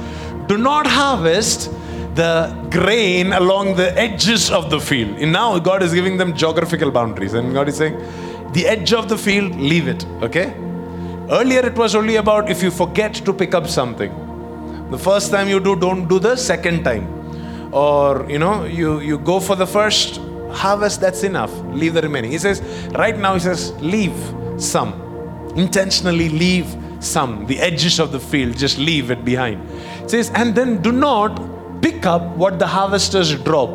do 0.47 0.57
not 0.57 0.87
harvest 0.87 1.71
the 2.17 2.69
grain 2.71 3.33
along 3.35 3.77
the 3.77 3.97
edges 3.99 4.51
of 4.51 4.71
the 4.71 4.81
field. 4.81 5.19
And 5.19 5.33
now 5.33 5.59
God 5.59 5.83
is 5.83 5.93
giving 5.95 6.17
them 6.17 6.35
geographical 6.35 6.91
boundaries. 6.91 7.35
And 7.35 7.53
God 7.53 7.69
is 7.69 7.77
saying, 7.77 7.97
the 8.53 8.67
edge 8.67 8.93
of 8.93 9.09
the 9.09 9.19
field, 9.19 9.55
leave 9.55 9.87
it. 9.87 10.05
Okay? 10.23 10.55
Earlier 11.31 11.67
it 11.67 11.77
was 11.77 11.95
only 11.95 12.17
about 12.17 12.51
if 12.51 12.63
you 12.63 12.71
forget 12.71 13.15
to 13.15 13.33
pick 13.33 13.55
up 13.55 13.67
something. 13.69 14.11
The 14.91 14.99
first 14.99 15.31
time 15.31 15.49
you 15.49 15.61
do, 15.61 15.77
don't 15.77 16.09
do 16.09 16.19
the 16.19 16.37
second 16.37 16.85
time. 16.85 17.75
Or, 17.75 18.25
you 18.31 18.39
know, 18.39 18.65
you, 18.65 19.01
you 19.01 19.19
go 19.19 19.41
for 19.41 19.57
the 19.57 19.67
first 19.67 20.21
harvest, 20.53 21.01
that's 21.01 21.23
enough. 21.23 21.53
Leave 21.67 21.95
the 21.95 22.03
remaining. 22.03 22.31
He 22.31 22.39
says, 22.39 22.63
right 22.93 23.19
now, 23.19 23.35
he 23.35 23.41
says, 23.41 23.73
leave 23.83 24.17
some. 24.57 24.95
Intentionally 25.57 26.29
leave 26.29 26.75
some. 27.01 27.47
The 27.47 27.59
edges 27.59 27.99
of 27.99 28.13
the 28.13 28.21
field, 28.21 28.57
just 28.57 28.79
leave 28.79 29.11
it 29.11 29.25
behind. 29.25 29.69
It 30.03 30.11
says, 30.11 30.31
and 30.35 30.55
then 30.55 30.81
do 30.81 30.93
not 30.93 31.56
pick 31.81 32.07
up 32.07 32.23
what 32.37 32.59
the 32.59 32.67
harvesters 32.67 33.35
drop. 33.43 33.71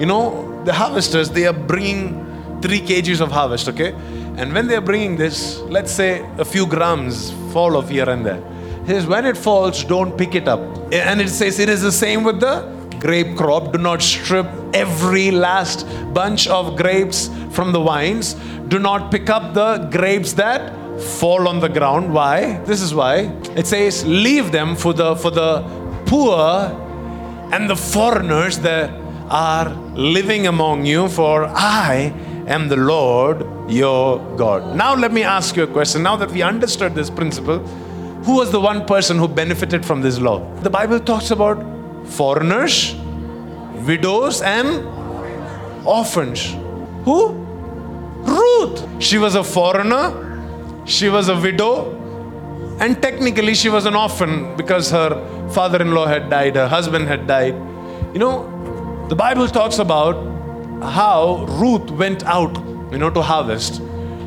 You 0.00 0.06
know, 0.06 0.62
the 0.64 0.72
harvesters, 0.72 1.30
they 1.30 1.46
are 1.46 1.52
bringing 1.52 2.60
three 2.60 2.80
kgs 2.80 3.20
of 3.20 3.30
harvest, 3.30 3.68
okay? 3.68 3.92
And 4.36 4.52
when 4.52 4.68
they 4.68 4.76
are 4.76 4.80
bringing 4.80 5.16
this, 5.16 5.58
let's 5.62 5.90
say 5.90 6.24
a 6.38 6.44
few 6.44 6.66
grams 6.66 7.32
fall 7.52 7.76
off 7.76 7.88
here 7.88 8.08
and 8.08 8.24
there. 8.24 8.42
He 8.82 8.88
says, 8.88 9.06
when 9.06 9.26
it 9.26 9.36
falls, 9.36 9.84
don't 9.84 10.16
pick 10.16 10.34
it 10.34 10.48
up. 10.48 10.60
And 10.92 11.20
it 11.20 11.28
says 11.28 11.58
it 11.58 11.68
is 11.68 11.82
the 11.82 11.92
same 11.92 12.24
with 12.24 12.40
the 12.40 12.62
grape 13.00 13.36
crop. 13.36 13.72
Do 13.72 13.78
not 13.78 14.02
strip 14.02 14.46
every 14.72 15.30
last 15.30 15.86
bunch 16.14 16.48
of 16.48 16.76
grapes 16.76 17.30
from 17.50 17.72
the 17.72 17.80
vines. 17.80 18.34
Do 18.68 18.78
not 18.78 19.10
pick 19.10 19.30
up 19.30 19.54
the 19.54 19.88
grapes 19.90 20.32
that 20.34 20.72
fall 21.00 21.48
on 21.48 21.60
the 21.60 21.68
ground. 21.68 22.12
Why? 22.12 22.58
This 22.64 22.80
is 22.80 22.94
why. 22.94 23.32
It 23.56 23.66
says, 23.66 24.04
leave 24.04 24.52
them 24.52 24.74
for 24.74 24.92
the 24.92 25.16
for 25.16 25.30
the 25.30 25.62
poor 26.06 26.86
and 27.50 27.68
the 27.68 27.76
foreigners 27.76 28.58
that 28.60 28.90
are 29.30 29.70
living 29.94 30.46
among 30.46 30.86
you, 30.86 31.08
for 31.08 31.44
I 31.46 32.12
am 32.46 32.68
the 32.68 32.76
Lord 32.76 33.46
your 33.70 34.18
God. 34.36 34.74
Now, 34.76 34.94
let 34.94 35.12
me 35.12 35.22
ask 35.22 35.56
you 35.56 35.64
a 35.64 35.66
question. 35.66 36.02
Now 36.02 36.16
that 36.16 36.30
we 36.30 36.42
understood 36.42 36.94
this 36.94 37.10
principle, 37.10 37.58
who 38.24 38.36
was 38.36 38.50
the 38.50 38.60
one 38.60 38.86
person 38.86 39.18
who 39.18 39.28
benefited 39.28 39.84
from 39.84 40.00
this 40.00 40.18
law? 40.18 40.40
The 40.62 40.70
Bible 40.70 41.00
talks 41.00 41.30
about 41.30 41.62
foreigners, 42.06 42.94
widows, 43.86 44.42
and 44.42 44.84
orphans. 45.86 46.54
Who? 47.04 47.32
Ruth. 48.24 49.02
She 49.02 49.18
was 49.18 49.34
a 49.34 49.44
foreigner, 49.44 50.84
she 50.86 51.08
was 51.08 51.28
a 51.28 51.36
widow, 51.40 51.94
and 52.80 53.00
technically 53.00 53.54
she 53.54 53.68
was 53.68 53.86
an 53.86 53.94
orphan 53.94 54.56
because 54.56 54.90
her 54.90 55.10
father 55.50 55.80
in 55.80 55.92
law 55.92 56.06
had 56.06 56.30
died, 56.30 56.56
her 56.56 56.68
husband 56.68 57.08
had 57.08 57.26
died. 57.26 57.54
You 58.12 58.18
know, 58.18 59.06
the 59.08 59.16
Bible 59.16 59.48
talks 59.48 59.78
about 59.78 60.14
how 60.82 61.44
Ruth 61.60 61.90
went 61.90 62.24
out, 62.24 62.56
you 62.92 62.98
know, 62.98 63.10
to 63.10 63.22
harvest. 63.22 63.80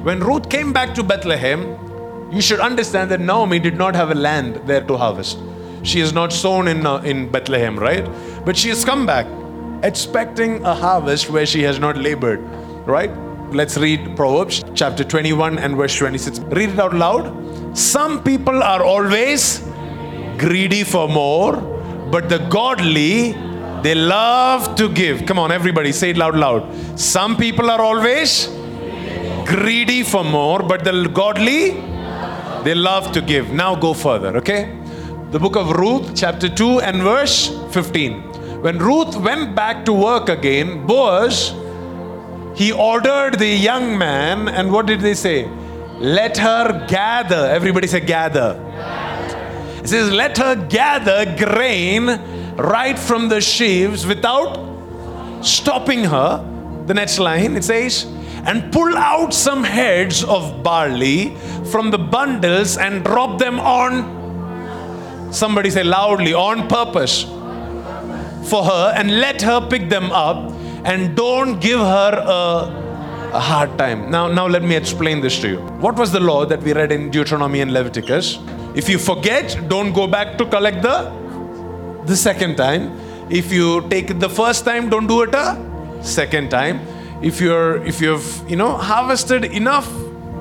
When 0.03 0.19
Ruth 0.19 0.49
came 0.49 0.73
back 0.73 0.93
to 0.95 1.03
Bethlehem, 1.03 1.77
you 2.31 2.41
should 2.41 2.59
understand 2.59 3.11
that 3.11 3.19
Naomi 3.19 3.59
did 3.59 3.77
not 3.77 3.95
have 3.95 4.09
a 4.11 4.15
land 4.15 4.55
there 4.65 4.83
to 4.85 4.97
harvest. 4.97 5.37
She 5.83 5.99
is 5.99 6.13
not 6.13 6.31
sown 6.31 6.67
in, 6.67 6.85
uh, 6.85 6.97
in 6.97 7.29
Bethlehem, 7.29 7.77
right? 7.77 8.05
But 8.45 8.55
she 8.57 8.69
has 8.69 8.85
come 8.85 9.05
back 9.05 9.27
expecting 9.83 10.63
a 10.63 10.73
harvest 10.73 11.29
where 11.29 11.45
she 11.45 11.63
has 11.63 11.79
not 11.79 11.97
labored, 11.97 12.39
right? 12.85 13.11
Let's 13.51 13.77
read 13.77 14.15
Proverbs 14.15 14.63
chapter 14.75 15.03
21 15.03 15.59
and 15.59 15.75
verse 15.75 15.95
26. 15.97 16.39
Read 16.39 16.69
it 16.69 16.79
out 16.79 16.93
loud. 16.93 17.77
Some 17.77 18.23
people 18.23 18.63
are 18.63 18.83
always 18.83 19.59
greedy 20.41 20.83
for 20.83 21.07
more, 21.07 21.55
but 22.11 22.27
the 22.27 22.39
godly, 22.49 23.33
they 23.83 23.93
love 23.93 24.75
to 24.75 24.89
give. 24.89 25.25
Come 25.27 25.37
on, 25.37 25.51
everybody, 25.51 25.91
say 25.91 26.09
it 26.09 26.17
loud, 26.17 26.35
loud. 26.35 26.63
Some 26.99 27.37
people 27.37 27.69
are 27.69 27.79
always 27.79 28.47
greedy 29.45 30.01
for 30.01 30.23
more, 30.23 30.63
but 30.63 30.83
the 30.83 31.07
godly, 31.13 31.71
they 32.63 32.73
love 32.73 33.11
to 33.11 33.21
give. 33.21 33.51
Now 33.51 33.75
go 33.75 33.93
further, 33.93 34.35
okay? 34.37 34.75
The 35.29 35.39
book 35.39 35.55
of 35.55 35.69
Ruth, 35.71 36.15
chapter 36.15 36.49
2 36.49 36.81
and 36.81 37.03
verse 37.03 37.49
15. 37.71 38.63
When 38.63 38.79
Ruth 38.79 39.15
went 39.17 39.55
back 39.55 39.85
to 39.85 39.93
work 39.93 40.27
again, 40.27 40.87
Boaz, 40.87 41.53
he 42.55 42.71
ordered 42.71 43.37
the 43.37 43.47
young 43.47 43.95
man, 43.97 44.47
and 44.47 44.71
what 44.71 44.87
did 44.87 45.01
they 45.01 45.13
say? 45.13 45.47
Let 45.99 46.37
her 46.37 46.85
gather. 46.87 47.45
Everybody 47.47 47.87
say, 47.87 47.99
gather 47.99 48.59
it 49.81 49.87
says, 49.87 50.11
Let 50.11 50.37
her 50.37 50.55
gather 50.67 51.25
grain 51.37 52.05
right 52.55 52.97
from 52.97 53.29
the 53.29 53.41
sheaves 53.41 54.05
without 54.05 54.69
stopping 55.43 56.03
her. 56.03 56.47
The 56.85 56.93
next 56.93 57.17
line 57.17 57.57
it 57.57 57.63
says, 57.63 58.05
and 58.45 58.71
pull 58.71 58.95
out 58.95 59.33
some 59.33 59.63
heads 59.63 60.23
of 60.23 60.61
barley 60.61 61.35
from 61.71 61.89
the 61.89 61.97
bundles 61.97 62.77
and 62.77 63.03
drop 63.03 63.39
them 63.39 63.59
on, 63.59 65.33
somebody 65.33 65.71
say 65.71 65.83
loudly, 65.83 66.33
on 66.33 66.67
purpose 66.67 67.23
for 68.49 68.63
her, 68.63 68.93
and 68.95 69.19
let 69.19 69.41
her 69.41 69.67
pick 69.67 69.89
them 69.89 70.11
up, 70.11 70.51
and 70.85 71.15
don't 71.15 71.59
give 71.59 71.79
her 71.79 72.23
a, 72.23 73.31
a 73.33 73.39
hard 73.39 73.77
time. 73.79 74.11
Now, 74.11 74.27
now 74.27 74.47
let 74.47 74.63
me 74.63 74.75
explain 74.75 75.21
this 75.21 75.39
to 75.41 75.47
you. 75.47 75.57
What 75.79 75.95
was 75.95 76.11
the 76.11 76.19
law 76.19 76.45
that 76.45 76.61
we 76.61 76.73
read 76.73 76.91
in 76.91 77.09
Deuteronomy 77.09 77.61
and 77.61 77.73
Leviticus? 77.73 78.37
If 78.73 78.87
you 78.87 78.97
forget, 78.97 79.57
don't 79.67 79.93
go 79.93 80.07
back 80.07 80.37
to 80.37 80.45
collect 80.45 80.81
the 80.81 81.11
the 82.05 82.15
second 82.15 82.55
time. 82.55 82.91
If 83.29 83.51
you 83.51 83.87
take 83.89 84.09
it 84.09 84.19
the 84.19 84.29
first 84.29 84.65
time, 84.65 84.89
don't 84.89 85.07
do 85.07 85.21
it 85.23 85.33
a 85.33 85.57
second 86.03 86.49
time. 86.49 86.79
If 87.21 87.41
you're 87.41 87.83
if 87.85 88.01
you've 88.01 88.49
you 88.49 88.55
know 88.55 88.77
harvested 88.77 89.45
enough 89.45 89.89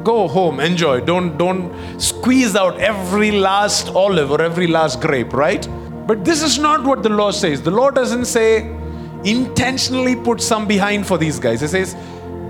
go 0.05 0.28
home, 0.28 0.61
enjoy. 0.61 1.01
Don't 1.01 1.37
don't 1.39 2.01
squeeze 2.01 2.57
out 2.57 2.78
every 2.81 3.31
last 3.31 3.89
olive 3.89 4.31
or 4.31 4.41
every 4.41 4.66
last 4.66 5.01
grape, 5.01 5.33
right? 5.33 5.68
But 6.07 6.24
this 6.24 6.43
is 6.43 6.59
not 6.59 6.85
what 6.85 7.03
the 7.03 7.09
law 7.09 7.31
says. 7.31 7.62
The 7.62 7.70
law 7.70 7.91
doesn't 7.91 8.24
say 8.24 8.76
intentionally 9.24 10.16
put 10.16 10.41
some 10.41 10.66
behind 10.66 11.07
for 11.07 11.18
these 11.18 11.39
guys. 11.39 11.62
It 11.62 11.68
says 11.68 11.97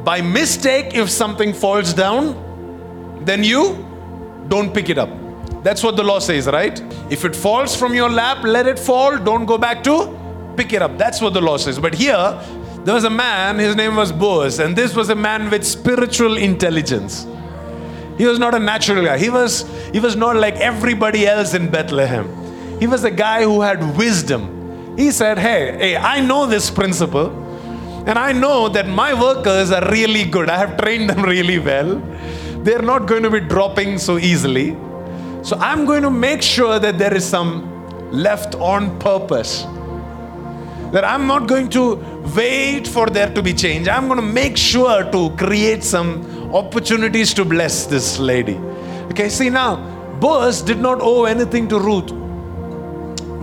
by 0.05 0.21
mistake 0.21 0.95
if 0.95 1.11
something 1.11 1.53
falls 1.53 1.93
down, 1.93 3.25
then 3.25 3.45
you 3.45 3.87
don't 4.49 4.73
pick 4.73 4.89
it 4.89 4.99
up. 4.99 5.20
That's 5.63 5.83
what 5.83 5.97
the 5.97 6.03
law 6.03 6.19
says, 6.19 6.47
right? 6.47 6.81
If 7.11 7.25
it 7.25 7.37
falls 7.37 7.77
from 7.77 7.95
your 7.95 8.09
lap, 8.09 8.45
let 8.45 8.67
it 8.67 8.79
fall. 8.79 9.19
Don't 9.19 9.45
go 9.45 9.59
back 9.59 9.83
to 9.85 10.19
pick 10.57 10.73
it 10.73 10.83
up. 10.83 10.97
That's 10.99 11.21
what 11.21 11.35
the 11.35 11.41
law 11.41 11.57
says. 11.57 11.79
But 11.79 11.95
here, 11.95 12.39
there 12.85 12.95
was 12.95 13.05
a 13.05 13.11
man, 13.11 13.59
his 13.59 13.77
name 13.77 13.97
was 13.97 14.11
Boaz, 14.11 14.59
and 14.59 14.75
this 14.75 14.95
was 14.97 15.11
a 15.11 15.15
man 15.15 15.51
with 15.51 15.67
spiritual 15.67 16.37
intelligence. 16.37 17.27
He 18.17 18.27
was 18.27 18.39
not 18.39 18.55
a 18.55 18.59
natural 18.59 19.05
guy. 19.05 19.19
He 19.19 19.31
was, 19.31 19.65
he 19.93 20.01
was 20.01 20.17
not 20.17 20.37
like 20.37 20.57
everybody 20.57 21.27
else 21.27 21.55
in 21.55 21.71
Bethlehem. 21.71 22.29
He 22.79 22.87
was 22.87 23.05
a 23.05 23.11
guy 23.11 23.43
who 23.43 23.61
had 23.61 23.97
wisdom. 23.97 24.97
He 24.97 25.11
said, 25.11 25.39
Hey, 25.39 25.77
hey, 25.79 25.97
I 25.97 26.21
know 26.21 26.47
this 26.47 26.71
principle, 26.71 27.31
and 28.07 28.19
I 28.19 28.33
know 28.33 28.69
that 28.71 28.89
my 28.89 29.13
workers 29.15 29.71
are 29.71 29.91
really 29.91 30.25
good. 30.25 30.49
I 30.49 30.59
have 30.59 30.79
trained 30.79 31.11
them 31.11 31.23
really 31.35 31.59
well. 31.59 32.01
They're 32.63 32.83
not 32.83 33.07
going 33.07 33.23
to 33.23 33.31
be 33.31 33.41
dropping 33.41 33.99
so 33.99 34.19
easily. 34.19 34.77
So 35.43 35.57
I'm 35.57 35.87
going 35.87 36.03
to 36.03 36.11
make 36.11 36.43
sure 36.43 36.79
that 36.79 36.99
there 36.99 37.15
is 37.15 37.25
some 37.25 38.11
left 38.13 38.55
on 38.57 38.99
purpose. 38.99 39.63
That 40.93 41.05
I'm 41.05 41.27
not 41.27 41.47
going 41.47 41.71
to 41.71 41.95
wait 42.37 42.87
for 42.87 43.07
there 43.07 43.33
to 43.33 43.43
be 43.43 43.55
change. 43.55 43.89
I'm 43.89 44.07
going 44.07 44.21
to 44.21 44.27
make 44.27 44.57
sure 44.57 45.11
to 45.11 45.31
create 45.37 45.85
some 45.85 46.53
opportunities 46.55 47.33
to 47.35 47.45
bless 47.45 47.87
this 47.87 48.19
lady. 48.19 48.57
Okay, 49.11 49.29
see 49.29 49.51
now, 49.51 49.77
Boaz 50.21 50.63
did 50.63 50.79
not 50.79 50.99
owe 51.01 51.25
anything 51.25 51.69
to 51.69 51.79
Ruth. 51.79 52.13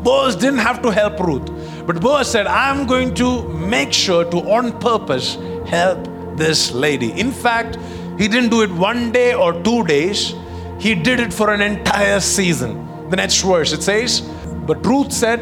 Boaz 0.04 0.36
didn't 0.36 0.60
have 0.60 0.82
to 0.84 0.92
help 0.92 1.20
Ruth. 1.20 1.50
But 1.88 2.02
Boaz 2.02 2.30
said, 2.30 2.48
I'm 2.48 2.86
going 2.86 3.16
to 3.16 3.48
make 3.50 3.94
sure 3.94 4.24
to, 4.26 4.38
on 4.38 4.78
purpose, 4.80 5.38
help 5.66 6.08
this 6.38 6.72
lady. 6.74 7.12
In 7.20 7.32
fact, 7.32 7.78
he 8.20 8.28
didn't 8.28 8.50
do 8.50 8.62
it 8.62 8.72
one 8.72 9.12
day 9.12 9.34
or 9.34 9.54
two 9.64 9.84
days, 9.86 10.34
he 10.80 10.96
did 10.96 11.20
it 11.20 11.34
for 11.34 11.54
an 11.54 11.62
entire 11.62 12.20
season. 12.20 13.10
The 13.10 13.16
next 13.16 13.42
verse 13.42 13.74
it 13.74 13.84
says, 13.84 14.22
But 14.66 14.86
Ruth 14.86 15.12
said, 15.12 15.40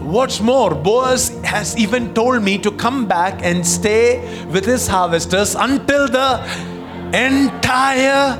What's 0.00 0.40
more, 0.40 0.74
Boaz 0.74 1.28
has 1.44 1.76
even 1.76 2.14
told 2.14 2.42
me 2.42 2.58
to 2.58 2.70
come 2.70 3.06
back 3.06 3.40
and 3.42 3.66
stay 3.66 4.44
with 4.46 4.64
his 4.64 4.88
harvesters 4.88 5.54
until 5.54 6.08
the 6.08 6.42
entire 7.12 8.38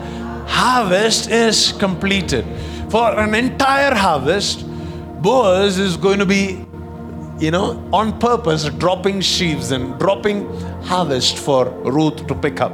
harvest 0.48 1.30
is 1.30 1.72
completed. 1.72 2.44
For 2.90 3.10
an 3.18 3.34
entire 3.34 3.94
harvest, 3.94 4.66
Boaz 5.22 5.78
is 5.78 5.96
going 5.96 6.18
to 6.18 6.26
be, 6.26 6.64
you 7.38 7.50
know, 7.50 7.88
on 7.92 8.18
purpose 8.18 8.64
dropping 8.64 9.20
sheaves 9.20 9.70
and 9.70 9.98
dropping 9.98 10.48
harvest 10.82 11.38
for 11.38 11.68
Ruth 11.68 12.26
to 12.26 12.34
pick 12.34 12.60
up. 12.60 12.72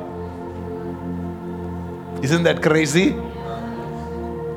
Isn't 2.22 2.44
that 2.44 2.62
crazy? 2.62 3.14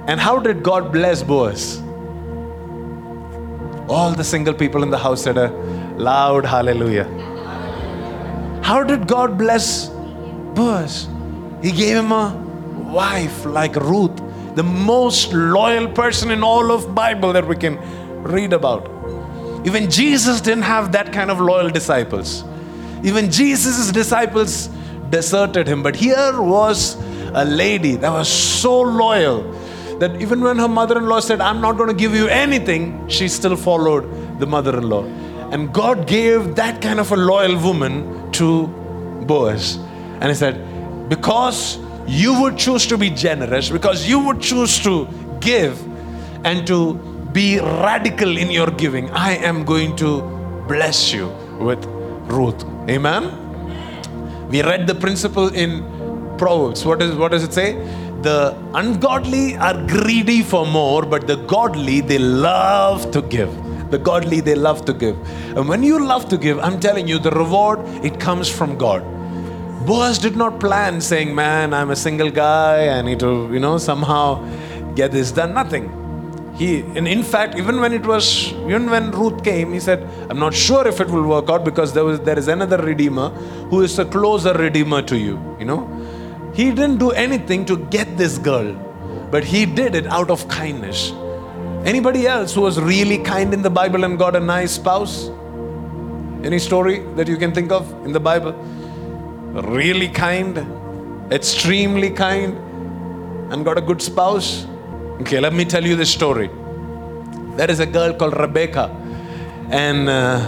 And 0.10 0.20
how 0.20 0.40
did 0.40 0.64
God 0.64 0.92
bless 0.92 1.22
Boaz? 1.22 1.80
All 3.88 4.12
the 4.12 4.24
single 4.24 4.56
people 4.56 4.82
in 4.82 4.90
the 4.90 4.98
house 4.98 5.22
said 5.22 5.38
a 5.38 5.50
loud 5.98 6.46
hallelujah. 6.46 7.04
How 8.64 8.84
did 8.84 9.08
God 9.08 9.38
bless 9.38 9.90
Boaz? 10.56 11.08
He 11.62 11.72
gave 11.72 11.96
him 11.98 12.12
a 12.12 12.36
wife 12.92 13.46
like 13.46 13.76
Ruth, 13.76 14.20
the 14.56 14.64
most 14.64 15.32
loyal 15.32 15.88
person 15.88 16.32
in 16.32 16.42
all 16.42 16.72
of 16.72 16.96
Bible 16.96 17.32
that 17.34 17.48
we 17.48 17.56
can 17.56 17.78
read 18.24 18.52
about. 18.52 18.90
Even 19.64 19.92
Jesus 19.92 20.42
didn't 20.42 20.64
have 20.64 20.92
that 20.94 21.14
kind 21.14 21.30
of 21.30 21.40
loyal 21.40 21.70
disciples. 21.70 22.44
Even 23.04 23.30
Jesus' 23.30 23.92
disciples 23.92 24.72
deserted 25.12 25.68
him. 25.68 25.84
But 25.84 25.96
here 25.96 26.42
was 26.42 26.96
a 27.36 27.46
lady 27.46 27.96
that 27.98 28.10
was 28.10 28.28
so 28.28 28.82
loyal 28.82 29.59
that 30.00 30.22
even 30.22 30.42
when 30.42 30.58
her 30.58 30.68
mother 30.68 30.98
in 30.98 31.08
law 31.08 31.20
said, 31.20 31.42
I'm 31.42 31.62
not 31.62 31.78
going 31.78 31.90
to 31.90 31.96
give 31.96 32.16
you 32.16 32.28
anything, 32.28 33.08
she 33.08 33.28
still 33.28 33.56
followed 33.56 34.40
the 34.40 34.48
mother 34.48 34.78
in 34.78 34.90
law. 34.90 35.04
And 35.52 35.74
God 35.74 36.08
gave 36.08 36.56
that 36.56 36.82
kind 36.82 37.00
of 37.00 37.12
a 37.12 37.18
loyal 37.18 37.62
woman 37.62 38.32
to 38.34 38.68
Boaz. 39.26 39.78
And 40.22 40.26
He 40.26 40.36
said, 40.36 41.10
Because 41.10 41.80
you 42.08 42.42
would 42.42 42.58
choose 42.58 42.86
to 42.88 42.98
be 42.98 43.10
generous, 43.10 43.70
because 43.70 44.08
you 44.08 44.20
would 44.20 44.42
choose 44.42 44.80
to 44.80 45.08
give 45.40 45.80
and 46.46 46.66
to 46.68 46.96
be 47.34 47.60
radical 47.60 48.38
in 48.38 48.50
your 48.50 48.68
giving, 48.68 49.10
I 49.12 49.36
am 49.36 49.66
going 49.66 49.96
to 49.98 50.22
bless 50.68 51.14
you 51.14 51.28
with 51.60 51.84
Ruth. 52.32 52.64
Amen. 52.90 54.50
We 54.50 54.64
read 54.64 54.88
the 54.88 54.96
principle 54.96 55.54
in 55.54 55.84
Proverbs. 56.38 56.86
What, 56.86 57.02
is, 57.02 57.16
what 57.16 57.32
does 57.32 57.44
it 57.44 57.54
say? 57.54 57.76
The 58.22 58.58
ungodly 58.74 59.56
are 59.56 59.76
greedy 59.88 60.42
for 60.42 60.66
more, 60.66 61.06
but 61.06 61.26
the 61.26 61.38
godly, 61.38 62.02
they 62.02 62.18
love 62.18 63.12
to 63.12 63.22
give. 63.22 63.50
The 63.92 63.98
godly, 63.98 64.42
they 64.42 64.56
love 64.56 64.84
to 64.86 64.94
give. 64.94 65.18
And 65.58 65.70
when 65.70 65.84
you 65.84 66.06
love 66.06 66.28
to 66.30 66.38
give, 66.38 66.60
I'm 66.60 66.80
telling 66.80 67.08
you, 67.08 67.18
the 67.18 67.32
reward, 67.32 67.80
it 68.04 68.20
comes 68.20 68.50
from 68.50 68.78
God. 68.78 69.04
Boaz 69.86 70.20
did 70.20 70.36
not 70.36 70.60
plan 70.60 71.00
saying, 71.00 71.34
Man, 71.34 71.74
I'm 71.74 71.90
a 71.92 71.96
single 71.96 72.30
guy, 72.30 72.90
I 72.90 73.02
need 73.02 73.20
to, 73.22 73.50
you 73.54 73.60
know, 73.60 73.78
somehow 73.78 74.44
get 74.96 75.12
this 75.12 75.32
done. 75.32 75.54
Nothing. 75.54 75.96
He, 76.56 76.82
and 76.82 77.08
in 77.08 77.24
fact, 77.24 77.58
even 77.58 77.80
when 77.80 77.94
it 77.94 78.06
was, 78.06 78.52
even 78.52 78.90
when 78.90 79.12
Ruth 79.12 79.46
came, 79.46 79.72
he 79.72 79.80
said, 79.80 80.06
I'm 80.30 80.40
not 80.40 80.54
sure 80.54 80.86
if 80.86 81.00
it 81.00 81.08
will 81.08 81.24
work 81.24 81.50
out 81.50 81.64
because 81.64 81.94
there 81.94 82.04
was 82.04 82.20
there 82.20 82.38
is 82.38 82.50
another 82.50 82.78
redeemer 82.78 83.30
who 83.70 83.82
is 83.82 83.98
a 83.98 84.04
closer 84.04 84.54
redeemer 84.54 85.02
to 85.04 85.18
you, 85.18 85.40
you 85.58 85.64
know. 85.64 85.88
He 86.60 86.72
didn't 86.72 86.98
do 86.98 87.12
anything 87.12 87.64
to 87.68 87.78
get 87.92 88.18
this 88.18 88.38
girl, 88.38 88.74
but 89.32 89.46
he 89.46 89.66
did 89.66 89.96
it 89.96 90.08
out 90.08 90.30
of 90.30 90.46
kindness. 90.50 91.14
Anybody 91.86 92.28
else 92.28 92.54
who 92.54 92.60
was 92.60 92.78
really 92.82 93.20
kind 93.20 93.54
in 93.54 93.62
the 93.62 93.70
Bible 93.70 94.04
and 94.04 94.20
got 94.20 94.36
a 94.36 94.42
nice 94.42 94.74
spouse? 94.74 95.30
Any 96.44 96.60
story 96.60 97.00
that 97.16 97.30
you 97.30 97.38
can 97.38 97.54
think 97.54 97.72
of 97.72 97.90
in 98.06 98.12
the 98.12 98.20
Bible? 98.20 98.52
Really 99.78 100.10
kind, 100.10 100.58
extremely 101.32 102.10
kind, 102.10 102.58
and 103.54 103.64
got 103.64 103.78
a 103.78 103.82
good 103.82 104.02
spouse? 104.02 104.68
Okay, 105.22 105.40
let 105.40 105.54
me 105.54 105.64
tell 105.64 105.86
you 105.86 105.96
this 105.96 106.12
story. 106.12 106.50
There 107.56 107.72
is 107.72 107.80
a 107.80 107.86
girl 107.86 108.14
called 108.14 108.38
Rebecca, 108.38 108.90
and 109.70 110.10
uh, 110.10 110.40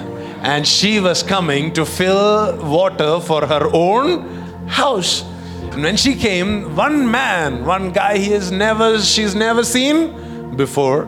and 0.43 0.68
she 0.68 0.99
was 0.99 1.24
coming 1.24 1.72
to 1.72 1.86
fill 1.86 2.57
water 2.78 3.22
for 3.22 3.45
her 3.47 3.70
own 3.72 4.68
house. 4.68 5.24
And 5.72 5.84
when 5.84 5.95
she 5.95 6.15
came, 6.15 6.76
one 6.76 7.09
man, 7.09 7.65
one 7.65 7.91
guy 7.91 8.17
he 8.17 8.32
has 8.32 8.51
never, 8.51 8.99
she's 8.99 9.34
never 9.34 9.63
seen 9.63 10.55
before, 10.57 11.05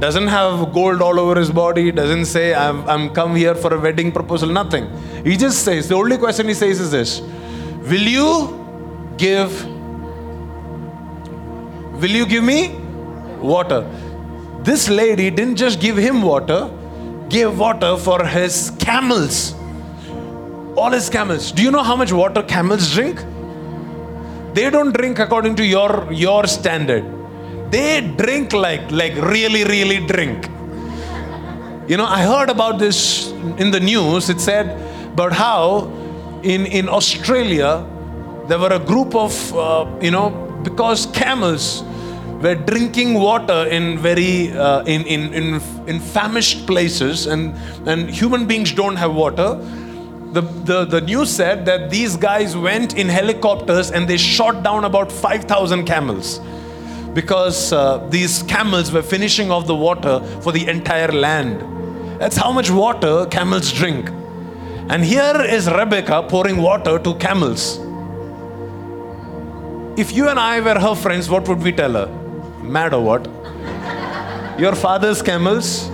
doesn't 0.00 0.26
have 0.26 0.72
gold 0.74 1.00
all 1.00 1.18
over 1.18 1.38
his 1.38 1.50
body, 1.50 1.90
doesn't 1.90 2.26
say, 2.26 2.54
I'm, 2.54 2.86
I'm 2.88 3.14
come 3.14 3.34
here 3.34 3.54
for 3.54 3.72
a 3.72 3.80
wedding 3.80 4.12
proposal, 4.12 4.50
nothing. 4.50 4.90
He 5.24 5.36
just 5.36 5.64
says, 5.64 5.88
the 5.88 5.94
only 5.94 6.18
question 6.18 6.46
he 6.46 6.54
says 6.54 6.78
is 6.78 6.90
this 6.90 7.20
Will 7.20 8.02
you 8.02 9.14
give, 9.16 9.64
will 12.02 12.10
you 12.10 12.26
give 12.26 12.44
me 12.44 12.76
water? 13.40 13.88
This 14.62 14.90
lady 14.90 15.30
didn't 15.30 15.56
just 15.56 15.80
give 15.80 15.96
him 15.96 16.20
water, 16.20 16.70
gave 17.30 17.58
water 17.58 17.96
for 17.96 18.26
his 18.26 18.72
camels. 18.78 19.54
All 20.76 20.90
his 20.90 21.08
camels. 21.08 21.50
Do 21.50 21.62
you 21.62 21.70
know 21.70 21.82
how 21.82 21.96
much 21.96 22.12
water 22.12 22.42
camels 22.42 22.92
drink? 22.92 23.24
They 24.54 24.70
don't 24.70 24.92
drink 24.92 25.18
according 25.18 25.56
to 25.56 25.64
your 25.64 26.12
your 26.12 26.46
standard. 26.46 27.04
They 27.70 28.00
drink 28.00 28.52
like 28.52 28.90
like 28.90 29.14
really 29.16 29.64
really 29.64 30.06
drink. 30.06 30.48
You 31.88 31.96
know 31.96 32.06
i 32.06 32.22
heard 32.22 32.50
about 32.50 32.78
this 32.78 33.32
in 33.58 33.70
the 33.70 33.80
news. 33.80 34.28
It 34.28 34.40
said 34.40 34.66
about 35.12 35.32
how 35.32 35.90
in 36.42 36.66
in 36.66 36.88
australia 36.88 37.86
there 38.48 38.58
were 38.58 38.72
a 38.72 38.78
group 38.78 39.14
of 39.14 39.32
uh, 39.54 39.86
you 40.00 40.10
know 40.10 40.30
because 40.64 41.06
camels 41.06 41.84
were 42.42 42.54
drinking 42.54 43.14
water 43.14 43.66
in 43.68 43.98
very 43.98 44.52
uh, 44.52 44.82
in, 44.84 45.02
in 45.06 45.32
in 45.32 45.60
in 45.86 46.00
famished 46.00 46.66
places 46.66 47.26
and 47.26 47.54
and 47.86 48.10
human 48.10 48.46
beings 48.46 48.72
don't 48.72 48.96
have 48.96 49.14
water 49.14 49.56
the, 50.32 50.40
the, 50.40 50.84
the 50.86 51.00
news 51.02 51.28
said 51.30 51.66
that 51.66 51.90
these 51.90 52.16
guys 52.16 52.56
went 52.56 52.96
in 52.96 53.08
helicopters 53.08 53.90
and 53.90 54.08
they 54.08 54.16
shot 54.16 54.62
down 54.62 54.84
about 54.84 55.12
5,000 55.12 55.84
camels 55.84 56.40
because 57.12 57.70
uh, 57.72 57.98
these 58.08 58.42
camels 58.44 58.90
were 58.90 59.02
finishing 59.02 59.50
off 59.50 59.66
the 59.66 59.74
water 59.74 60.20
for 60.40 60.50
the 60.50 60.66
entire 60.66 61.12
land. 61.12 61.60
That's 62.18 62.36
how 62.36 62.50
much 62.50 62.70
water 62.70 63.26
camels 63.26 63.70
drink. 63.70 64.08
And 64.88 65.04
here 65.04 65.42
is 65.42 65.70
Rebecca 65.70 66.22
pouring 66.26 66.56
water 66.56 66.98
to 66.98 67.14
camels. 67.16 67.78
if 69.98 70.12
you 70.12 70.28
and 70.28 70.38
I 70.38 70.60
were 70.60 70.78
her 70.80 70.94
friends, 70.94 71.28
what 71.28 71.46
would 71.48 71.62
we 71.62 71.72
tell 71.72 71.92
her? 71.92 72.06
Mad 72.62 72.94
or 72.94 73.04
what? 73.04 73.26
Your 74.58 74.74
father's 74.74 75.20
camels, 75.20 75.90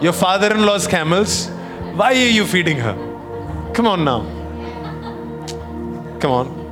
your 0.00 0.14
father 0.14 0.50
in 0.54 0.64
law's 0.64 0.86
camels. 0.86 1.48
Why 1.94 2.12
are 2.12 2.34
you 2.40 2.46
feeding 2.46 2.78
her? 2.78 3.11
Come 3.74 3.86
on 3.86 4.04
now. 4.04 4.20
Come 6.20 6.30
on. 6.30 6.62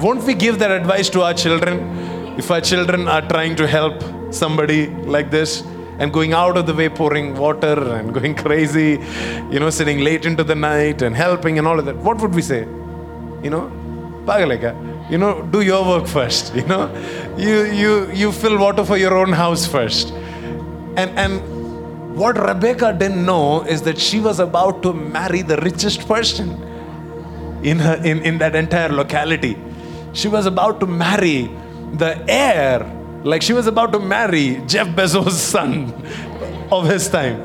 Won't 0.00 0.24
we 0.24 0.34
give 0.34 0.58
that 0.58 0.72
advice 0.72 1.08
to 1.10 1.22
our 1.22 1.34
children 1.34 2.36
if 2.36 2.50
our 2.50 2.60
children 2.60 3.06
are 3.06 3.22
trying 3.22 3.54
to 3.56 3.66
help 3.66 4.02
somebody 4.32 4.88
like 5.14 5.30
this 5.30 5.62
and 5.98 6.12
going 6.12 6.32
out 6.32 6.56
of 6.56 6.66
the 6.66 6.74
way 6.74 6.88
pouring 6.88 7.36
water 7.36 7.94
and 7.94 8.12
going 8.18 8.34
crazy, 8.34 9.00
you 9.50 9.60
know, 9.60 9.70
sitting 9.70 10.00
late 10.00 10.24
into 10.26 10.42
the 10.42 10.54
night 10.54 11.02
and 11.02 11.14
helping 11.14 11.58
and 11.58 11.66
all 11.66 11.78
of 11.78 11.84
that? 11.84 11.96
What 11.96 12.20
would 12.20 12.34
we 12.34 12.42
say? 12.42 12.60
You 13.42 13.50
know, 13.50 13.70
pagaleka. 14.24 15.10
You 15.10 15.18
know, 15.18 15.42
do 15.42 15.60
your 15.60 15.84
work 15.86 16.08
first. 16.08 16.54
You 16.58 16.66
know, 16.66 16.90
you 17.36 17.64
you 17.82 18.10
you 18.12 18.32
fill 18.32 18.58
water 18.58 18.84
for 18.84 18.96
your 18.96 19.16
own 19.16 19.32
house 19.32 19.64
first. 19.66 20.12
And 20.96 21.10
and 21.16 21.57
what 22.18 22.36
Rebecca 22.36 22.92
didn't 22.92 23.24
know 23.24 23.62
is 23.62 23.82
that 23.82 23.98
she 23.98 24.18
was 24.18 24.40
about 24.40 24.82
to 24.82 24.92
marry 24.92 25.42
the 25.42 25.56
richest 25.58 26.06
person 26.08 26.50
in 27.62 27.78
her 27.78 27.94
in, 28.04 28.22
in 28.22 28.38
that 28.38 28.56
entire 28.56 28.88
locality. 28.88 29.56
She 30.12 30.26
was 30.28 30.46
about 30.46 30.80
to 30.80 30.86
marry 30.86 31.50
the 31.92 32.24
heir, 32.28 32.84
like 33.22 33.42
she 33.42 33.52
was 33.52 33.68
about 33.68 33.92
to 33.92 34.00
marry 34.00 34.60
Jeff 34.66 34.88
Bezos' 34.88 35.30
son 35.30 35.92
of 36.72 36.88
his 36.88 37.08
time. 37.08 37.38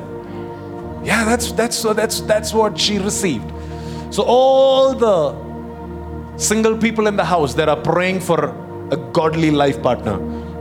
Yeah, 1.04 1.24
that's 1.24 1.52
that's 1.52 1.82
that's 1.82 2.20
that's 2.22 2.52
what 2.52 2.78
she 2.78 2.98
received. 2.98 3.50
So 4.10 4.24
all 4.24 4.94
the 4.94 6.36
single 6.36 6.76
people 6.76 7.06
in 7.06 7.16
the 7.16 7.24
house 7.24 7.54
that 7.54 7.68
are 7.68 7.80
praying 7.80 8.20
for 8.20 8.48
a 8.90 8.96
godly 9.12 9.50
life 9.50 9.80
partner, 9.82 10.18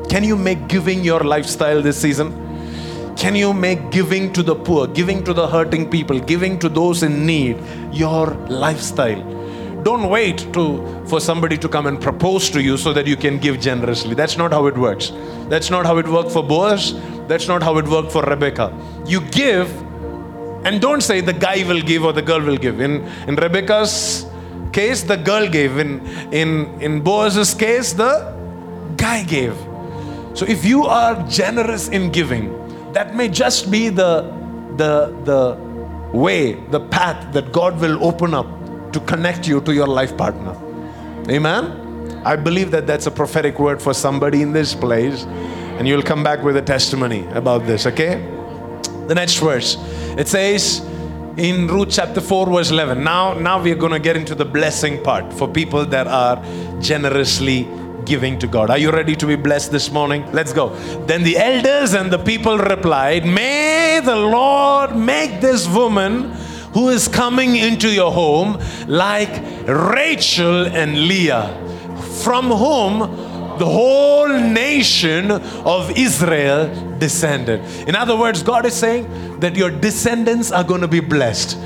can 0.07 0.23
you 0.23 0.35
make 0.35 0.67
giving 0.67 1.03
your 1.03 1.21
lifestyle 1.21 1.81
this 1.81 1.99
season? 1.99 2.42
Can 3.15 3.35
you 3.35 3.53
make 3.53 3.91
giving 3.91 4.33
to 4.33 4.43
the 4.43 4.55
poor, 4.55 4.87
giving 4.87 5.23
to 5.23 5.33
the 5.33 5.47
hurting 5.47 5.89
people, 5.89 6.19
giving 6.19 6.59
to 6.59 6.69
those 6.69 7.03
in 7.03 7.25
need 7.25 7.57
your 7.91 8.27
lifestyle? 8.47 9.21
Don't 9.83 10.09
wait 10.09 10.51
to, 10.53 11.03
for 11.05 11.19
somebody 11.19 11.57
to 11.57 11.67
come 11.67 11.87
and 11.87 12.01
propose 12.01 12.49
to 12.51 12.61
you 12.61 12.77
so 12.77 12.93
that 12.93 13.05
you 13.05 13.17
can 13.17 13.37
give 13.37 13.59
generously. 13.59 14.15
That's 14.15 14.37
not 14.37 14.51
how 14.51 14.65
it 14.67 14.77
works. 14.77 15.11
That's 15.49 15.69
not 15.69 15.85
how 15.85 15.97
it 15.97 16.07
worked 16.07 16.31
for 16.31 16.41
Boaz. 16.41 16.93
That's 17.27 17.47
not 17.47 17.61
how 17.61 17.77
it 17.77 17.87
worked 17.87 18.11
for 18.11 18.23
Rebecca. 18.23 18.73
You 19.05 19.21
give, 19.21 19.69
and 20.65 20.81
don't 20.81 21.01
say 21.01 21.19
the 21.19 21.33
guy 21.33 21.63
will 21.67 21.81
give 21.81 22.05
or 22.05 22.13
the 22.13 22.21
girl 22.21 22.41
will 22.41 22.57
give. 22.57 22.79
In, 22.79 23.03
in 23.27 23.35
Rebecca's 23.35 24.25
case, 24.71 25.03
the 25.03 25.17
girl 25.17 25.49
gave. 25.49 25.77
In, 25.77 26.05
in, 26.33 26.81
in 26.81 27.01
Boaz's 27.01 27.53
case, 27.53 27.93
the 27.93 28.33
guy 28.95 29.23
gave. 29.23 29.55
So 30.33 30.45
if 30.45 30.65
you 30.65 30.85
are 30.85 31.21
generous 31.27 31.89
in 31.89 32.09
giving, 32.11 32.62
that 32.93 33.15
may 33.15 33.27
just 33.27 33.69
be 33.69 33.89
the, 33.89 34.21
the, 34.77 35.15
the 35.25 36.17
way, 36.17 36.53
the 36.53 36.79
path 36.79 37.33
that 37.33 37.51
God 37.51 37.79
will 37.79 38.03
open 38.03 38.33
up 38.33 38.47
to 38.93 38.99
connect 39.01 39.47
you 39.47 39.61
to 39.61 39.73
your 39.73 39.87
life 39.87 40.15
partner. 40.15 40.55
Amen? 41.29 42.21
I 42.25 42.35
believe 42.35 42.71
that 42.71 42.87
that's 42.87 43.07
a 43.07 43.11
prophetic 43.11 43.59
word 43.59 43.81
for 43.81 43.93
somebody 43.93 44.41
in 44.41 44.53
this 44.53 44.75
place, 44.75 45.23
and 45.23 45.87
you'll 45.87 46.03
come 46.03 46.23
back 46.23 46.43
with 46.43 46.55
a 46.55 46.61
testimony 46.61 47.25
about 47.31 47.65
this, 47.65 47.85
okay? 47.87 48.21
The 49.07 49.15
next 49.15 49.37
verse 49.37 49.77
it 50.17 50.27
says 50.27 50.79
in 51.37 51.67
Ruth 51.67 51.89
chapter 51.89 52.21
4, 52.21 52.45
verse 52.45 52.69
11. 52.69 53.03
Now, 53.03 53.33
now 53.33 53.61
we 53.61 53.71
are 53.71 53.75
going 53.75 53.91
to 53.91 53.99
get 53.99 54.15
into 54.15 54.35
the 54.35 54.45
blessing 54.45 55.01
part 55.03 55.33
for 55.33 55.47
people 55.47 55.85
that 55.87 56.07
are 56.07 56.43
generously 56.79 57.67
giving 58.05 58.39
to 58.39 58.47
God. 58.47 58.69
Are 58.69 58.77
you 58.77 58.91
ready 58.91 59.15
to 59.15 59.25
be 59.25 59.35
blessed 59.35 59.71
this 59.71 59.91
morning? 59.91 60.29
Let's 60.31 60.53
go. 60.53 60.69
Then 61.05 61.23
the 61.23 61.37
elders 61.37 61.93
and 61.93 62.11
the 62.11 62.17
people 62.17 62.57
replied, 62.57 63.25
May 63.25 64.01
the 64.03 64.15
Lord 64.15 64.95
make 64.95 65.41
this 65.41 65.67
woman 65.67 66.31
who 66.73 66.89
is 66.89 67.07
coming 67.07 67.55
into 67.55 67.89
your 67.89 68.11
home 68.11 68.59
like 68.87 69.29
Rachel 69.67 70.67
and 70.67 71.07
Leah, 71.07 71.55
from 72.23 72.47
whom 72.47 72.99
the 73.59 73.65
whole 73.65 74.27
nation 74.27 75.29
of 75.31 75.91
Israel 75.97 76.97
descended. 76.97 77.59
In 77.87 77.95
other 77.95 78.17
words, 78.17 78.41
God 78.41 78.65
is 78.65 78.73
saying 78.73 79.39
that 79.39 79.55
your 79.55 79.69
descendants 79.69 80.51
are 80.51 80.63
going 80.63 80.81
to 80.81 80.87
be 80.87 80.99
blessed. 80.99 81.57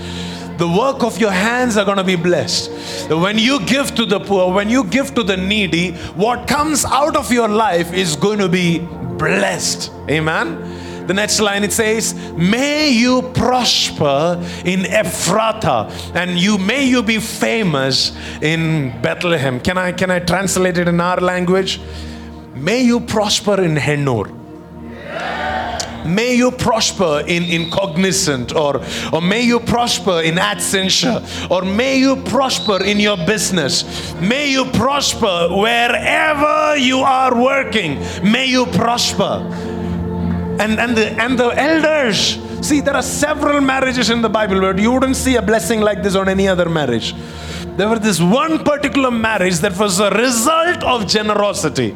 The 0.57 0.67
work 0.67 1.03
of 1.03 1.19
your 1.19 1.31
hands 1.31 1.77
are 1.77 1.85
going 1.85 1.97
to 1.97 2.03
be 2.03 2.15
blessed. 2.15 3.09
When 3.11 3.37
you 3.37 3.63
give 3.65 3.93
to 3.95 4.05
the 4.05 4.19
poor, 4.19 4.51
when 4.51 4.69
you 4.69 4.83
give 4.85 5.13
to 5.13 5.23
the 5.23 5.37
needy, 5.37 5.91
what 6.15 6.47
comes 6.47 6.83
out 6.83 7.15
of 7.15 7.31
your 7.31 7.47
life 7.47 7.93
is 7.93 8.15
going 8.15 8.39
to 8.39 8.49
be 8.49 8.79
blessed. 8.79 9.91
Amen. 10.09 11.05
The 11.07 11.13
next 11.13 11.39
line 11.39 11.63
it 11.63 11.71
says, 11.71 12.13
May 12.35 12.89
you 12.89 13.21
prosper 13.33 14.43
in 14.65 14.85
Ephrata, 14.85 15.89
and 16.13 16.37
you 16.37 16.57
may 16.57 16.85
you 16.85 17.01
be 17.01 17.19
famous 17.19 18.17
in 18.41 18.99
Bethlehem. 19.01 19.59
Can 19.61 19.77
I 19.77 19.93
can 19.93 20.11
I 20.11 20.19
translate 20.19 20.77
it 20.77 20.87
in 20.87 20.99
our 20.99 21.21
language? 21.21 21.79
May 22.55 22.81
you 22.81 22.99
prosper 22.99 23.61
in 23.61 23.75
Hennur. 23.75 24.33
May 26.07 26.35
you 26.35 26.51
prosper 26.51 27.23
in, 27.27 27.43
in 27.43 27.69
Cognizant, 27.69 28.55
or, 28.55 28.81
or 29.13 29.21
may 29.21 29.41
you 29.41 29.59
prosper 29.59 30.21
in 30.21 30.35
Accenture, 30.35 31.21
or 31.51 31.63
may 31.63 31.99
you 31.99 32.15
prosper 32.23 32.83
in 32.83 32.99
your 32.99 33.17
business. 33.17 34.13
May 34.15 34.51
you 34.51 34.65
prosper 34.71 35.49
wherever 35.51 36.77
you 36.77 36.99
are 36.99 37.35
working. 37.39 37.99
May 38.23 38.45
you 38.45 38.65
prosper 38.67 39.45
and, 40.59 40.79
and, 40.79 40.97
the, 40.97 41.11
and 41.21 41.37
the 41.37 41.49
elders. 41.49 42.39
See, 42.65 42.81
there 42.81 42.95
are 42.95 43.03
several 43.03 43.61
marriages 43.61 44.09
in 44.09 44.21
the 44.21 44.29
Bible 44.29 44.59
where 44.59 44.77
you 44.79 44.91
wouldn't 44.91 45.15
see 45.15 45.35
a 45.35 45.41
blessing 45.41 45.79
like 45.81 46.01
this 46.01 46.15
on 46.15 46.27
any 46.27 46.47
other 46.47 46.69
marriage. 46.69 47.13
There 47.77 47.87
was 47.87 47.99
this 47.99 48.19
one 48.19 48.63
particular 48.63 49.11
marriage 49.11 49.57
that 49.59 49.77
was 49.77 49.99
a 49.99 50.09
result 50.09 50.83
of 50.83 51.07
generosity. 51.07 51.91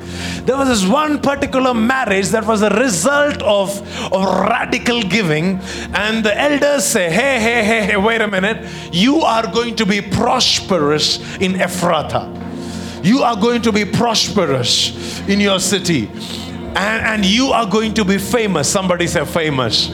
There 0.45 0.55
was 0.55 0.67
this 0.67 0.87
one 0.87 1.19
particular 1.19 1.73
marriage 1.73 2.27
that 2.27 2.45
was 2.45 2.61
a 2.61 2.69
result 2.69 3.41
of, 3.41 3.81
of 4.13 4.23
radical 4.23 5.01
giving. 5.01 5.59
And 5.95 6.23
the 6.23 6.39
elders 6.39 6.85
say, 6.85 7.09
hey, 7.09 7.39
hey, 7.39 7.63
hey, 7.63 7.83
hey, 7.83 7.97
wait 7.97 8.21
a 8.21 8.27
minute. 8.27 8.69
You 8.93 9.21
are 9.21 9.51
going 9.51 9.75
to 9.77 9.85
be 9.87 10.01
prosperous 10.01 11.17
in 11.37 11.59
Ephrata. 11.59 12.31
You 13.03 13.23
are 13.23 13.35
going 13.35 13.63
to 13.63 13.71
be 13.71 13.83
prosperous 13.83 15.19
in 15.27 15.39
your 15.39 15.59
city 15.59 16.11
and, 16.75 17.05
and 17.05 17.25
you 17.25 17.47
are 17.47 17.65
going 17.65 17.95
to 17.95 18.05
be 18.05 18.19
famous. 18.19 18.71
Somebody 18.71 19.07
say 19.07 19.25
famous. 19.25 19.89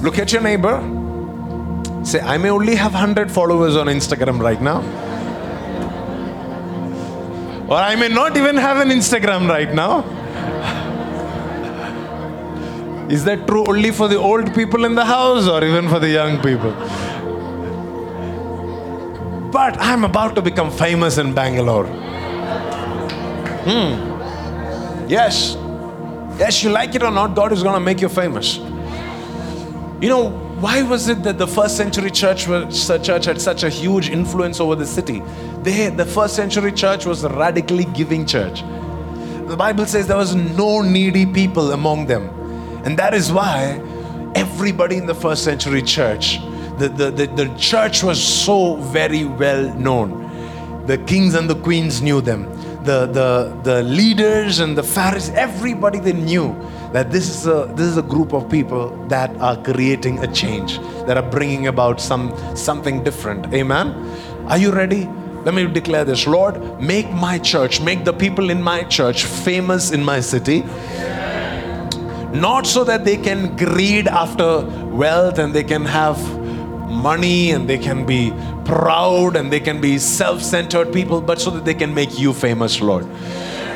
Look 0.00 0.20
at 0.20 0.32
your 0.32 0.42
neighbor. 0.42 0.95
Say, 2.06 2.20
I 2.20 2.38
may 2.38 2.50
only 2.50 2.76
have 2.76 2.92
100 2.92 3.32
followers 3.32 3.74
on 3.74 3.88
Instagram 3.88 4.38
right 4.40 4.62
now. 4.62 4.78
Or 7.68 7.78
I 7.78 7.96
may 7.96 8.06
not 8.06 8.36
even 8.36 8.56
have 8.56 8.76
an 8.76 8.90
Instagram 8.90 9.48
right 9.48 9.74
now. 9.74 10.04
Is 13.10 13.24
that 13.24 13.48
true 13.48 13.66
only 13.66 13.90
for 13.90 14.06
the 14.06 14.16
old 14.16 14.54
people 14.54 14.84
in 14.84 14.94
the 14.94 15.04
house 15.04 15.48
or 15.48 15.64
even 15.64 15.88
for 15.88 15.98
the 15.98 16.08
young 16.08 16.40
people? 16.42 16.70
But 19.50 19.76
I'm 19.80 20.04
about 20.04 20.36
to 20.36 20.42
become 20.42 20.70
famous 20.70 21.18
in 21.18 21.34
Bangalore. 21.34 21.86
Hmm. 23.66 25.08
Yes. 25.08 25.56
Yes, 26.38 26.62
you 26.62 26.70
like 26.70 26.94
it 26.94 27.02
or 27.02 27.10
not, 27.10 27.34
God 27.34 27.52
is 27.52 27.64
going 27.64 27.74
to 27.74 27.80
make 27.80 28.00
you 28.00 28.08
famous. 28.08 28.58
You 29.98 30.08
know, 30.08 30.45
why 30.60 30.82
was 30.82 31.08
it 31.08 31.22
that 31.24 31.36
the 31.36 31.46
first 31.46 31.76
century 31.76 32.10
church, 32.10 32.48
was, 32.48 32.88
church 33.02 33.26
had 33.26 33.38
such 33.38 33.62
a 33.62 33.68
huge 33.68 34.08
influence 34.08 34.58
over 34.58 34.74
the 34.74 34.86
city? 34.86 35.20
They, 35.62 35.90
the 35.90 36.06
first 36.06 36.34
century 36.34 36.72
church 36.72 37.04
was 37.04 37.24
a 37.24 37.28
radically 37.28 37.84
giving 37.84 38.24
church. 38.24 38.62
The 39.48 39.56
Bible 39.56 39.84
says 39.84 40.06
there 40.06 40.16
was 40.16 40.34
no 40.34 40.80
needy 40.80 41.26
people 41.26 41.72
among 41.72 42.06
them. 42.06 42.30
And 42.86 42.98
that 42.98 43.12
is 43.12 43.30
why 43.30 43.82
everybody 44.34 44.96
in 44.96 45.04
the 45.04 45.14
first 45.14 45.44
century 45.44 45.82
church, 45.82 46.38
the, 46.78 46.88
the, 46.88 47.10
the, 47.10 47.26
the 47.26 47.54
church 47.58 48.02
was 48.02 48.22
so 48.22 48.76
very 48.76 49.26
well 49.26 49.74
known. 49.74 50.86
The 50.86 50.96
kings 50.96 51.34
and 51.34 51.50
the 51.50 51.56
queens 51.56 52.00
knew 52.00 52.22
them 52.22 52.55
the, 52.86 53.06
the, 53.06 53.60
the 53.64 53.82
leaders 53.82 54.60
and 54.60 54.78
the 54.78 54.82
Pharisees, 54.82 55.34
everybody 55.34 55.98
they 55.98 56.12
knew 56.12 56.54
that 56.92 57.10
this 57.10 57.28
is 57.28 57.46
a 57.46 57.70
this 57.74 57.86
is 57.86 57.96
a 57.98 58.02
group 58.02 58.32
of 58.32 58.48
people 58.48 58.96
that 59.08 59.36
are 59.38 59.56
creating 59.62 60.20
a 60.20 60.32
change, 60.32 60.78
that 61.06 61.16
are 61.16 61.30
bringing 61.30 61.66
about 61.66 62.00
some 62.00 62.34
something 62.56 63.02
different. 63.02 63.52
Amen. 63.52 63.92
Are 64.46 64.56
you 64.56 64.70
ready? 64.72 65.08
Let 65.44 65.54
me 65.54 65.66
declare 65.66 66.04
this, 66.04 66.26
Lord, 66.26 66.80
make 66.80 67.10
my 67.12 67.38
church, 67.38 67.80
make 67.80 68.04
the 68.04 68.12
people 68.12 68.50
in 68.50 68.62
my 68.62 68.82
church 68.84 69.24
famous 69.24 69.90
in 69.90 70.04
my 70.04 70.20
city. 70.20 70.64
Not 72.32 72.66
so 72.66 72.84
that 72.84 73.04
they 73.04 73.16
can 73.16 73.56
greed 73.56 74.08
after 74.08 74.60
wealth 74.86 75.38
and 75.38 75.54
they 75.54 75.64
can 75.64 75.84
have 75.84 76.18
money 76.86 77.50
and 77.50 77.68
they 77.68 77.78
can 77.78 78.04
be 78.06 78.32
proud 78.64 79.36
and 79.36 79.52
they 79.52 79.60
can 79.60 79.80
be 79.80 79.98
self 79.98 80.42
centered 80.42 80.92
people, 80.92 81.20
but 81.20 81.40
so 81.40 81.50
that 81.50 81.64
they 81.64 81.74
can 81.74 81.94
make 81.94 82.18
you 82.18 82.32
famous, 82.32 82.80
Lord. 82.80 83.06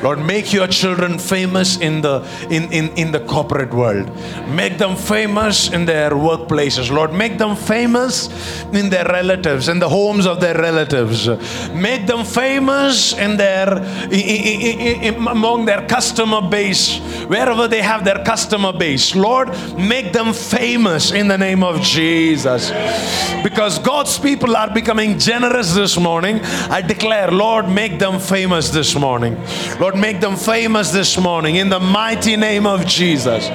Lord, 0.03 0.19
make 0.19 0.53
your 0.53 0.67
children 0.67 1.19
famous 1.19 1.79
in 1.79 2.01
the 2.01 2.27
in, 2.49 2.73
in, 2.73 2.89
in 2.97 3.13
the 3.13 3.21
corporate 3.21 3.73
world. 3.75 4.11
Make 4.49 4.79
them 4.79 4.97
famous 4.97 5.71
in 5.71 5.85
their 5.85 6.11
workplaces. 6.11 6.91
Lord, 6.91 7.13
make 7.13 7.37
them 7.37 7.55
famous 7.55 8.29
in 8.73 8.89
their 8.89 9.05
relatives, 9.05 9.69
in 9.69 9.79
the 9.79 9.89
homes 9.89 10.27
of 10.27 10.41
their 10.41 10.55
relatives. 10.55 11.29
Make 11.71 12.07
them 12.07 12.25
famous 12.25 13.13
in 13.13 13.37
their 13.37 13.77
in, 14.11 15.03
in, 15.03 15.15
among 15.29 15.67
their 15.67 15.87
customer 15.87 16.41
base, 16.41 16.99
wherever 17.27 17.69
they 17.69 17.83
have 17.83 18.05
their 18.05 18.25
customer 18.25 18.73
base. 18.73 19.15
Lord, 19.15 19.49
make 19.77 20.13
them 20.13 20.33
famous 20.33 21.13
in 21.13 21.29
the 21.29 21.37
name 21.39 21.63
of 21.63 21.81
Jesus. 21.83 22.71
Because 23.43 23.79
God's 23.79 24.19
people 24.19 24.57
are 24.57 24.73
becoming 24.73 25.19
generous 25.19 25.75
this 25.75 25.99
morning, 25.99 26.41
I 26.71 26.83
declare, 26.83 27.31
Lord, 27.31 27.69
make 27.69 27.99
them 27.99 28.19
famous 28.19 28.71
this 28.71 28.95
morning. 28.95 29.37
Lord, 29.79 29.90
Lord, 29.91 30.01
make 30.01 30.21
them 30.21 30.37
famous 30.37 30.93
this 30.93 31.19
morning 31.19 31.57
in 31.57 31.69
the 31.69 31.81
mighty 31.81 32.37
name 32.37 32.65
of 32.65 32.87
Jesus. 32.87 33.49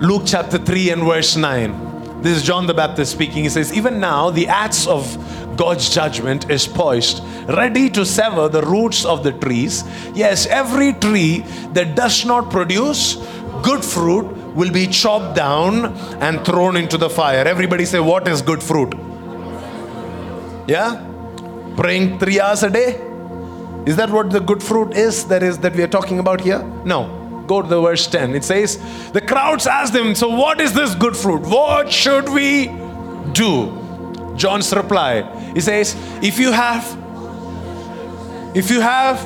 Luke 0.00 0.22
chapter 0.24 0.58
3 0.58 0.90
and 0.90 1.02
verse 1.02 1.34
9. 1.34 2.22
This 2.22 2.36
is 2.36 2.44
John 2.44 2.68
the 2.68 2.74
Baptist 2.74 3.10
speaking. 3.10 3.42
He 3.42 3.48
says, 3.48 3.72
Even 3.72 3.98
now 3.98 4.30
the 4.30 4.46
axe 4.46 4.86
of 4.86 5.56
God's 5.56 5.92
judgment 5.92 6.48
is 6.48 6.68
poised, 6.68 7.24
ready 7.48 7.90
to 7.90 8.06
sever 8.06 8.48
the 8.48 8.62
roots 8.62 9.04
of 9.04 9.24
the 9.24 9.32
trees. 9.32 9.82
Yes, 10.14 10.46
every 10.46 10.92
tree 10.92 11.40
that 11.72 11.96
does 11.96 12.24
not 12.24 12.48
produce 12.50 13.16
good 13.64 13.84
fruit 13.84 14.26
will 14.54 14.70
be 14.70 14.86
chopped 14.86 15.34
down 15.34 15.96
and 16.22 16.44
thrown 16.44 16.76
into 16.76 16.96
the 16.96 17.10
fire. 17.10 17.44
Everybody 17.44 17.84
say, 17.84 17.98
What 17.98 18.28
is 18.28 18.40
good 18.40 18.62
fruit? 18.62 18.94
Yeah? 20.66 21.04
Praying 21.76 22.18
three 22.18 22.40
hours 22.40 22.62
a 22.62 22.70
day? 22.70 23.00
Is 23.86 23.96
that 23.96 24.10
what 24.10 24.30
the 24.30 24.40
good 24.40 24.62
fruit 24.62 24.94
is 24.94 25.26
that 25.26 25.42
is 25.42 25.58
that 25.58 25.76
we 25.76 25.82
are 25.82 25.88
talking 25.88 26.18
about 26.18 26.40
here? 26.40 26.62
No. 26.84 27.44
Go 27.46 27.60
to 27.60 27.68
the 27.68 27.80
verse 27.80 28.06
10. 28.06 28.34
It 28.34 28.44
says, 28.44 28.78
The 29.12 29.20
crowds 29.20 29.66
asked 29.66 29.94
him, 29.94 30.14
So 30.14 30.28
what 30.28 30.60
is 30.60 30.72
this 30.72 30.94
good 30.94 31.16
fruit? 31.16 31.42
What 31.42 31.92
should 31.92 32.28
we 32.28 32.68
do? 33.32 34.34
John's 34.36 34.72
reply. 34.74 35.22
He 35.52 35.60
says, 35.60 35.94
If 36.22 36.38
you 36.38 36.52
have 36.52 37.04
if 38.54 38.70
you 38.70 38.80
have 38.80 39.18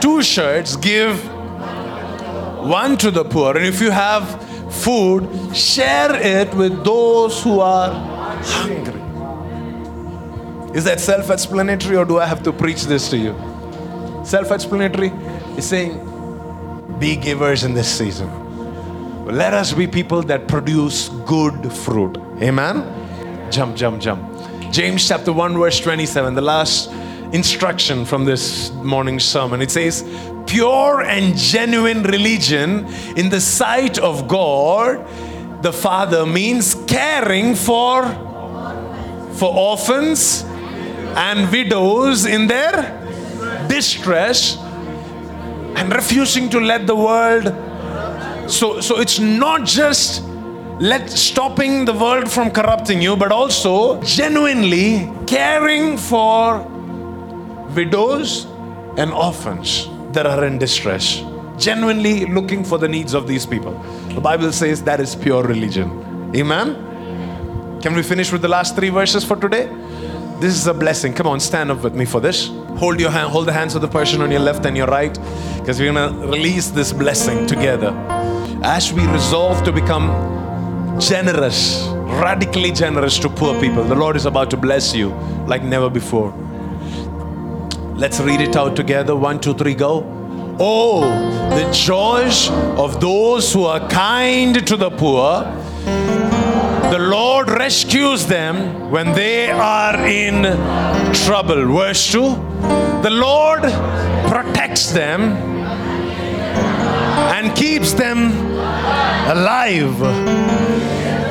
two 0.00 0.22
shirts, 0.22 0.74
give 0.76 1.22
one 2.66 2.96
to 2.96 3.10
the 3.10 3.24
poor. 3.24 3.56
And 3.56 3.66
if 3.66 3.78
you 3.80 3.90
have 3.90 4.24
food, 4.72 5.54
share 5.54 6.14
it 6.16 6.54
with 6.54 6.82
those 6.82 7.42
who 7.42 7.60
are 7.60 7.92
hungry. 8.42 9.07
Is 10.78 10.84
that 10.84 11.00
self 11.00 11.28
explanatory 11.28 11.96
or 11.96 12.04
do 12.04 12.20
I 12.20 12.26
have 12.26 12.40
to 12.44 12.52
preach 12.52 12.84
this 12.84 13.10
to 13.10 13.16
you? 13.18 13.34
Self 14.24 14.52
explanatory 14.52 15.08
is 15.56 15.68
saying, 15.68 15.98
be 17.00 17.16
givers 17.16 17.64
in 17.64 17.74
this 17.74 17.88
season. 17.90 18.28
Let 19.26 19.54
us 19.54 19.72
be 19.72 19.88
people 19.88 20.22
that 20.22 20.46
produce 20.46 21.08
good 21.26 21.72
fruit. 21.72 22.16
Amen? 22.40 23.50
Jump, 23.50 23.74
jump, 23.74 24.00
jump. 24.00 24.22
James 24.70 25.08
chapter 25.08 25.32
1, 25.32 25.58
verse 25.58 25.80
27, 25.80 26.34
the 26.34 26.42
last 26.42 26.92
instruction 27.32 28.04
from 28.04 28.24
this 28.24 28.70
morning's 28.74 29.24
sermon. 29.24 29.60
It 29.60 29.72
says, 29.72 30.04
Pure 30.46 31.02
and 31.02 31.36
genuine 31.36 32.04
religion 32.04 32.86
in 33.16 33.30
the 33.30 33.40
sight 33.40 33.98
of 33.98 34.28
God 34.28 35.04
the 35.60 35.72
Father 35.72 36.24
means 36.24 36.76
caring 36.86 37.56
for, 37.56 38.04
for 39.32 39.52
orphans 39.52 40.44
and 41.18 41.50
widows 41.50 42.24
in 42.26 42.46
their 42.46 42.76
distress 43.68 44.56
and 45.76 45.92
refusing 45.92 46.48
to 46.48 46.60
let 46.60 46.86
the 46.86 46.94
world. 46.96 47.46
So 48.50 48.80
so 48.80 49.00
it's 49.00 49.18
not 49.18 49.66
just 49.66 50.22
let 50.80 51.10
stopping 51.10 51.84
the 51.84 51.92
world 51.92 52.30
from 52.30 52.50
corrupting 52.50 53.02
you 53.02 53.16
but 53.16 53.32
also 53.32 54.00
genuinely 54.02 55.10
caring 55.26 55.96
for 55.98 56.62
widows 57.74 58.46
and 58.96 59.12
orphans 59.12 59.88
that 60.12 60.24
are 60.24 60.44
in 60.44 60.56
distress 60.56 61.22
genuinely 61.58 62.26
looking 62.26 62.62
for 62.62 62.78
the 62.78 62.88
needs 62.88 63.14
of 63.14 63.26
these 63.26 63.44
people. 63.44 63.72
The 64.14 64.20
bible 64.20 64.52
says 64.52 64.82
that 64.84 65.00
is 65.00 65.16
pure 65.16 65.42
religion. 65.42 65.90
Amen? 66.36 67.80
Can 67.82 67.94
we 67.94 68.02
finish 68.02 68.30
with 68.30 68.42
the 68.42 68.48
last 68.48 68.76
three 68.76 68.90
verses 68.90 69.24
for 69.24 69.36
today 69.36 69.68
this 70.40 70.54
is 70.54 70.66
a 70.66 70.74
blessing. 70.74 71.12
Come 71.12 71.26
on, 71.26 71.40
stand 71.40 71.70
up 71.70 71.82
with 71.82 71.94
me 71.94 72.04
for 72.04 72.20
this. 72.20 72.48
Hold 72.78 73.00
your 73.00 73.10
hand, 73.10 73.30
hold 73.30 73.46
the 73.46 73.52
hands 73.52 73.74
of 73.74 73.82
the 73.82 73.88
person 73.88 74.20
on 74.22 74.30
your 74.30 74.40
left 74.40 74.64
and 74.66 74.76
your 74.76 74.86
right, 74.86 75.12
because 75.58 75.80
we're 75.80 75.92
gonna 75.92 76.26
release 76.26 76.68
this 76.70 76.92
blessing 76.92 77.46
together. 77.46 77.92
As 78.62 78.92
we 78.92 79.06
resolve 79.08 79.62
to 79.64 79.72
become 79.72 80.08
generous, 81.00 81.88
radically 82.22 82.70
generous 82.70 83.18
to 83.18 83.28
poor 83.28 83.58
people, 83.60 83.84
the 83.84 83.94
Lord 83.94 84.16
is 84.16 84.26
about 84.26 84.50
to 84.50 84.56
bless 84.56 84.94
you 84.94 85.10
like 85.46 85.62
never 85.62 85.90
before. 85.90 86.32
Let's 87.94 88.20
read 88.20 88.40
it 88.40 88.54
out 88.54 88.76
together. 88.76 89.16
One, 89.16 89.40
two, 89.40 89.54
three, 89.54 89.74
go. 89.74 90.04
Oh, 90.60 91.00
the 91.50 91.70
joys 91.72 92.48
of 92.78 93.00
those 93.00 93.52
who 93.52 93.64
are 93.64 93.88
kind 93.88 94.66
to 94.66 94.76
the 94.76 94.90
poor 94.90 95.42
the 96.98 97.04
Lord 97.04 97.48
rescues 97.48 98.26
them 98.26 98.90
when 98.90 99.12
they 99.12 99.52
are 99.52 100.04
in 100.04 100.42
trouble. 101.14 101.72
Verse 101.72 102.10
2 102.10 102.22
The 103.02 103.10
Lord 103.10 103.60
protects 104.28 104.90
them 104.90 105.20
and 107.36 107.56
keeps 107.56 107.92
them 107.92 108.32
alive. 109.30 109.94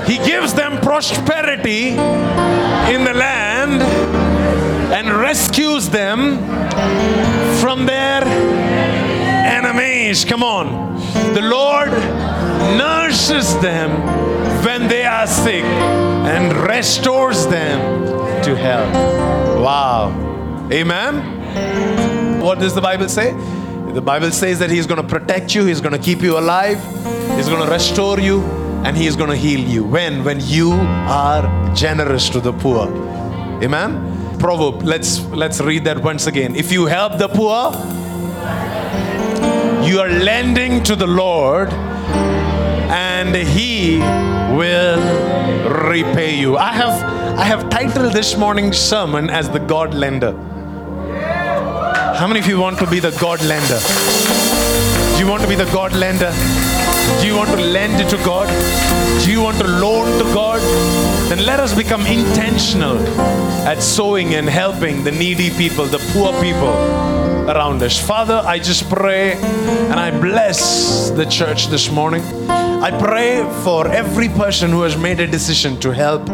He 0.08 0.18
gives 0.20 0.54
them 0.54 0.80
prosperity 0.80 1.90
in 1.90 3.04
the 3.04 3.14
land 3.14 3.82
and 4.94 5.18
rescues 5.18 5.90
them 5.90 6.38
from 7.60 7.86
their 7.86 8.24
enemies. 8.24 10.24
Come 10.24 10.44
on. 10.44 10.96
The 11.34 11.42
Lord 11.42 11.92
nurses 12.78 13.60
them 13.60 14.27
when 14.68 14.90
they 14.90 15.06
are 15.06 15.26
sick 15.26 15.64
and 15.64 16.52
restores 16.68 17.48
them 17.48 17.80
to 18.44 18.54
health. 18.54 18.94
Wow. 19.64 20.68
Amen. 20.70 22.42
What 22.42 22.60
does 22.60 22.76
the 22.76 22.82
Bible 22.82 23.08
say? 23.08 23.32
The 23.94 24.02
Bible 24.02 24.30
says 24.32 24.60
that 24.60 24.70
He's 24.70 24.86
going 24.86 25.02
to 25.02 25.08
protect 25.08 25.56
you, 25.56 25.64
He's 25.64 25.80
going 25.80 25.94
to 25.94 26.04
keep 26.10 26.22
you 26.22 26.38
alive, 26.38 26.84
He's 27.38 27.48
going 27.48 27.66
to 27.66 27.72
restore 27.72 28.20
you, 28.20 28.44
and 28.84 28.98
He 28.98 29.08
is 29.08 29.16
going 29.16 29.30
to 29.30 29.38
heal 29.38 29.62
you. 29.62 29.86
When? 29.86 30.26
When 30.26 30.42
you 30.42 30.74
are 30.74 31.74
generous 31.74 32.30
to 32.32 32.42
the 32.42 32.52
poor. 32.52 32.90
Amen. 33.64 34.38
Proverb. 34.38 34.84
Let's 34.84 35.22
let's 35.28 35.62
read 35.62 35.86
that 35.86 36.04
once 36.04 36.28
again. 36.28 36.58
If 36.58 36.74
you 36.74 36.88
help 36.88 37.18
the 37.18 37.30
poor, 37.30 37.72
you 39.88 40.02
are 40.02 40.10
lending 40.10 40.84
to 40.84 40.98
the 40.98 41.08
Lord 41.08 41.72
and 42.90 43.36
he 43.36 43.98
will 44.56 45.00
repay 45.90 46.36
you. 46.36 46.58
I 46.58 46.72
have 46.72 47.04
I 47.38 47.44
have 47.44 47.70
titled 47.70 48.14
this 48.14 48.38
morning's 48.38 48.78
sermon 48.78 49.30
as 49.30 49.50
the 49.50 49.60
God 49.60 49.94
lender. 49.94 50.32
How 52.18 52.26
many 52.28 52.40
of 52.40 52.48
you 52.48 52.60
want 52.60 52.80
to 52.80 52.88
be 52.88 53.00
the 53.00 53.16
God 53.22 53.44
lender? 53.44 53.80
Do 55.14 55.24
you 55.24 55.30
want 55.30 55.44
to 55.44 55.48
be 55.48 55.56
the 55.56 55.70
God 55.72 55.94
lender? 55.94 56.32
Do 57.22 57.28
you 57.28 57.36
want 57.36 57.50
to 57.52 57.58
lend 57.58 58.10
to 58.10 58.18
God? 58.18 58.48
Do 59.24 59.32
you 59.32 59.42
want 59.42 59.58
to 59.58 59.68
loan 59.68 60.18
to 60.20 60.24
God? 60.34 60.60
Then 61.30 61.46
let 61.46 61.60
us 61.60 61.76
become 61.76 62.02
intentional 62.06 62.98
at 63.68 63.82
sowing 63.82 64.36
and 64.36 64.48
helping 64.48 65.04
the 65.04 65.12
needy 65.12 65.50
people, 65.52 65.86
the 65.86 66.00
poor 66.14 66.32
people 66.42 66.74
around 67.50 67.82
us. 67.84 68.00
Father, 68.00 68.42
I 68.46 68.60
just 68.60 68.90
pray 68.90 69.34
and 69.34 70.00
I 70.00 70.12
bless 70.12 71.10
the 71.12 71.26
church 71.26 71.68
this 71.68 71.92
morning. 71.92 72.24
I 72.80 72.92
pray 72.92 73.44
for 73.64 73.88
every 73.88 74.30
person 74.30 74.70
who 74.70 74.84
has 74.84 74.96
made 74.96 75.20
a 75.20 75.26
decision 75.26 75.80
to 75.80 75.92
help, 75.92 76.30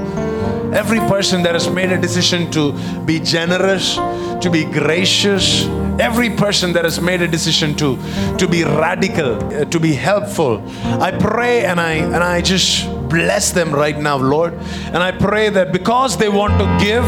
every 0.76 1.00
person 1.00 1.41
that 1.44 1.54
has 1.54 1.70
made 1.70 1.89
a 1.94 1.98
decision 1.98 2.52
to 2.52 2.74
be 3.06 3.22
generous, 3.22 3.96
to 3.96 4.50
be 4.52 4.66
gracious, 4.66 5.64
every 6.02 6.30
person 6.30 6.74
that 6.74 6.84
has 6.84 7.00
made 7.00 7.22
a 7.22 7.30
decision 7.30 7.76
to, 7.76 7.98
to 8.38 8.46
be 8.46 8.66
radical, 8.66 9.41
uh, 9.54 9.64
to 9.66 9.80
be 9.80 9.94
helpful. 9.94 10.62
I 11.02 11.12
pray 11.12 11.64
and 11.64 11.80
I 11.80 11.94
and 11.94 12.18
I 12.18 12.41
just 12.41 12.89
bless 13.08 13.52
them 13.52 13.72
right 13.74 13.98
now, 13.98 14.18
Lord. 14.18 14.54
And 14.88 14.98
I 14.98 15.12
pray 15.12 15.48
that 15.48 15.72
because 15.72 16.18
they 16.18 16.28
want 16.28 16.60
to 16.60 16.86
give, 16.86 17.06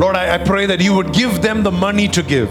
Lord, 0.00 0.14
I, 0.14 0.36
I 0.36 0.38
pray 0.38 0.66
that 0.66 0.80
you 0.80 0.94
would 0.94 1.12
give 1.12 1.42
them 1.42 1.64
the 1.64 1.72
money 1.72 2.06
to 2.06 2.22
give 2.22 2.50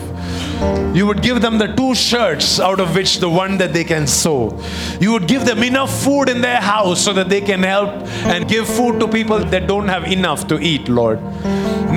You 0.93 1.05
would 1.07 1.21
give 1.21 1.41
them 1.41 1.57
the 1.57 1.67
two 1.67 1.95
shirts 1.95 2.59
out 2.59 2.79
of 2.79 2.95
which 2.95 3.19
the 3.19 3.29
one 3.29 3.57
that 3.59 3.73
they 3.73 3.83
can 3.83 4.07
sow. 4.07 4.59
You 4.99 5.13
would 5.13 5.27
give 5.27 5.45
them 5.45 5.63
enough 5.63 6.03
food 6.03 6.29
in 6.29 6.41
their 6.41 6.59
house 6.59 7.03
so 7.03 7.13
that 7.13 7.29
they 7.29 7.41
can 7.41 7.63
help 7.63 7.89
and 8.25 8.47
give 8.47 8.67
food 8.67 8.99
to 8.99 9.07
people 9.07 9.39
that 9.39 9.67
don't 9.67 9.87
have 9.87 10.11
enough 10.11 10.47
to 10.47 10.59
eat, 10.59 10.89
Lord. 10.89 11.19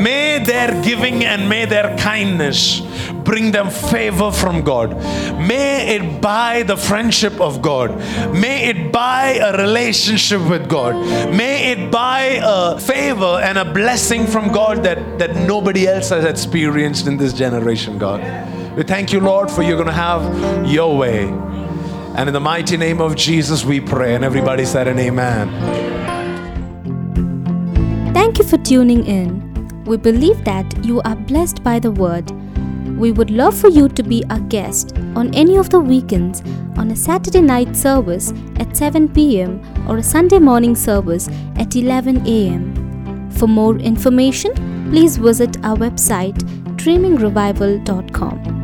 May 0.02 0.42
their 0.42 0.82
giving 0.82 1.24
and 1.24 1.48
may 1.48 1.64
their 1.64 1.96
kindness 1.96 2.80
bring 3.24 3.52
them 3.52 3.70
favor 3.70 4.32
from 4.32 4.62
God. 4.62 4.96
May 5.38 5.96
it 5.96 6.20
buy 6.20 6.64
the 6.64 6.76
friendship 6.76 7.40
of 7.40 7.62
God. 7.62 7.96
May 8.34 8.68
it 8.68 8.92
buy 8.92 9.34
a 9.34 9.56
relationship 9.56 10.40
with 10.48 10.68
God. 10.68 10.94
May 11.32 11.72
it 11.72 11.90
buy 11.92 12.40
a 12.42 12.80
favor 12.80 13.40
and 13.42 13.58
a 13.58 13.64
blessing 13.72 14.26
from 14.26 14.50
God 14.52 14.82
that, 14.82 15.18
that 15.18 15.36
nobody 15.46 15.86
else 15.86 16.08
has 16.08 16.24
experienced 16.24 17.06
in 17.06 17.16
this 17.16 17.32
generation, 17.32 17.98
God. 17.98 18.20
We 18.76 18.82
thank 18.82 19.12
you, 19.12 19.20
Lord, 19.20 19.50
for 19.50 19.62
you're 19.62 19.76
going 19.76 19.86
to 19.86 19.92
have 19.92 20.66
your 20.66 20.96
way. 20.96 21.24
And 22.16 22.28
in 22.28 22.32
the 22.32 22.40
mighty 22.40 22.76
name 22.76 23.00
of 23.00 23.16
Jesus, 23.16 23.64
we 23.64 23.80
pray. 23.80 24.14
And 24.14 24.24
everybody 24.24 24.64
said 24.64 24.88
an 24.88 24.98
amen. 24.98 25.48
Thank 28.12 28.38
you 28.38 28.44
for 28.44 28.58
tuning 28.58 29.04
in. 29.06 29.51
We 29.86 29.96
believe 29.96 30.44
that 30.44 30.84
you 30.84 31.00
are 31.02 31.16
blessed 31.16 31.62
by 31.62 31.78
the 31.78 31.90
word. 31.90 32.30
We 32.98 33.12
would 33.12 33.30
love 33.30 33.56
for 33.56 33.68
you 33.68 33.88
to 33.88 34.02
be 34.02 34.24
our 34.30 34.40
guest 34.40 34.96
on 35.16 35.34
any 35.34 35.56
of 35.56 35.70
the 35.70 35.80
weekends 35.80 36.42
on 36.76 36.90
a 36.90 36.96
Saturday 36.96 37.40
night 37.40 37.74
service 37.76 38.32
at 38.56 38.76
7 38.76 39.08
pm 39.08 39.60
or 39.88 39.98
a 39.98 40.02
Sunday 40.02 40.38
morning 40.38 40.74
service 40.74 41.28
at 41.56 41.74
11 41.74 42.26
am. 42.26 43.30
For 43.30 43.48
more 43.48 43.76
information, 43.76 44.52
please 44.90 45.16
visit 45.16 45.56
our 45.64 45.76
website 45.76 46.38
dreamingrevival.com. 46.76 48.61